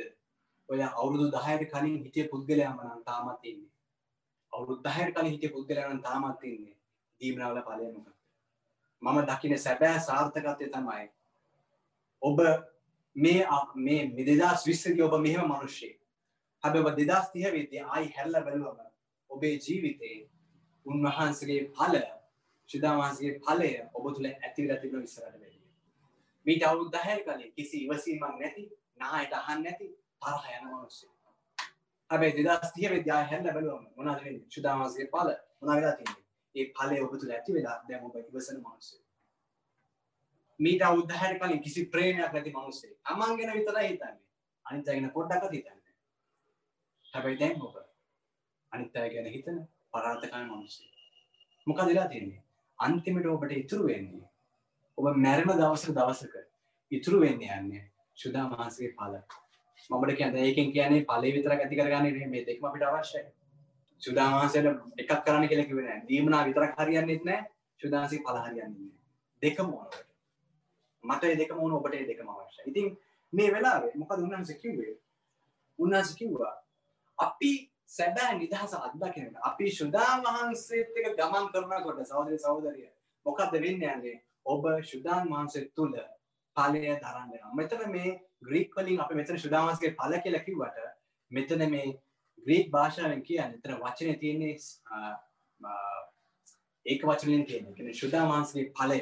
ඔය 0.70 0.82
අවුරුදු 0.84 1.32
10කට 1.38 1.72
කලින් 1.72 1.98
හිටිය 2.04 2.30
පුද්ගලයාම 2.32 2.80
නම් 2.86 3.02
තාමත් 3.08 3.50
ඉන්නේ. 3.52 3.72
අවුරුදු 4.54 4.82
10කට 4.88 5.16
කලින් 5.16 5.34
හිටිය 5.34 5.54
පුද්ගලයා 5.56 5.90
නම් 5.90 6.02
තාමත් 6.08 6.48
ඉන්නේ. 6.52 6.76
දීමනාවල 7.22 7.62
ඵලය 7.68 7.92
මොකක්ද? 7.96 8.19
මම 9.02 9.20
දකින 9.26 9.58
සැබෑ 9.60 10.00
සාර්ථකත්වය 10.02 10.70
තමයි 10.70 11.08
ඔබ 12.22 12.40
මේ 13.16 13.48
මේ 13.78 14.02
මෙදෙදස් 14.10 14.66
විස්සදී 14.66 15.02
ඔබ 15.02 15.20
මෙහෙම 15.20 15.48
මනුෂ්‍යය 15.48 15.94
හැබ 16.64 16.76
ඔබ 16.78 16.96
දෙදස් 16.98 17.32
තිය 17.32 17.52
වෙදේ 17.52 17.84
අයි 17.90 18.12
හැල්ල 18.12 18.40
බැලුවම 18.42 18.80
ඔබේ 19.30 19.56
ජීවිතයේ 19.58 20.30
උන්වහන්සගේ 20.86 21.62
පල 21.72 21.96
ශිදාවහන්සගේ 22.70 23.40
පලය 23.40 23.72
ඔබ 23.94 24.06
තුළ 24.10 24.28
ඇතිවල 24.28 24.76
තිබන 24.78 25.02
විස්සරට 25.02 25.26
වැඩිය. 25.34 25.64
මීට 26.46 26.64
අවුත් 26.64 26.92
දහැල් 26.92 27.24
කලින් 27.24 27.54
කිසි 27.54 27.84
ඉවසීමක් 27.86 28.36
නැති 28.36 28.64
නායට 28.98 29.34
අහන් 29.34 29.64
නැති 29.64 29.88
තරහ 30.22 30.46
යන 30.52 30.66
මනුස්සේ. 30.66 31.12
හැබැයි 32.10 32.46
දෙදස් 32.46 32.74
තිය 32.74 32.90
වෙදයා 32.90 33.22
හැල්ල 33.26 33.48
බැලුවම 33.50 33.86
මොනාද 33.96 34.26
ශුදාවහන්සගේ 34.50 35.08
පල 35.08 35.30
මොනාවෙලා 35.62 35.96
තින්නේ 35.96 36.29
ඒ 36.56 36.66
පලය 36.72 36.98
ඔබ 37.02 37.14
තුළ 37.14 37.32
ඇති 37.32 37.54
වෙලා 37.54 37.78
දැම 37.88 38.06
ඔබ 38.06 38.16
ඉවසන 38.18 38.60
මනුස්සේ 38.60 39.02
මීට 40.60 40.82
අවුද්ධහයට 40.82 41.40
කලින් 41.40 41.62
කිසි 41.62 41.86
ප්‍රේමයක් 41.88 42.34
නැති 42.34 42.52
මනුස්සේ 42.52 42.94
තමන් 43.04 43.38
ගැන 43.38 43.54
විතර 43.54 43.78
හිතන්නේ. 43.82 44.16
අනිත් 44.66 44.88
අය 44.88 44.96
ගැන 44.96 45.12
පොඩ්ඩක් 45.12 45.44
හිතන්නේ 45.50 45.96
හැබැයි 47.06 47.40
දැන් 47.40 47.62
ඔබ 47.62 47.76
අනිත් 48.72 48.98
අය 48.98 49.10
ගැන 49.10 49.30
හිතන 49.30 49.60
පරාර්ථකාම 49.92 50.48
මනුස්සේ 50.50 50.90
මොකද 51.68 51.86
වෙලා 51.86 52.08
තියෙන්නේ? 52.08 52.44
අන්තිමට 52.80 53.26
ඔබට 53.28 53.54
ඉතුරු 53.54 53.88
වෙන්නේ 53.88 54.28
ඔබ 54.98 55.06
මැරෙන 55.18 55.52
දවසක 55.54 55.94
දවසක 55.94 56.36
ඉතුරු 56.92 57.22
වෙන්න 57.22 57.46
යන්නේ 57.50 57.84
ශුදා 58.18 58.46
මාසගේ 58.50 58.94
පල 58.94 59.16
මමට 59.90 60.18
කියන්න 60.18 60.38
ඒකෙන් 60.38 60.72
කියන්නේ 60.72 61.06
පලේ 61.06 61.36
විතර 61.36 61.54
ඇති 61.54 61.76
කරගන්න 61.76 62.32
මේ 62.32 62.46
දෙක්ම 62.46 62.66
අපිට 62.66 62.84
අවශ්‍යයි. 62.84 63.28
සුදාමාසයට 64.02 64.68
එකක් 64.98 65.12
කරන්න 65.24 65.48
කියලා 65.48 65.66
කිව්වේ 65.66 65.86
නෑ. 65.86 66.04
දීමනා 66.08 66.46
විතරක් 66.46 66.78
හරියන්නේත් 66.78 67.24
නෑ. 67.24 67.42
සුදාසි 67.80 68.20
පළ 68.20 68.40
හරියන්නේ 68.40 68.80
නෑ. 68.80 68.96
දෙකම 69.42 69.74
ඕනකට. 69.74 70.08
මට 71.04 71.24
ඒ 71.24 71.38
දෙකම 71.38 71.60
ඕන 71.60 71.74
ඔබට 71.74 71.94
ඒ 71.94 72.08
දෙකම 72.08 72.30
අවශ්‍යයි. 72.30 72.66
ඉතින් 72.66 72.88
මේ 73.34 73.50
වෙලාවේ 73.52 73.92
මොකද 73.96 74.20
උන්වහන්සේ 74.20 74.58
කිව්වේ? 74.58 74.96
උන්වහන්සේ 75.80 76.16
කිව්වා 76.16 76.56
අපි 77.18 77.52
සැබෑ 77.88 78.38
නිදහස 78.38 78.74
අත්දකින්න 78.76 79.38
අපි 79.44 79.72
ශුදා 79.72 80.12
වහන්සේත් 80.22 80.98
එක්ක 80.98 81.16
ගමන් 81.18 81.52
කරනකොට 81.52 82.02
සහෝදර 82.06 82.38
සහෝදරිය 82.38 82.90
මොකද්ද 83.26 83.54
වෙන්නේ 83.58 83.94
යන්නේ? 83.94 84.18
ඔබ 84.46 84.64
ශුදාන් 84.84 85.30
වහන්සේ 85.30 85.72
තුල 85.76 85.94
ඵලය 86.58 86.82
දරන්න 86.82 87.32
යනවා. 87.32 87.56
මෙතන 87.56 87.92
මේ 87.92 88.12
ග්‍රීක් 88.42 88.76
වලින් 88.76 89.02
අපි 89.02 89.16
මෙතන 89.16 89.38
ශුදා 89.38 89.66
වහන්සේගේ 89.66 89.96
ඵල 89.96 90.20
කියලා 90.20 90.44
කිව්වට 90.44 90.78
මෙතන 91.32 91.66
මේ 91.70 91.88
ග්‍රීක් 92.46 92.72
භාෂාවෙන් 92.76 93.22
කියන්න 93.28 93.56
එතන 93.58 93.76
වචනය 93.84 94.16
තියන්නේ 94.22 94.54
ඒක 96.86 97.02
වචනෙන් 97.04 97.46
තියෙන 97.46 97.74
කෙන 97.76 97.94
ශුද්ධා 97.94 98.26
මාන්සගේ 98.28 98.66
ඵලය. 98.78 99.00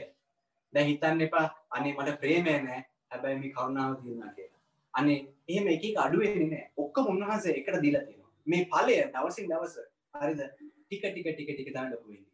දැ 0.74 0.86
හිතන්න 0.86 1.26
එපා 1.28 1.46
අනේ 1.70 1.94
මට 1.94 2.20
ප්‍රේමය 2.22 2.56
නෑ. 2.60 2.80
හැබැයි 3.12 3.40
මේ 3.42 3.52
කරුණාව 3.52 3.98
තියන්න 4.04 4.24
කියලා. 4.36 4.62
අනේ 4.94 5.20
එහෙම 5.48 5.68
එක 5.74 5.86
අඩුවෙන්නේ 6.06 6.50
නෑ. 6.54 6.72
ඔක්කොම 6.78 7.12
උන්වහන්සේ 7.14 7.58
එකට 7.60 7.82
දීලා 7.84 8.06
තියෙනවා. 8.08 8.32
මේ 8.48 8.64
ඵලය 8.72 8.96
දවසින් 9.14 9.52
දවස 9.52 9.76
හරිද? 10.16 10.42
ටික 10.84 11.04
ටික 11.04 11.28
ටික 11.28 11.50
ටික 11.52 11.70
තමයි 11.74 11.92
ලොකු 11.92 12.08
වෙන්නේ. 12.08 12.34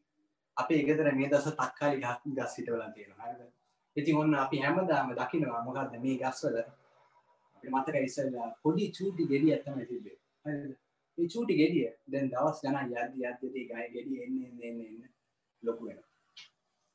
අපේ 0.57 0.81
ගෙදර 0.87 1.11
මේ 1.15 1.29
දවස් 1.29 1.57
තක්කාලි 1.59 2.01
ගස් 2.03 2.17
ගස් 2.37 2.57
හිටවලා 2.57 2.91
තියෙනවා. 2.91 3.27
හරිද? 3.27 3.51
ඉතින් 3.95 4.17
ඔන්න 4.17 4.35
අපි 4.35 4.63
හැමදාම 4.65 5.13
දකිනවා 5.19 5.65
මොකද්ද 5.65 5.99
මේ 6.05 6.17
ගස්වල? 6.17 6.57
අපිට 7.55 7.71
මතක 7.73 8.07
ඉස්සෙල්ලා 8.07 8.49
පොඩි 8.63 8.91
චූටි 8.91 9.29
ගෙඩියක් 9.31 9.63
තමයි 9.65 9.85
තිබ්බේ. 9.85 10.17
හරිද? 10.45 10.73
ඒ 11.17 11.27
චූටි 11.27 11.55
ගෙඩිය 11.55 11.89
දැන් 12.07 12.29
දවස් 12.31 12.61
ගණන් 12.63 12.93
යද්දි 12.93 13.27
යද්දි 13.29 13.65
ගය 13.69 13.87
ගෙඩිය 13.95 14.23
එන්න 14.25 14.37
එන්න 14.45 14.61
එන්න 14.61 14.79
එන්න. 14.81 15.09
ලොකු 15.63 15.87
වෙනවා. 15.87 16.09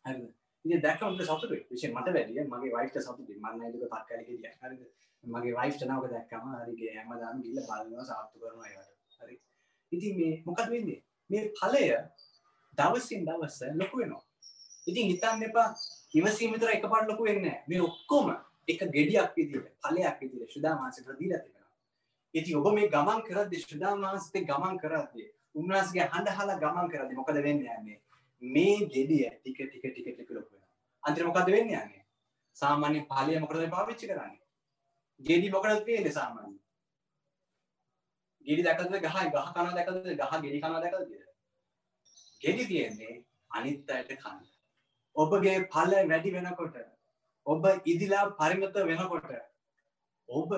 හරිද? 0.04 0.30
ඉතින් 0.64 0.82
දැක්කම 0.82 1.12
මට 1.12 1.26
සතුටුයි. 1.26 1.60
විශේෂයෙන් 1.70 1.94
මට 1.96 2.14
වැඩිය. 2.16 2.46
මගේ 2.46 2.72
වයිෆ්ට 2.74 3.02
සතුටුයි. 3.04 3.38
මම 3.38 3.60
නේද 3.60 3.76
තක්කාලි 3.84 4.24
ගෙඩිය 4.24 4.54
හරිද? 4.62 4.82
මගේ 5.24 5.54
වයිෆ්ට 5.54 5.84
නවක 5.84 6.10
දැක්කම 6.10 6.48
හරි 6.54 6.74
ගේ 6.76 6.94
හැමදාම 6.96 7.42
ගිහලා 7.42 7.66
බලනවා 7.68 8.04
සාත්තු 8.04 8.40
කරනවා 8.40 8.68
ඒවට. 8.68 9.20
හරි? 9.20 9.36
ඉතින් 9.92 10.16
මේ 10.18 10.32
මොකද 10.46 10.70
වෙන්නේ? 10.70 11.02
මේ 11.30 11.44
ඵලය 11.52 11.84
දවසින් 12.78 13.24
දවස 13.26 13.58
ලොකු 13.74 13.98
වෙනවා. 13.98 14.24
ඉතින් 14.86 15.06
හිතන්න 15.10 15.42
එපා. 15.42 15.68
ඉවසීම 16.14 16.52
විතර 16.54 16.70
එකපාරට 16.70 17.10
ලොකු 17.10 17.24
වෙන්නේ 17.24 17.44
නැහැ. 17.44 17.64
මේ 17.68 17.80
ඔක්කොම 17.82 18.26
එක 18.68 18.80
ගෙඩියක් 18.96 19.36
විදිහට 19.36 19.70
ඵලයක් 19.82 20.20
විදිහට 20.20 20.50
සුදා 20.50 20.74
මාසෙකට 20.76 21.18
දීලා 21.20 21.40
තියෙනවා. 21.40 21.57
ඉති 22.34 22.54
ඔබ 22.54 22.66
මේ 22.74 22.88
ගමන් 22.88 23.20
කරද 23.28 23.54
ශ්‍රදා 23.56 23.94
වහන්සේ 23.96 24.44
ගමන් 24.44 24.76
කරද්දී 24.82 25.28
උන්වහන්සේගේ 25.54 26.08
හඬ 26.12 26.32
අහලා 26.32 26.58
ගමන් 26.62 26.90
කරද්දී 26.92 27.18
මොකද 27.20 27.38
වෙන්නේ 27.46 27.76
යන්නේ? 27.78 28.00
මේ 28.42 28.76
ගෙඩිය 28.86 29.24
ටික 29.30 29.58
ටික 29.60 29.84
ටික 29.84 30.08
ටික 30.08 30.30
ලොකු 30.30 30.52
වෙනවා. 30.52 30.68
අන්තිමට 31.04 31.28
මොකද 31.30 31.50
වෙන්නේ 31.56 31.80
යන්නේ? 31.82 32.04
සාමාන්‍ය 32.56 33.00
පාලිය 33.12 33.40
මොකටද 33.40 33.70
පාවිච්චි 33.70 34.10
කරන්නේ? 34.10 34.42
ගෙඩි 35.20 35.50
මොකටද 35.50 35.84
තියෙන්නේ 35.86 36.16
සාමාන්‍ය? 36.18 36.54
ගෙඩි 38.46 38.66
දැකද 38.66 38.92
ගහ 38.96 39.16
ගහ 39.32 39.48
කනවා 39.48 39.74
දැකද 39.78 40.12
ගහ 40.12 40.36
ගෙඩි 40.44 40.60
කනවා 40.60 40.82
දැකද 40.84 41.16
ගෙඩි 42.42 42.68
තියෙන්නේ 42.70 43.14
අනිත් 43.50 43.90
අයට 43.90 44.12
කන්න. 44.16 44.44
ඔබගේ 45.16 45.56
ඵල 45.72 45.94
වැඩි 46.10 46.34
වෙනකොට 46.36 46.76
ඔබ 47.46 47.64
ඉදිලා 47.86 48.26
පරිණත 48.38 48.76
වෙනකොට 48.84 49.32
ඔබ 50.28 50.52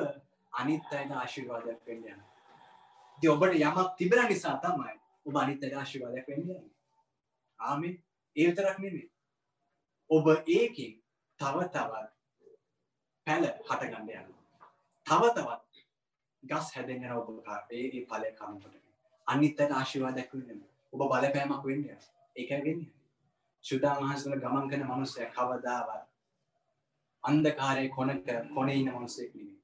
අනිත් 0.53 0.92
අයට 0.92 1.12
ආශිර්වාදයක් 1.12 1.86
වෙන්න 1.86 2.05
යන. 2.05 2.20
ඉතින් 3.18 3.30
ඔබට 3.30 3.55
යමක් 3.57 3.78
තිබෙන 3.96 4.28
නිසා 4.28 4.57
තමයි 4.59 4.94
ඔබ 5.26 5.36
අනිත් 5.36 5.64
අයට 5.64 5.76
ආශිර්වාදයක් 5.76 6.28
වෙන්න 6.28 6.42
යන්නේ. 6.42 6.70
ආමේ. 7.61 7.94
ඒ 8.36 8.46
විතරක් 8.46 8.78
නෙමෙයි. 8.78 9.11
ඔබ 10.11 10.26
ඒකෙන් 10.28 10.94
තව 11.40 11.57
තවත් 11.68 12.09
පැල 13.26 13.44
හට 13.68 13.82
ගන්න 13.90 14.09
යනවා. 14.11 14.70
තව 15.07 15.22
තවත් 15.36 15.84
ගස් 16.42 16.72
හැදෙන්න 16.74 17.05
යන 17.05 17.12
ඔබ 17.12 17.28
ඒ 17.70 17.84
ඒ 17.88 18.07
ඵලය 18.07 18.32
කනකොට. 18.32 18.74
අනිත් 19.26 19.61
අයට 19.61 19.72
ආශිර්වාදයක් 19.72 20.32
වෙන්න 20.34 20.64
ඔබ 20.92 21.01
බලපෑමක් 21.03 21.64
වෙන්න 21.64 21.84
යනවා. 21.84 22.11
ඒකයි 22.36 22.64
වෙන්නේ. 22.64 22.92
සුදා 23.64 24.01
මහසුල 24.01 24.40
ගමන් 24.40 24.68
කරන 24.70 24.86
මනුස්සයා 24.86 25.30
කවදාවත් 25.30 26.07
අන්ධකාරයේ 27.24 27.94
කොනක 27.96 28.28
කොනේ 28.55 28.76
ඉන්න 28.76 28.92
මනුස්සයෙක් 28.92 29.34
නෙමෙයි. 29.34 29.59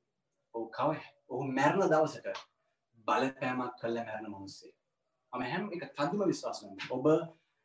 ඕ 0.57 0.67
කව 0.71 0.91
ඔහු 1.29 1.43
මැරණ 1.53 1.89
දවසට 1.89 2.45
බලපෑමක් 3.09 3.75
කල්ල 3.81 3.99
මැරණ 4.01 4.29
මනුස්සේ 4.29 4.73
අම 5.33 5.43
හැම 5.45 5.65
එක 5.71 5.85
තදිම 5.93 6.23
විශ්වාසන 6.25 6.77
ඔබ 6.91 7.09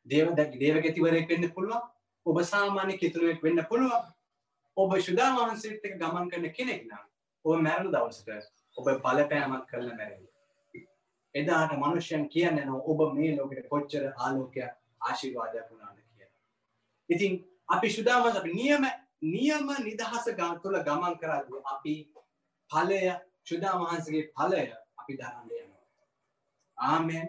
දේව 0.05 0.33
දැක් 0.35 0.57
දේවගැතිවරයෙක් 0.57 1.29
වෙන්න 1.29 1.51
පුළුවන් 1.51 1.85
ඔබ 2.25 2.41
සාමාන්‍ය 2.45 2.97
කිතුරුවෙක් 2.97 3.43
වෙන්න 3.43 3.63
පුළුවන් 3.65 4.09
ඔබ 4.77 4.97
ශුදා 5.01 5.29
වහන්සේට 5.35 5.85
එක 5.85 5.95
ගමන් 5.97 6.29
කරන 6.29 6.49
කෙනෙක් 6.51 6.83
නම් 6.83 7.05
ඔබ 7.45 7.61
මැරණ 7.61 7.91
දවසට 7.91 8.29
ඔබ 8.77 8.85
බලපෑමක් 8.85 9.65
කරල 9.67 9.89
මැරෙල් 9.93 10.27
එදාට 11.35 11.75
මනුෂ්‍යයන් 11.75 12.27
කියන්න 12.29 12.61
නො 12.65 12.81
ඔබ 12.85 13.05
මේ 13.13 13.35
ලෝකට 13.35 13.67
කොච්චර 13.67 14.07
ආලෝකයක් 14.09 14.71
ආශිර්වාදයක් 15.01 15.69
වුණාද 15.69 15.97
කිය 16.09 16.27
ඉතින් 17.09 17.39
අපි 17.69 17.89
ශුදාමස 17.89 18.35
අපි 18.35 18.53
නියම 18.53 18.89
නියම 19.27 19.71
නිදහස 19.81 20.25
ගා 20.33 20.51
තුළ 20.57 20.81
ගමන් 20.81 21.15
කරද 21.17 21.61
අපි 21.67 21.95
පලය 22.71 23.01
ශුදා 23.43 23.75
වහන්සගේ 23.79 24.23
පලය 24.31 24.63
අපි 24.99 25.13
දරන්න 25.15 25.49
යනවා. 25.55 25.85
ආමෙන්. 26.77 27.27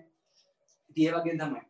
තියවගේ 0.97 1.36
තමයි. 1.36 1.62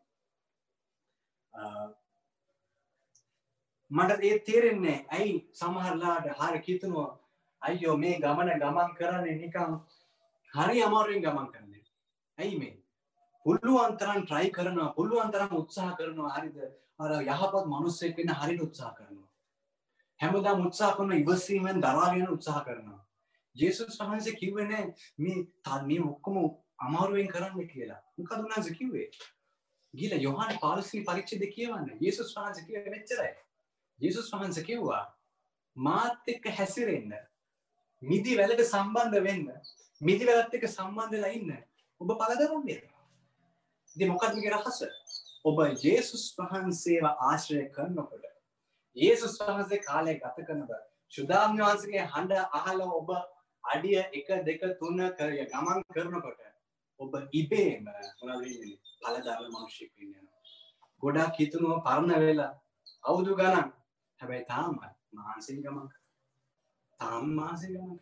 මට 3.91 4.20
ඒ 4.23 4.39
තේරෙන්නේ 4.41 4.99
ඇයි 5.11 5.35
සමහරලාට 5.55 6.29
හරි 6.39 6.61
කිතුනවා 6.61 7.11
අයියෝ 7.62 7.97
මේ 7.97 8.20
ගමන 8.20 8.53
ගමන් 8.57 8.95
කරන්නේ 8.95 9.35
නිකම් 9.37 9.75
හරි 10.53 10.83
අමාරුවෙන් 10.83 11.23
ගමන් 11.23 11.49
කරන්නේ 11.49 11.85
ඇයි 12.39 12.59
මේ? 12.59 12.77
පුළුවන් 13.47 13.99
තරම් 13.99 14.27
try 14.27 14.47
කරනවා 14.51 14.95
පුළුවන් 14.95 15.31
තරම් 15.31 15.53
උත්සාහ 15.57 15.93
කරනවා 15.97 16.33
හරිද? 16.37 16.57
අර 16.99 17.11
යහපත් 17.25 17.66
මිනිස්සෙක් 17.66 18.16
වෙන්න 18.16 18.35
හරියට 18.35 18.62
උත්සාහ 18.62 18.93
කරනවා. 18.95 19.29
හැමදාම 20.20 20.66
උත්සාහ 20.66 20.93
කරන 20.97 21.12
ඉවසීමෙන් 21.14 21.81
දරාගෙන 21.81 22.29
උත්සාහ 22.29 22.64
කරනවා. 22.64 23.01
ජේසුස් 23.57 24.00
වහන්සේ 24.00 24.34
කිව්වේ 24.34 24.66
නෑ 24.66 24.86
මේ 25.18 25.46
මේ 25.84 26.00
ඔක්කොම 26.03 26.36
අමාරුවෙන් 26.78 27.28
කරන්න 27.28 27.68
කියලා. 27.68 28.00
මොකද 28.18 28.38
උන්වහන්සේ 28.38 28.74
කිව්වේ? 28.74 29.09
ගිල 29.94 30.12
යොහන් 30.18 30.59
පාලසිනි 30.61 31.05
පරිච්ඡේද 31.05 31.44
කියවන්න. 31.55 31.90
යේසුස් 32.00 32.36
වහන්සේ 32.36 32.64
කිව්වේ 32.66 32.90
මෙච්චරයි. 32.90 33.34
යේසුස් 33.98 34.32
වහන්සේ 34.32 34.64
කිව්වා 34.64 35.05
මාත් 35.76 36.28
එක්ක 36.28 36.48
හැසිරෙන්න 36.50 37.12
මිදි 38.03 38.38
වැලට 38.38 38.64
සම්බන්ධ 38.64 39.22
වෙන්න 39.22 39.46
මිදි 40.00 40.26
වැලත් 40.26 40.55
එක්ක 40.55 40.66
සම්බන්ධ 40.68 41.12
වෙලා 41.12 41.32
ඉන්න 41.32 41.53
ඔබ 42.00 42.14
පළදරන්න 42.14 42.68
ඉතින් 42.68 44.09
මොකක්ද 44.09 44.34
මේකේ 44.34 44.53
රහස? 44.53 44.80
ඔබ 45.44 45.59
යේසුස් 45.82 46.24
වහන්සේව 46.38 47.05
ආශ්‍රය 47.11 47.66
කරනකොට 47.70 48.26
යේසුස් 48.96 49.36
වහන්සේ 49.40 49.80
කාලය 49.80 50.16
ගත 50.16 50.46
කරනකොට 50.48 50.88
ශුදාම් 51.12 51.57
වහන්සේගේ 51.59 52.09
හඬ 52.09 52.40
අහලා 52.53 52.90
ඔබ 52.94 53.11
අඩිය 53.65 53.99
එක 53.99 54.29
දෙක 54.47 54.63
තුන 54.79 54.99
කර 55.19 55.31
ගමන් 55.45 55.81
කරනකොට 55.89 56.41
ඔබ 57.01 57.13
ඉබේම 57.33 57.85
මොනවද 58.19 58.43
වෙන්නේ 58.43 58.79
පළදාර 59.01 59.43
මිනිස්සෙක් 59.49 59.93
වෙන්න 59.97 60.13
යනවා. 60.13 60.41
ගොඩාක් 61.03 61.39
හිතනවා 61.39 61.79
පරණ 61.81 62.13
වෙලා 62.23 62.53
අවුරුදු 63.05 63.37
ගණන්. 63.37 63.69
හැබැයි 64.21 64.47
තාම 64.47 64.75
මහන්සියෙන් 65.13 65.63
ගමන් 65.65 65.87
තාම 67.01 67.25
මහන්සියෙන් 67.39 67.75
ගමන් 67.77 67.99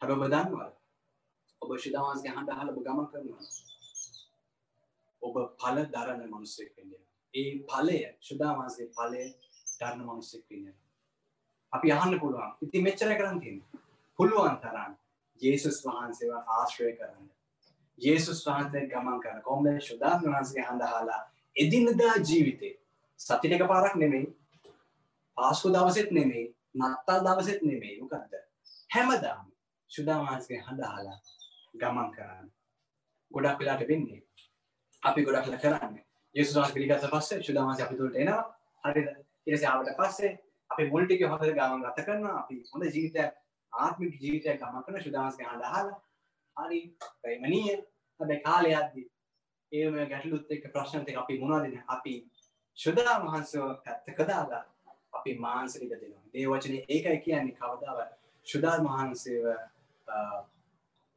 හැබැයි 0.00 0.18
ඔබ 0.18 0.24
දන්නවද? 0.26 0.72
ඔබ 1.62 1.70
ශිදාවන්ස්ගේ 1.78 2.34
හඬ 2.34 2.54
අහලා 2.54 2.72
ඔබ 2.72 2.84
ගමන් 2.86 3.10
කරනවා 3.10 3.42
ඔබ 5.22 5.36
ඵල 5.60 5.78
දරන 5.94 6.22
මිනිස්සෙක් 6.28 6.70
වෙන්න 6.76 6.94
ඒ 7.34 7.50
ඵලය 7.68 7.98
ශිදාවන්ස්ගේ 8.20 8.88
ඵලය 8.96 9.24
දරන 9.80 10.06
මිනිස්සෙක් 10.06 10.44
වෙන්න 10.50 10.72
අපි 11.72 11.92
අහන්න 11.92 12.20
පුළුවන්. 12.20 12.52
ඉතින් 12.64 12.82
මෙච්චර 12.82 13.10
කරන් 13.18 13.40
තියෙන්නේ. 13.40 13.87
පුළුවන් 14.18 14.56
තරම් 14.60 14.92
ජේසුස් 15.40 15.78
වහන්සේව 15.84 16.32
ආශ්‍රය 16.50 16.92
කරන්න. 16.92 17.28
යේසුස් 17.98 18.40
වහන්සේ 18.46 18.88
ගමන් 18.88 19.20
කරන 19.20 19.42
කොහොමද? 19.42 19.80
ශුදාන් 19.80 20.22
වහන්සේගේ 20.24 20.66
හඬ 20.66 20.86
අහලා 20.88 21.20
එදිනදා 21.56 22.14
ජීවිතේ 22.22 22.74
සතිට 23.20 23.52
එක 23.52 23.64
පාරක් 23.66 23.94
නෙමෙයි 23.96 24.26
පාස්කු 25.36 25.72
දවසෙත් 25.72 26.10
නෙමෙයි 26.10 26.46
නත්තල් 26.76 27.20
දවසෙත් 27.26 27.62
නෙමෙයි. 27.62 28.00
මොකද්ද? 28.00 28.34
හැමදාම 28.90 29.46
ශුදාන් 29.90 30.24
වහන්සේගේ 30.24 30.62
හඬ 30.62 30.82
අහලා 30.82 31.18
ගමන් 31.74 32.12
කරන්න. 32.14 32.46
ගොඩක් 33.30 33.58
වෙලාට 33.60 33.88
වෙන්නේ 33.88 34.22
අපි 35.02 35.24
ගොඩක් 35.24 35.46
වෙලා 35.46 35.62
කරන්නේ. 35.64 36.04
යේසුස් 36.34 36.56
වහන්සේ 36.56 36.74
පිළිගත්ත 36.74 37.10
පස්සේ 37.10 37.42
ශුදාන් 37.42 37.66
වහන්සේ 37.66 37.86
අපි 37.86 37.96
තුලට 37.96 38.16
එනවා. 38.16 38.44
හරිද? 38.84 39.08
ඊට 39.46 39.54
පස්සේ 39.54 39.70
ආවට 39.70 39.98
පස්සේ 39.98 40.38
අපි 40.70 40.90
මුල් 40.90 41.04
ටික 41.06 41.22
හොඳට 41.24 41.52
ගමන් 41.52 41.84
ගත 41.84 42.06
කරනවා. 42.06 42.38
අපි 42.40 42.64
හොඳ 42.72 42.84
ජීවිතයක් 42.86 43.44
ආත්මික 43.72 44.20
ජීවිතයක් 44.20 44.60
ගමන් 44.60 44.84
කරන 44.84 45.02
ශුදාන් 45.02 45.24
වහන්සේගේ 45.26 45.50
හඬ 45.50 45.68
අහලා 45.70 46.00
හරි 46.56 46.80
ප්‍රේමණීය 47.22 47.76
හැබැයි 48.20 48.42
කාලය 48.42 48.74
යද්දි 48.74 49.02
ඒම 49.72 49.96
ගැටලුත් 50.06 50.50
එක්ක 50.50 50.66
ප්‍රශ්නත් 50.72 51.08
එක්ක 51.08 51.18
අපි 51.18 51.38
මොනවද 51.40 51.78
අපි 51.88 52.14
ශුදා 52.78 53.16
වහන්සේව 53.20 53.70
පැත්තක 53.84 54.20
දාලා 54.24 54.64
අපි 55.12 55.34
මානසික 55.36 55.82
දෙනවා. 55.82 56.22
මේ 56.26 56.46
වචනේ 56.46 56.84
ඒකයි 56.88 57.18
කියන්නේ 57.18 57.56
කවදාවත් 57.56 58.12
ශුදා 58.46 58.76
වහන්සේව 58.80 59.46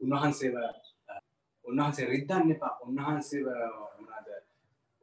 උන්වහන්සේව 0.02 0.56
උන්වහන්සේ 1.66 2.06
රිද්දන්න 2.06 2.52
එපා. 2.52 2.74
උන්වහන්සේව 2.82 3.48
මොනවාද? 3.92 4.28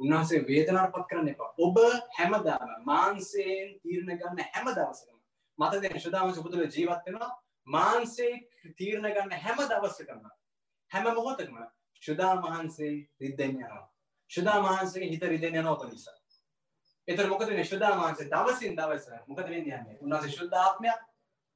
උන්වහන්සේ 0.01 0.46
වේදනාවට 0.46 0.94
පත් 0.94 1.07
කරන්න 1.09 1.28
එපා. 1.28 1.51
ඔබ 1.59 1.76
හැමදාම 2.18 2.74
මාංශයෙන් 2.84 3.68
තීරණ 3.80 4.18
ගන්න 4.18 4.44
හැම 4.49 4.66
දවසකම 4.70 5.17
මතකද 5.59 6.00
ශුදා 6.00 6.24
වහන්සේ 6.24 6.42
පුදුල 6.42 6.64
ජීවත් 6.68 7.06
වෙනවා. 7.06 7.30
මාන්සේ 7.66 8.32
තීරණ 8.76 9.11
ගන්න 9.11 9.32
හැම 9.38 9.59
දවස්සකම 9.64 10.22
හැම 10.90 11.11
මොහොතකම 11.14 11.59
ශුදා 12.02 12.32
වහන්සේ 12.38 12.94
රිද්දෙන් 13.20 13.56
යනවා. 13.56 13.84
ශුදා 14.30 14.62
වහන්සේගේ 14.62 15.11
හිත 15.11 15.22
රිදෙන් 15.24 15.54
යනවා 15.54 15.74
ඔබ 15.74 15.84
නිසා. 15.86 16.16
එතකොට 17.09 17.28
මොකද 17.28 17.46
වෙන්නේ? 17.46 17.64
ශුදා 17.64 17.92
වහන්සේ 17.94 18.28
දවසින් 18.28 18.76
දවස 18.76 19.06
මොකද 19.26 19.44
වෙන්නේ 19.44 19.78
යන්නේ? 19.78 19.98
උන්වහන්සේ 20.00 20.32
ශුද්ධ 20.32 20.56
ආත්මයක්. 20.56 21.00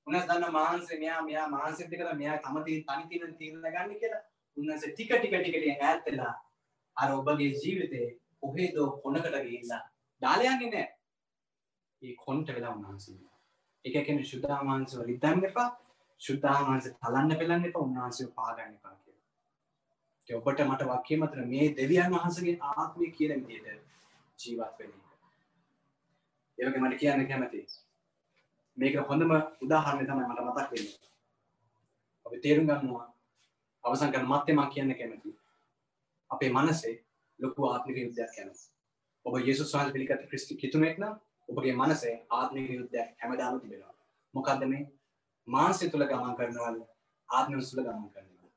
උන්වහන්සේ 0.07 0.29
දන්න 0.31 0.53
මාංශේ 0.53 0.99
මෙයා 0.99 1.23
මෙයා 1.23 1.49
මාංශෙත් 1.49 1.91
දෙකද 1.91 2.15
මෙයා 2.17 2.39
තම 2.39 2.57
තීන 2.65 2.85
තනි 2.85 3.09
තීන 3.11 3.37
තීරණ 3.37 3.69
ගන්න 3.69 3.93
කියලා 3.97 4.23
උන්වහන්සේ 4.57 4.93
ටික 4.93 5.13
ටික 5.13 5.35
ටික 5.35 5.57
ටික 5.57 5.83
ඈත් 5.83 6.07
වෙලා 6.07 6.35
අර 6.97 7.11
ඔබගේ 7.13 7.51
ජීවිතේ 7.57 8.09
කොහෙදෝ 8.41 8.89
කොනකට 8.99 9.37
ගිහිල්ලා 9.37 9.83
දාලා 10.23 10.55
යන්නේ 10.55 10.71
නැහැ. 10.71 10.89
ඒ 12.03 12.15
කොන්ට 12.25 12.49
වෙලා 12.51 12.75
උන්වහන්සේ. 12.75 13.19
ඒක 13.85 14.05
කියන්නේ 14.07 14.25
ශුද්ධ 14.25 14.51
ආමාංශ 14.51 14.97
වල 14.99 15.11
ඉදන්න 15.11 15.45
එපා. 15.45 15.69
ශුද්ධාහන්සේ 16.21 16.97
තලන්න 17.01 17.39
පෙළන්න 17.39 17.69
එපා 17.69 17.83
උන්වහන්සේ 17.83 18.27
පාගන්න 18.37 18.75
එපා 18.75 18.95
කියලා. 18.95 20.41
ඔබට 20.41 20.61
මට 20.65 20.83
වාක්‍ය 20.87 21.17
මතර 21.17 21.47
මේ 21.47 21.71
දෙවියන් 21.77 22.13
වහන්සේගේ 22.15 22.59
ආත්මය 22.73 23.11
කියන 23.17 23.47
විදිහට 23.47 23.81
ජීවත් 24.39 24.79
වෙන්න. 24.79 24.95
ඒ 26.59 26.67
වගේ 26.67 26.83
මට 26.83 27.01
කියන්න 27.01 27.29
කැමතියි. 27.29 27.67
මේක 28.79 29.01
හොඳම 29.09 29.33
උදාහරණය 29.61 30.05
තමයි 30.07 30.29
මට 30.29 30.47
මතක් 30.47 30.71
වෙන්නේ. 30.73 31.01
අපි 32.27 32.41
තේරුම් 32.41 32.69
ගන්නවා 32.69 33.07
අවසන් 33.85 34.13
කරන 34.13 34.29
මත්තේ 34.29 34.55
මම 34.55 34.71
කියන්න 34.71 34.95
කැමතියි. 34.95 35.37
අපේ 36.31 36.51
මනසේ 36.51 36.95
ලොකු 37.39 37.67
ආත්මික 37.67 37.97
යුද්ධයක් 37.99 38.39
යනවා. 38.39 38.65
ඔබ 39.27 39.35
යේසුස් 39.41 39.75
වහන්සේ 39.75 39.93
පිළිගත් 39.93 40.27
ක්‍රිස්ති 40.29 40.57
කිතුනෙක් 40.57 40.99
නම් 40.99 41.15
ඔබගේ 41.49 41.75
මනසේ 41.75 42.15
ආත්මික 42.31 42.71
යුද්ධයක් 42.71 43.09
හැමදාම 43.21 43.61
තිබෙනවා. 43.61 43.95
මොකද්ද 44.35 44.63
මේ? 44.67 44.85
මාන්සය 45.49 45.91
තුළ 45.91 46.07
ගමන් 46.07 46.37
කරනවල් 46.39 46.77
ආත්ම 47.29 47.53
තුළ 47.61 47.85
ගමන් 47.87 48.09
කරනවා 48.11 48.51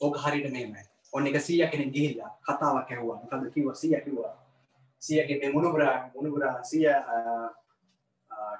ඕක 0.00 0.16
හරිට 0.24 0.52
මේමයි 0.52 0.84
ඔන්න 1.12 1.26
එක 1.26 1.36
සීය 1.40 1.66
කෙනෙ 1.70 1.86
ගිහිල්ලා 1.94 2.30
කතාවක් 2.46 2.90
ඇහවා. 2.90 3.18
කද 3.30 3.52
කිව 3.54 3.66
සිය 3.74 3.94
කිවා 4.04 4.32
සියගේ 5.02 5.38
මේ 5.40 5.52
මුණුබුරා 5.54 5.96
මුණුබුරා 6.14 6.54
සිය 6.64 6.86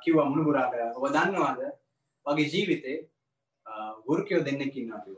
කිව 0.02 0.16
මුණුබුරාට 0.22 0.96
ඔබ 0.96 1.04
දන්නවාද? 1.14 1.60
වගේ 2.26 2.50
ජීවිතේ 2.52 2.98
වෘකයෝ 4.06 4.44
දෙන්නෙකින් 4.46 4.92
අපිව 4.92 5.16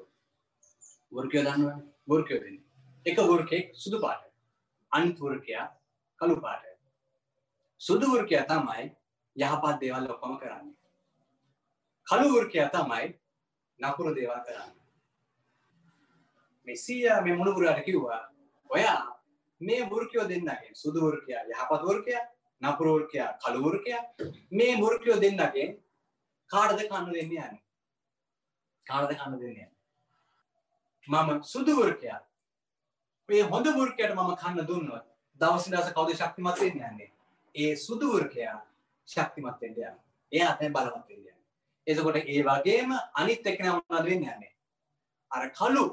වෘකයෝ 1.12 1.45
දන්නවා 1.47 1.78
වෘකයෝ 2.09 2.41
දෙන්න 2.45 2.59
එක 3.07 3.18
වෘකෙක් 3.30 3.66
සුදු 3.74 4.01
පාට. 4.01 4.22
අනිත් 4.93 5.18
වෘකයා 5.20 5.66
කළු 6.20 6.37
පාට. 6.41 6.74
සුදු 7.81 8.07
වෘකයා 8.07 8.47
තමයි 8.47 8.85
යහපත් 9.37 9.81
දේවල් 9.81 10.11
ඔක්කොම 10.11 10.39
කරන්නේ. 10.39 10.75
කළුවෘකයා 12.07 12.68
තමයි 12.68 13.07
නපුරු 13.81 14.14
දේවල් 14.14 14.41
කරන්න. 14.47 14.72
මෙසිය 16.66 17.09
මේ 17.25 17.37
මුණුපුරට 17.37 17.85
කිව්වා 17.85 18.22
ඔයා 18.70 19.20
මේ 19.61 19.83
වෘකයෝ 19.85 20.29
දෙන්නගේ 20.29 20.75
සුදුවෘකයා 20.75 21.43
යහපත් 21.45 21.83
වෘකයා 21.89 22.22
නපුරවෘකයා 22.62 23.31
කළුවෘකයා 23.39 24.03
මේ 24.51 24.77
මුෘකයෝ 24.77 25.20
දෙන්නගේ 25.20 25.68
කාඩද 26.51 26.81
කන්න 26.83 27.12
දෙන්න 27.12 27.33
යන්න? 27.39 27.57
කාඩද 28.87 29.16
කන්න 29.16 29.41
දෙන්න 29.41 29.75
මම 31.09 31.43
සුදුවෘකයා 31.45 32.20
මේ 33.29 33.43
හොඳ 33.45 33.66
වෘකයට 33.72 34.14
මම 34.14 34.37
කන්න 34.37 34.68
දුන්නොත් 34.68 35.05
දවසි 35.41 35.70
දස 35.70 35.93
කවද 35.93 36.16
ශක්තිමත්වෙන් 36.16 36.81
යන්නේ? 36.83 37.13
ඒ 37.55 37.76
සුදුවෘකයා 37.78 38.57
ශක්තිමත්වෙන්ට 39.09 39.78
යන්න 39.78 40.00
එයා 40.32 40.57
තැන් 40.57 40.72
බලවත්වෙන්ට 40.72 41.24
එතකොට 41.86 42.16
ඒ 42.16 42.42
වගේම 42.42 42.90
අනිත් 43.14 43.46
එක්කෙනා 43.46 43.76
මොනවද 43.78 44.07
වෙන්නේ 44.07 44.34
යන්නේ 44.34 44.52
අර 45.30 45.50
කලු 45.52 45.84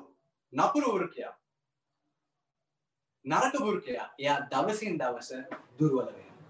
නපුරු 0.54 0.94
වෘකයා 0.96 1.34
නරක 3.26 3.56
වෘකයා 3.60 4.06
එයා 4.20 4.40
දවසින් 4.52 4.98
දවස 4.98 5.30
දුර්වල 5.80 6.06
වෙනවා. 6.08 6.48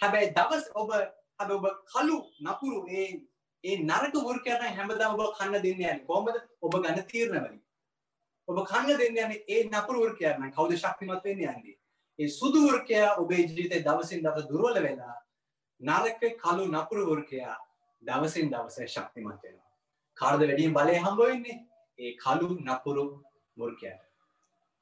හැබැයි 0.00 0.34
දවස් 0.34 0.70
ඔබ 0.74 0.92
හැබැයි 0.92 1.58
ඔබ 1.58 1.66
කලු 1.86 2.18
නපුරු 2.42 2.84
ඒ 2.90 3.08
ඒ 3.64 3.76
නරක 3.80 4.14
වෘකයාට 4.20 4.76
හැමදාම 4.76 5.14
ඔබ 5.16 5.34
කන්න 5.34 5.62
දෙන්නේ 5.62 5.86
නැහැ. 5.86 6.06
කොහොමද? 6.06 6.36
ඔබ 6.62 6.72
ගන්න 6.74 7.04
තීරණ 7.06 7.40
වලින්. 7.40 7.60
ඔබ 8.48 8.64
කන්න 8.66 8.98
දෙන්නේ 8.98 9.24
යන්නේ 9.24 9.44
ඒ 9.48 9.64
නපුරු 9.66 10.04
වෘකයා 10.04 10.38
නම් 10.38 10.52
කවුද 10.52 10.76
ශක්තිමත් 10.76 11.24
වෙන්නේ 11.24 11.54
යන්නේ? 11.54 11.79
ඒ 12.20 12.28
සුදු 12.30 12.60
වෘකයා 12.66 13.16
ඔබේ 13.16 13.42
ජීවිතේ 13.42 13.84
දවසින් 13.84 14.22
දවස 14.24 14.46
දුර්වල 14.48 14.78
වෙලා 14.86 15.16
නරක 15.80 16.22
කලු 16.42 16.64
නපුරු 16.66 17.02
වෘකයා 17.10 17.56
දවසින් 18.02 18.52
දවස 18.52 18.78
ශක්තිමත් 18.86 19.42
වෙනවා. 19.44 19.70
කාර්ද 20.16 20.40
වැඩියෙන් 20.42 20.74
බලය 20.74 20.96
හම්බ 20.98 21.20
වෙන්නේ 21.22 21.58
ඒ 21.98 22.12
කලු 22.16 22.48
නපුරු 22.66 23.04
මුර්කයට. 23.56 24.00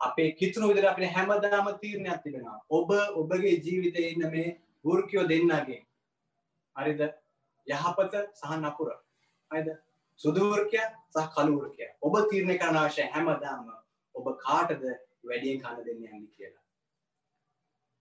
අපේ 0.00 0.30
කිතුුණු 0.32 0.70
විදර 0.70 0.86
අපේ 0.86 1.12
හැමදාම 1.14 1.66
තීරණයක් 1.80 2.22
තිබෙනවා. 2.24 2.58
ඔබ 2.70 2.90
ඔබගේ 3.16 3.56
ජීවිතය 3.66 4.02
ඉන්න 4.12 4.30
මේ 4.30 4.56
වෘර්කයෝ 4.84 5.28
දෙන්නගේ. 5.28 5.80
හරිද 6.76 7.00
යහපත 7.66 8.14
සහ 8.34 8.54
නපුර. 8.58 8.88
අයිද 9.50 9.68
සුදුවර්කය 10.20 10.80
සහ 11.14 11.28
කලුවර්කය. 11.34 11.86
ඔබ 12.02 12.14
තීරණය 12.30 12.56
කරන 12.58 12.76
අවශ්‍ය 12.76 13.10
හැමදාම 13.14 13.68
ඔබ 14.14 14.26
කාටද 14.46 14.88
වැඩියෙන් 15.24 15.60
කන්න 15.62 15.84
දෙන්න 15.86 16.02
යන්නේ 16.06 16.32
කියලා. 16.36 16.64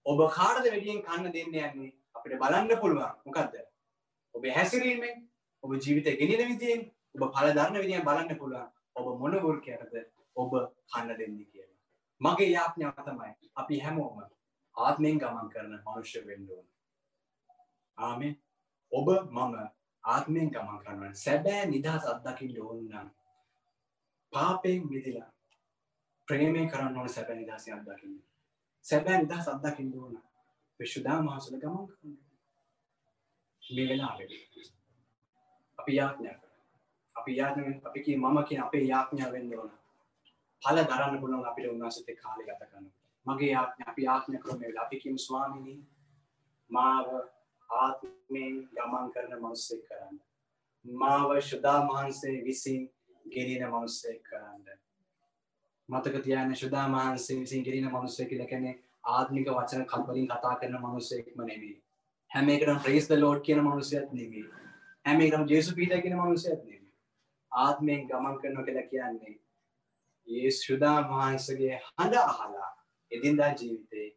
ඔබ 0.08 0.20
කාටද 0.32 0.66
වැඩියෙන් 0.66 1.02
කන්න 1.04 1.32
දෙන්න 1.32 1.50
යන්නේ 1.54 1.92
අපිට 2.16 2.40
බලන්න 2.42 2.82
පුළුවන් 2.82 3.18
මොකක්ද 3.26 3.58
ඔබේ 4.36 4.54
හැසිරීමෙන් 4.54 5.18
ඔබ 5.64 5.74
ජීවිත 5.78 6.08
ගෙනෙන 6.20 6.48
විදියෙන් 6.50 6.86
ඔබ 7.16 7.32
පලධරණ 7.32 7.82
විදිිය 7.84 8.04
බලන්න 8.04 8.40
පුළුවන් 8.40 8.70
ඔබ 8.96 9.08
මොනවෘකයටද 9.22 9.96
ඔබ 10.36 10.52
කන්න 10.92 11.18
දෙන්න 11.18 11.38
කියලා. 11.44 11.76
මගේ 12.22 12.50
යාඥාව 12.52 13.00
තමයි 13.06 13.32
අපි 13.56 13.80
හැමෝම 13.80 14.20
ආත්මයෙන් 14.76 15.20
ගමන් 15.20 15.50
කරන 15.50 15.74
මනුෂ්‍ය 15.78 16.22
වෙන්න 16.26 16.48
ඕන. 16.50 16.66
ආමෙන් 17.98 18.36
ඔබ 18.92 19.08
මම 19.10 19.56
ආත්මයෙන් 20.04 20.50
ගමන් 20.50 20.80
කරනවා 20.84 21.14
සැබෑ 21.16 21.66
නිදහස් 21.68 22.06
අත්දකින්න 22.06 22.62
ඕන 22.62 22.84
නම් 22.86 23.10
පාපයෙන් 24.34 24.88
මිදිලා 24.90 25.30
ප්‍රේමයෙන් 26.28 26.72
කරන්න 26.72 26.98
ඕන 26.98 27.10
සැබෑ 27.10 27.40
නිදහස 27.42 27.70
අත්දකින්න. 27.72 28.18
සැබෑ 28.88 29.22
නිදහස් 29.22 29.48
අත්දකින්න 29.48 29.94
ඕන 30.00 30.16
විශුදා 30.80 31.22
මහසල 31.22 31.56
ගමන් 31.56 31.88
කරන්න. 31.88 32.18
මේ 33.64 33.88
වෙලාවෙදී 33.90 34.44
අපි 35.80 35.96
යාඥා 35.96 36.38
අපි 37.16 37.38
යාඥ 37.38 37.74
අපි 37.88 38.04
කිය 38.06 38.18
මම 38.18 38.38
කියන 38.48 38.62
අපේ 38.64 38.84
යාඥා 38.84 39.32
වෙන්න 39.32 39.52
ඕන. 39.60 39.72
ඵල 40.62 40.80
දරන්න 40.84 41.20
පුළුවන් 41.22 41.50
අපිට 41.50 41.72
උන්වහන්සේත් 41.72 42.10
එක්ක 42.10 42.22
කාලය 42.22 42.44
ගත 42.44 42.62
කරනකොට. 42.62 42.96
මගේ 43.26 43.52
යාඥා 43.52 43.90
අපි 43.92 44.02
යාඥා 44.04 44.42
කරමු 44.44 44.60
වෙලාව 44.62 44.86
අපි 44.86 45.02
කියමු 45.02 45.20
ස්වාමීනි 45.20 45.76
මාව 46.70 47.08
ආත්මයෙන් 47.70 48.56
ගමන් 48.74 49.14
කරන 49.14 49.34
මනුස්සයෙක් 49.38 49.84
කරන්න. 49.88 50.18
මාව 50.86 51.30
ශුදා 51.42 51.80
මහන්සේ 51.84 52.38
විසින් 52.46 52.84
ගෙනින 53.26 53.64
මනුස්සයෙක් 53.68 54.22
කරන්න. 54.24 54.80
මතක 55.90 56.24
තියාගන්න 56.24 56.56
ශුදා 56.56 56.86
මහන්සේ 56.90 57.40
විසින් 57.40 57.64
ගෙනින 57.64 57.90
මනුස්සයෙක් 57.90 58.30
කියලා 58.30 58.48
කියන්නේ 58.48 58.76
ආත්මික 59.10 59.50
වචන 59.50 59.86
කල්පලින් 59.86 60.28
කතා 60.28 60.56
කරන 60.56 60.80
මනුස්සයෙක්ම 60.80 61.42
නෙමෙයි. 61.42 61.76
හැම 62.32 62.50
එකටම 62.50 62.80
ප්‍රේස් 62.86 63.10
ද 63.10 63.20
ලෝඩ් 63.20 63.42
කියන 63.42 63.62
මනුස්සයෙක් 63.62 64.12
නෙමෙයි. 64.14 64.46
හැම 65.06 65.22
එකටම 65.22 65.46
ජේසු 65.48 65.76
පීටර් 65.76 66.02
කියන 66.02 66.18
මනුස්සයෙක් 66.18 66.60
නෙමෙයි. 66.62 66.92
ආත්මයෙන් 67.52 68.08
ගමන් 68.10 68.40
කරනවා 68.42 68.66
කියලා 68.66 68.88
කියන්නේ 68.90 69.36
ඒ 70.28 70.52
ශ්‍රදා 70.52 70.98
වහන්සේගේ 71.04 71.80
හඬ 71.80 72.18
අහලා 72.24 72.70
එදින්දා 73.12 73.52
ජීවිතේ 73.54 74.08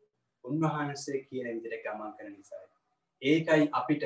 උන්වහන්සේ 0.44 1.22
කියන 1.24 1.48
විදිහට 1.48 1.86
ගමන් 1.86 2.12
කරන 2.16 2.32
නිසා. 2.32 2.64
ඒකයි 3.22 3.68
අපිට 3.72 4.04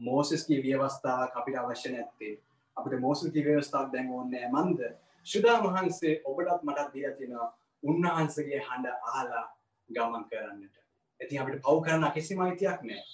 මෝසස්ගේ 0.00 0.60
ව්‍යවස්ථාවක් 0.62 1.36
අපිට 1.36 1.56
අවශ්‍ය 1.56 1.92
නැත්තේ. 1.92 2.34
අපිට 2.76 3.00
මෝසස්ගේ 3.00 3.44
ව්‍යවස්ථාවක් 3.44 3.92
දැන් 3.92 4.10
ඕනේ 4.10 4.46
නැහැ. 4.46 4.64
මන්ද 4.64 4.80
ශ්‍රදා 5.26 5.58
වහන්සේ 5.62 6.14
ඔබටත් 6.24 6.62
මටත් 6.62 6.92
දීලා 6.94 7.14
තියෙනවා 7.18 7.48
උන්වහන්සේගේ 7.82 8.60
හඬ 8.60 8.86
අහලා 9.12 9.46
ගමන් 9.88 10.24
කරන්නට. 10.30 10.76
ඉතින් 11.20 11.40
අපිට 11.42 11.62
පව් 11.62 11.78
කරන්න 11.84 12.12
කිසිම 12.12 12.40
අයිතියක් 12.40 12.82
නැහැ. 12.82 13.04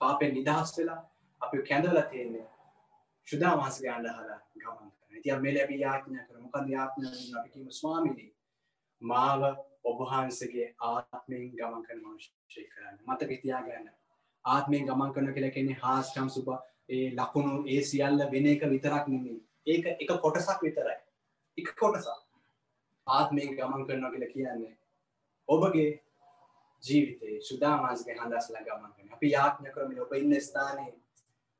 පාපෙන් 0.00 0.34
නිදහස් 0.34 0.78
වෙලා 0.78 1.00
අපි 1.40 1.62
කැඳවලා 1.68 2.06
තියෙන්නේ 2.12 2.46
ශ්‍රදා 3.28 3.56
වහන්සේගේ 3.56 3.92
හඬ 3.92 4.12
අහලා 4.12 4.40
ගමන් 4.56 4.90
ඉතින් 5.16 5.42
මේ 5.42 5.54
ලැබී 5.54 5.80
යාඥා 5.80 6.24
කර 6.26 6.38
මොකද 6.38 6.68
යාඥා 6.68 7.12
කරන 7.12 7.38
අපි 7.38 7.50
කියමු 7.50 7.72
ස්වාමීනි 7.72 8.26
මාව 9.02 9.42
ඔබ 9.84 9.98
වහන්සේගේ 10.02 10.68
ආත්මයෙන් 10.82 11.50
ගමන් 11.52 11.84
කරන 11.84 12.00
මනුෂ්‍යයෙක් 12.00 12.68
කරන්න. 12.72 12.98
මතක 13.06 13.40
තියාගන්න. 13.42 13.86
ආත්මයෙන් 14.44 14.86
ගමන් 14.86 15.14
කරන 15.14 15.32
කියලා 15.34 15.54
කියන්නේ 15.56 15.78
හාස්කම් 15.82 16.28
සුබ 16.30 16.50
ඒ 16.88 17.06
ලකුණු 17.12 17.62
ඒ 17.68 17.82
සියල්ල 17.82 18.26
වෙන 18.32 18.46
එක 18.46 18.66
විතරක් 18.72 19.06
නෙමෙයි. 19.08 19.38
ඒක 19.66 19.86
එක 19.86 20.10
කොටසක් 20.22 20.62
විතරයි. 20.62 20.98
එක 21.60 21.72
කොටසක්. 21.80 22.20
ආත්මයෙන් 23.06 23.56
ගමන් 23.56 23.86
කරනවා 23.86 24.12
කියලා 24.12 24.32
කියන්නේ 24.34 24.74
ඔබගේ 25.48 25.90
ජීවිතේ 26.82 27.40
සුදාමාස්ගේ 27.42 28.16
හඬස්ලා 28.16 28.66
ගමන් 28.66 28.92
කරන. 28.94 29.12
අපි 29.12 29.32
යාඥා 29.32 29.74
කරමින් 29.74 30.02
ඔබ 30.02 30.12
ඉන්න 30.14 30.40
ස්ථානයේ 30.40 30.92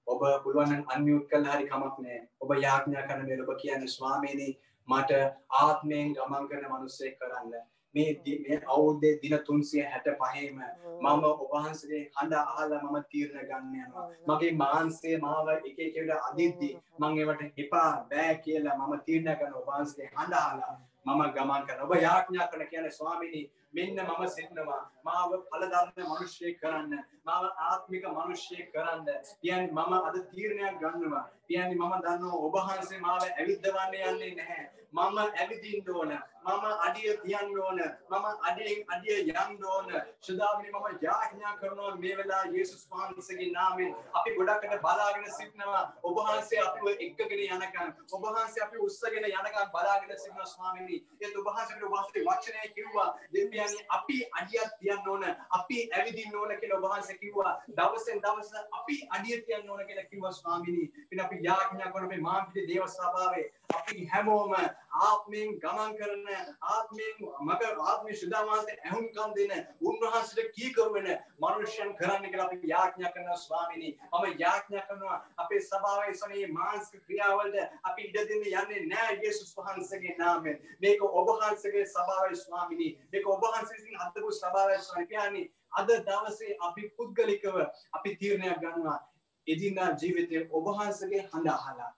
ඔබ 0.06 0.22
පුළුවන් 0.44 0.84
අන්මියුට් 0.94 1.26
කළා 1.30 1.56
හරි 1.56 1.68
කමක් 1.70 2.04
නෑ 2.04 2.20
ඔබ 2.40 2.54
යාඥා 2.58 3.06
කරන 3.08 3.26
මේ 3.26 3.42
ඔබ 3.44 3.52
කියන්නේ 3.62 3.94
ස්වාමීනි 3.96 4.48
මට 4.88 5.20
ආත්මයෙන් 5.60 6.14
ගමන් 6.16 6.48
කරන 6.48 6.72
මිනිස්සෙක් 6.72 7.18
කරන්න. 7.18 7.52
මේ 7.94 8.10
මේ 8.24 8.58
අවුරුද්දේ 8.66 9.14
දින 9.22 9.34
365ම 9.38 10.60
මම 11.00 11.24
ඔබ 11.24 11.40
වහන්සේගේ 11.52 12.02
හඬ 12.10 12.34
අහලා 12.34 12.82
මම 12.82 12.98
තීරණ 13.10 13.48
ගන්න 13.48 13.74
යනවා. 13.78 14.06
මගේ 14.28 14.52
මාංශය 14.54 15.16
මාව 15.18 15.48
එක 15.50 15.64
එක 15.64 15.78
විදිහට 15.78 16.26
අදිද්දි 16.28 16.70
මම 16.98 17.18
ඒවට 17.18 17.58
එපා 17.58 17.90
බෑ 18.10 18.34
කියලා 18.44 18.78
මම 18.78 18.94
තීරණ 19.06 19.34
ගන්න 19.34 19.54
ඔබ 19.54 19.66
වහන්සේගේ 19.68 20.12
හඬ 20.12 20.38
අහලා 20.40 20.74
මම 21.06 21.22
ගමන් 21.32 21.66
කරන 21.66 21.82
ඔබ 21.82 21.96
යාඥා 21.98 22.48
කරන 22.48 22.68
කියන්නේ 22.68 22.90
ස්වාමීනි 22.90 23.42
මෙන්න 23.72 23.98
මම 23.98 24.22
සිටිනවා 24.28 24.82
මාව 25.04 25.30
ඵලධර්ම 25.44 26.10
මිනිස්සෙක් 26.12 26.60
කරන්න. 26.62 26.92
මාව 27.24 27.44
ආත්මික 27.68 28.04
මිනිස්සෙක් 28.18 28.72
කරන්න. 28.72 29.06
කියන්නේ 29.42 29.72
මම 29.72 29.92
අද 30.00 30.16
තීරණයක් 30.30 30.82
ගන්නවා. 30.82 31.24
කියන්නේ 31.46 31.80
මම 31.80 31.94
දන්නවා 32.02 32.42
ඔබ 32.46 32.54
වහන්සේ 32.58 33.00
මාව 33.00 33.22
ඇවිද්දවන්න 33.30 33.98
යන්නේ 34.02 34.34
නැහැ. 34.34 34.68
මම 34.92 35.18
ඇවිදින්න 35.18 35.90
ඕන. 35.90 36.12
මම 36.42 36.64
අඩිය 36.86 37.16
තියන්න 37.22 37.58
ඕන. 37.58 37.80
මම 38.10 38.24
අඩියෙන් 38.42 38.84
අඩිය 38.88 39.18
යන්න 39.22 39.64
ඕන. 39.64 39.88
සදාවිනේ 40.20 40.72
මම 40.72 40.98
යාඥා 41.02 41.56
කරනවා 41.56 41.94
මේ 41.96 42.16
වෙලාව 42.16 42.54
යේසුස් 42.54 42.88
වහන්සේගේ 42.90 43.52
නාමයෙන්. 43.52 43.94
අපි 44.12 44.34
ගොඩකට 44.36 44.80
බලාගෙන 44.82 45.30
සිටිනවා. 45.30 45.84
ඔබ 46.02 46.16
වහන්සේ 46.18 46.62
අපිව 46.62 46.86
එක්කගෙන 47.06 47.44
යනකම්. 47.46 47.92
ඔබ 48.12 48.22
වහන්සේ 48.24 48.64
අපි 48.64 48.76
උස්සගෙන 48.78 49.24
යනකම් 49.24 49.70
බලාගෙන 49.74 50.18
සිටිනවා 50.18 50.46
ස්වාමීනි. 50.46 50.98
ඒ 51.20 51.32
ඔබ 51.36 51.46
වහන්සේ 51.50 51.84
ඔබ 51.84 51.94
වහන්සේ 51.94 52.24
වචනය 52.28 52.72
කිව්වා. 52.74 53.08
දෙවියන් 53.32 53.59
කියන්නේ 53.60 53.86
අපි 53.90 54.18
අඩියක් 54.40 54.74
තියන්න 54.80 55.08
ඕන 55.08 55.24
අපි 55.58 55.78
ඇවිදින්න 55.92 56.36
ඕන 56.36 56.56
කියලා 56.60 56.80
ඔබ 56.80 56.88
වහන්සේ 56.88 57.18
කිව්වා. 57.22 57.54
දවසෙන් 57.70 58.22
දවස 58.26 58.52
අපි 58.72 59.00
අඩිය 59.10 59.40
තියන්න 59.46 59.70
ඕන 59.70 59.86
කියලා 59.86 60.10
කිව්වා 60.10 60.32
ස්වාමීනි. 60.32 60.92
ඉතින් 61.02 61.24
අපි 61.26 61.42
යාඥා 61.48 61.92
කරන 61.92 62.08
මේ 62.08 62.20
මාම්පිට 62.20 62.68
දේව 62.68 62.86
සභාවේ. 62.88 63.46
අපි 63.70 64.06
හැමෝම 64.06 64.54
ආත්මයෙන් 65.00 65.50
ගමන් 65.62 65.92
කරන 65.98 66.24
ආත්මයෙන් 66.70 67.14
මග 67.40 67.62
ආත්මය 67.82 68.16
සුදාමාන්ත 68.22 68.70
ඇහුම්කම් 68.74 69.34
දෙන 69.36 69.52
උන්වහන්සේට 69.82 70.50
කීකරු 70.56 70.86
වෙන 70.94 71.08
මනුෂ්‍යයන් 71.40 71.92
කරන්න 72.00 72.26
කියලා 72.26 72.46
අපි 72.46 72.72
යාඥා 72.72 73.12
කරනවා 73.12 73.38
ස්වාමීනි. 73.38 73.90
මම 74.12 74.38
යාඥා 74.38 74.86
කරනවා 74.88 75.18
අපේ 75.36 75.60
සභාවේ 75.60 76.14
සොනේ 76.14 76.46
මානසික 76.48 77.04
ක්‍රියාවලට 77.06 77.56
අපි 77.84 78.08
ඉඩ 78.08 78.18
දෙන්න 78.30 78.44
යන්නේ 78.44 78.86
නැහැ 78.86 79.18
යේසුස් 79.22 79.54
වහන්සේගේ 79.58 80.16
නාමයෙන්. 80.18 80.58
මේක 80.80 81.02
ඔබ 81.02 81.32
වහන්සේගේ 81.32 81.86
සභාවේ 81.86 82.36
ස්වාමීනි. 82.36 82.90
මේක 83.12 83.28
ඔබ 83.28 83.49
වහන්සේ 83.50 83.76
විසින් 83.76 84.00
අත්දකපු 84.00 84.32
සභාවේ 84.32 84.80
ස්වාමීනි 84.80 85.08
කියන්නේ 85.08 85.46
අද 85.72 85.88
දවසේ 86.06 86.56
අපි 86.60 86.82
පුද්ගලිකව 86.90 87.56
අපි 87.92 88.16
තීරණයක් 88.16 88.60
ගන්නවා. 88.60 88.98
එදිනදා 89.46 89.88
ජීවිතයේ 89.94 90.48
ඔබ 90.50 90.66
වහන්සේගේ 90.68 91.22
හඬ 91.24 91.48
අහලා 91.48 91.90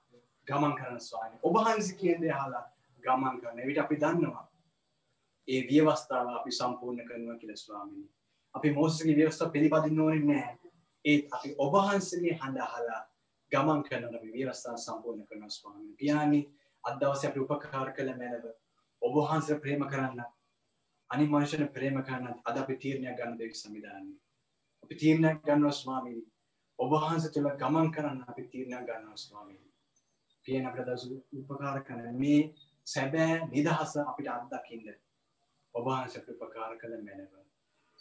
ගමන් 0.46 0.74
කරන 0.74 1.00
ස්වාමීනි 1.00 1.40
ඔබ 1.42 1.54
වහන්සේ 1.58 1.96
කියන 1.96 2.20
දේ 2.20 2.32
අහලා 2.32 2.64
ගමන් 3.04 3.40
කරන 3.40 3.62
විට 3.66 3.78
අපි 3.78 3.96
දන්නවා 3.96 4.46
ඒ 5.48 5.62
ව්‍යවස්ථාව 5.68 6.28
අපි 6.30 6.50
සම්පූර්ණ 6.52 7.06
කරනවා 7.06 7.38
කියලා 7.38 7.56
ස්වාමීනි 7.58 8.08
අපි 8.54 8.72
මෝසගේ 8.72 9.16
ව්‍යවස්ථාව 9.16 9.50
පිළිපදින්න 9.50 10.00
ඕනේ 10.00 10.24
නැහැ. 10.24 10.58
ඒත් 11.04 11.24
අපි 11.30 11.54
ඔබ 11.58 11.72
වහන්සේගේ 11.76 12.34
හඬ 12.34 12.60
අහලා 12.60 13.00
ගමන් 13.52 13.82
කරන 13.82 14.14
අපි 14.14 14.28
ව්‍යවස්ථාව 14.32 14.76
සම්පූර්ණ 14.78 15.26
කරනවා 15.26 15.50
ස්වාමීනි 15.50 15.96
පියාණනි 15.96 16.40
අද 16.84 17.00
දවසේ 17.00 17.30
අපි 17.30 17.40
උපකාර 17.40 17.90
කළ 17.96 18.12
මැනව 18.20 18.46
ඔබ 19.02 19.14
වහන්සේ 19.18 19.58
ප්‍රේම 19.58 19.82
කරන්න 19.88 20.22
අනි 21.12 21.24
මනුෂ්‍යන 21.26 21.66
ප්‍රේම 21.74 21.98
කරන්න 22.02 22.38
අද 22.44 22.56
අපි 22.58 22.78
තීරණයක් 22.82 23.18
ගන්න 23.18 23.38
දෙවි 23.38 23.54
සංවිධානය 23.54 24.12
අපි 24.82 24.94
තීරණයක් 24.96 25.44
ගන්නවා 25.44 25.74
ස්වාමීනි 25.74 26.24
ඔබ 26.78 26.96
වහන්සේ 26.96 27.34
තුළ 27.34 27.52
ගමන් 27.60 27.92
කරන්න 27.94 28.24
අපි 28.26 28.48
තීරණයක් 28.48 28.88
ගන්නවා 28.88 29.22
ස්වාමීනි 29.24 29.70
පියන 30.46 30.66
අපට 30.66 30.84
දස 30.86 31.04
උපකාර 31.40 31.78
කරන 31.84 32.18
මේ 32.18 32.40
සැබෑ 32.86 33.34
නිදහස 33.48 33.96
අපිට 34.02 34.30
අත්දකින්න 34.30 34.88
ඔබහන්ස 35.74 36.16
ප්‍රපකාර 36.20 36.72
කළ 36.80 36.96
මැනව. 37.00 37.41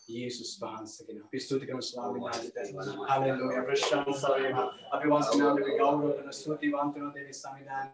යේසුස් 0.10 0.52
වහන්සේගෙන 0.60 1.22
අපි 1.22 1.40
ස්තුති 1.40 1.66
කරමු 1.66 1.82
ස්වාමීන් 1.82 2.24
වහන්සේට 2.24 2.72
හalleluya 3.08 3.64
ප්‍රශංසා 3.64 4.34
වේවා 4.36 4.68
අපි 4.92 5.08
වහන්සේට 5.08 5.44
අපි 5.44 5.78
ගෞරව 5.78 6.04
කරන 6.10 6.34
ස්තුතිවන්ත 6.34 6.96
වෙන 6.96 7.14
දෙවි 7.14 7.34
සමිදාන 7.34 7.88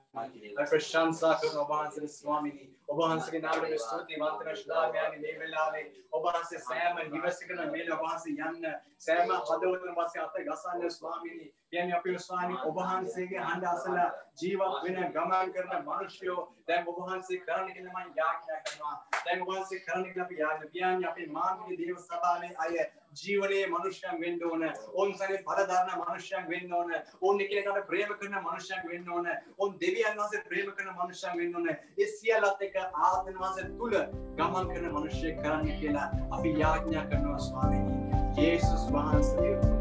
ප්‍රශංසා 0.63 1.33
කරන 1.35 1.57
ඔබ 1.57 1.69
වහන්සේට 1.69 2.13
ස්වාමීනි 2.13 2.65
ඔබ 2.87 2.97
වහන්සේගේ 2.99 3.41
නාමයට 3.41 3.81
ස්තුතිවන්ත 3.81 4.39
වෙන 4.41 4.55
ශ්ලාඝනය 4.55 5.21
මේ 5.21 5.35
වෙලාවේ 5.39 5.85
ඔබ 6.11 6.25
වහන්සේ 6.25 6.59
සෑම 6.61 6.97
නිවසකම 7.07 7.63
මේ 7.67 7.87
ඔබ 7.91 8.01
වහන්සේ 8.01 8.35
යන්න 8.41 8.67
සෑම 8.99 9.33
හදවතම 9.41 9.95
වාසේ 9.95 10.21
අත 10.21 10.37
ගසන්න 10.41 10.91
ස්වාමීනි 10.91 11.47
කියන්නේ 11.71 11.97
අපි 11.97 12.19
ස්වාමී 12.19 12.57
ඔබ 12.65 12.77
වහන්සේගේ 12.77 13.39
හඬ 13.41 13.65
අසලා 13.69 14.11
ජීවත් 14.41 14.75
වෙන 14.83 14.99
ගමන් 15.15 15.49
කරන 15.53 15.87
මිනිස්සුયો 15.87 16.43
දැන් 16.67 16.87
ඔබ 16.87 16.99
වහන්සේ 16.99 17.39
කරන්න 17.39 17.73
කියලා 17.73 18.03
මම 18.03 18.13
යාඥා 18.19 18.59
කරනවා. 18.59 18.93
දැන් 19.25 19.41
ඔබ 19.41 19.49
වහන්සේ 19.49 19.79
කරන්න 19.79 20.05
කියලා 20.05 20.25
අපි 20.25 20.37
යාඥා 20.39 20.69
කියන්නේ 20.69 21.09
අපේ 21.09 21.27
මානවික 21.37 21.79
දේව 21.79 21.97
සභාවේ 22.03 22.51
අය 22.57 22.77
ජීවනයේ 23.21 23.65
මනුෂ්‍යයන් 23.67 24.21
වෙන්න 24.21 24.45
ඕන. 24.49 24.63
ඕන් 24.93 25.11
සනේ 25.13 25.39
පරදරන 25.47 25.91
මනුෂ්‍යයන් 25.95 26.47
වෙන්න 26.51 26.73
ඕන. 26.73 26.93
ඕන් 27.21 27.41
එකිනෙකාට 27.41 27.89
ප්‍රේම 27.89 28.13
කරන 28.13 28.37
මනුෂ්‍යයන් 28.39 28.85
වෙන්න 28.91 29.09
ඕන. 29.09 29.27
ඕන් 29.57 29.75
දෙවියන් 29.81 30.21
වහන්සේ 30.21 30.43
ප්‍රේම 30.45 30.69
කරන 30.71 30.93
මනුෂ්‍යයන් 30.93 31.41
වෙන්න 31.41 31.55
ඕන. 31.55 31.67
ඒ 31.97 32.07
සියල්ලත් 32.13 32.63
එක්ක 32.69 32.77
ආත්මන 32.83 33.41
වහන්සේ 33.41 33.67
තුල 33.81 33.97
ගමන් 34.37 34.71
කරන 34.71 34.87
මනුෂ්‍යයෙක් 34.91 35.43
කරන්න 35.43 35.75
කියලා 35.81 36.07
අපි 36.31 36.55
යාඥා 36.61 37.05
කරනවා 37.09 37.43
ස්වාමීනි. 37.49 38.23
යේසුස් 38.37 38.87
වහන්සේ 38.93 39.76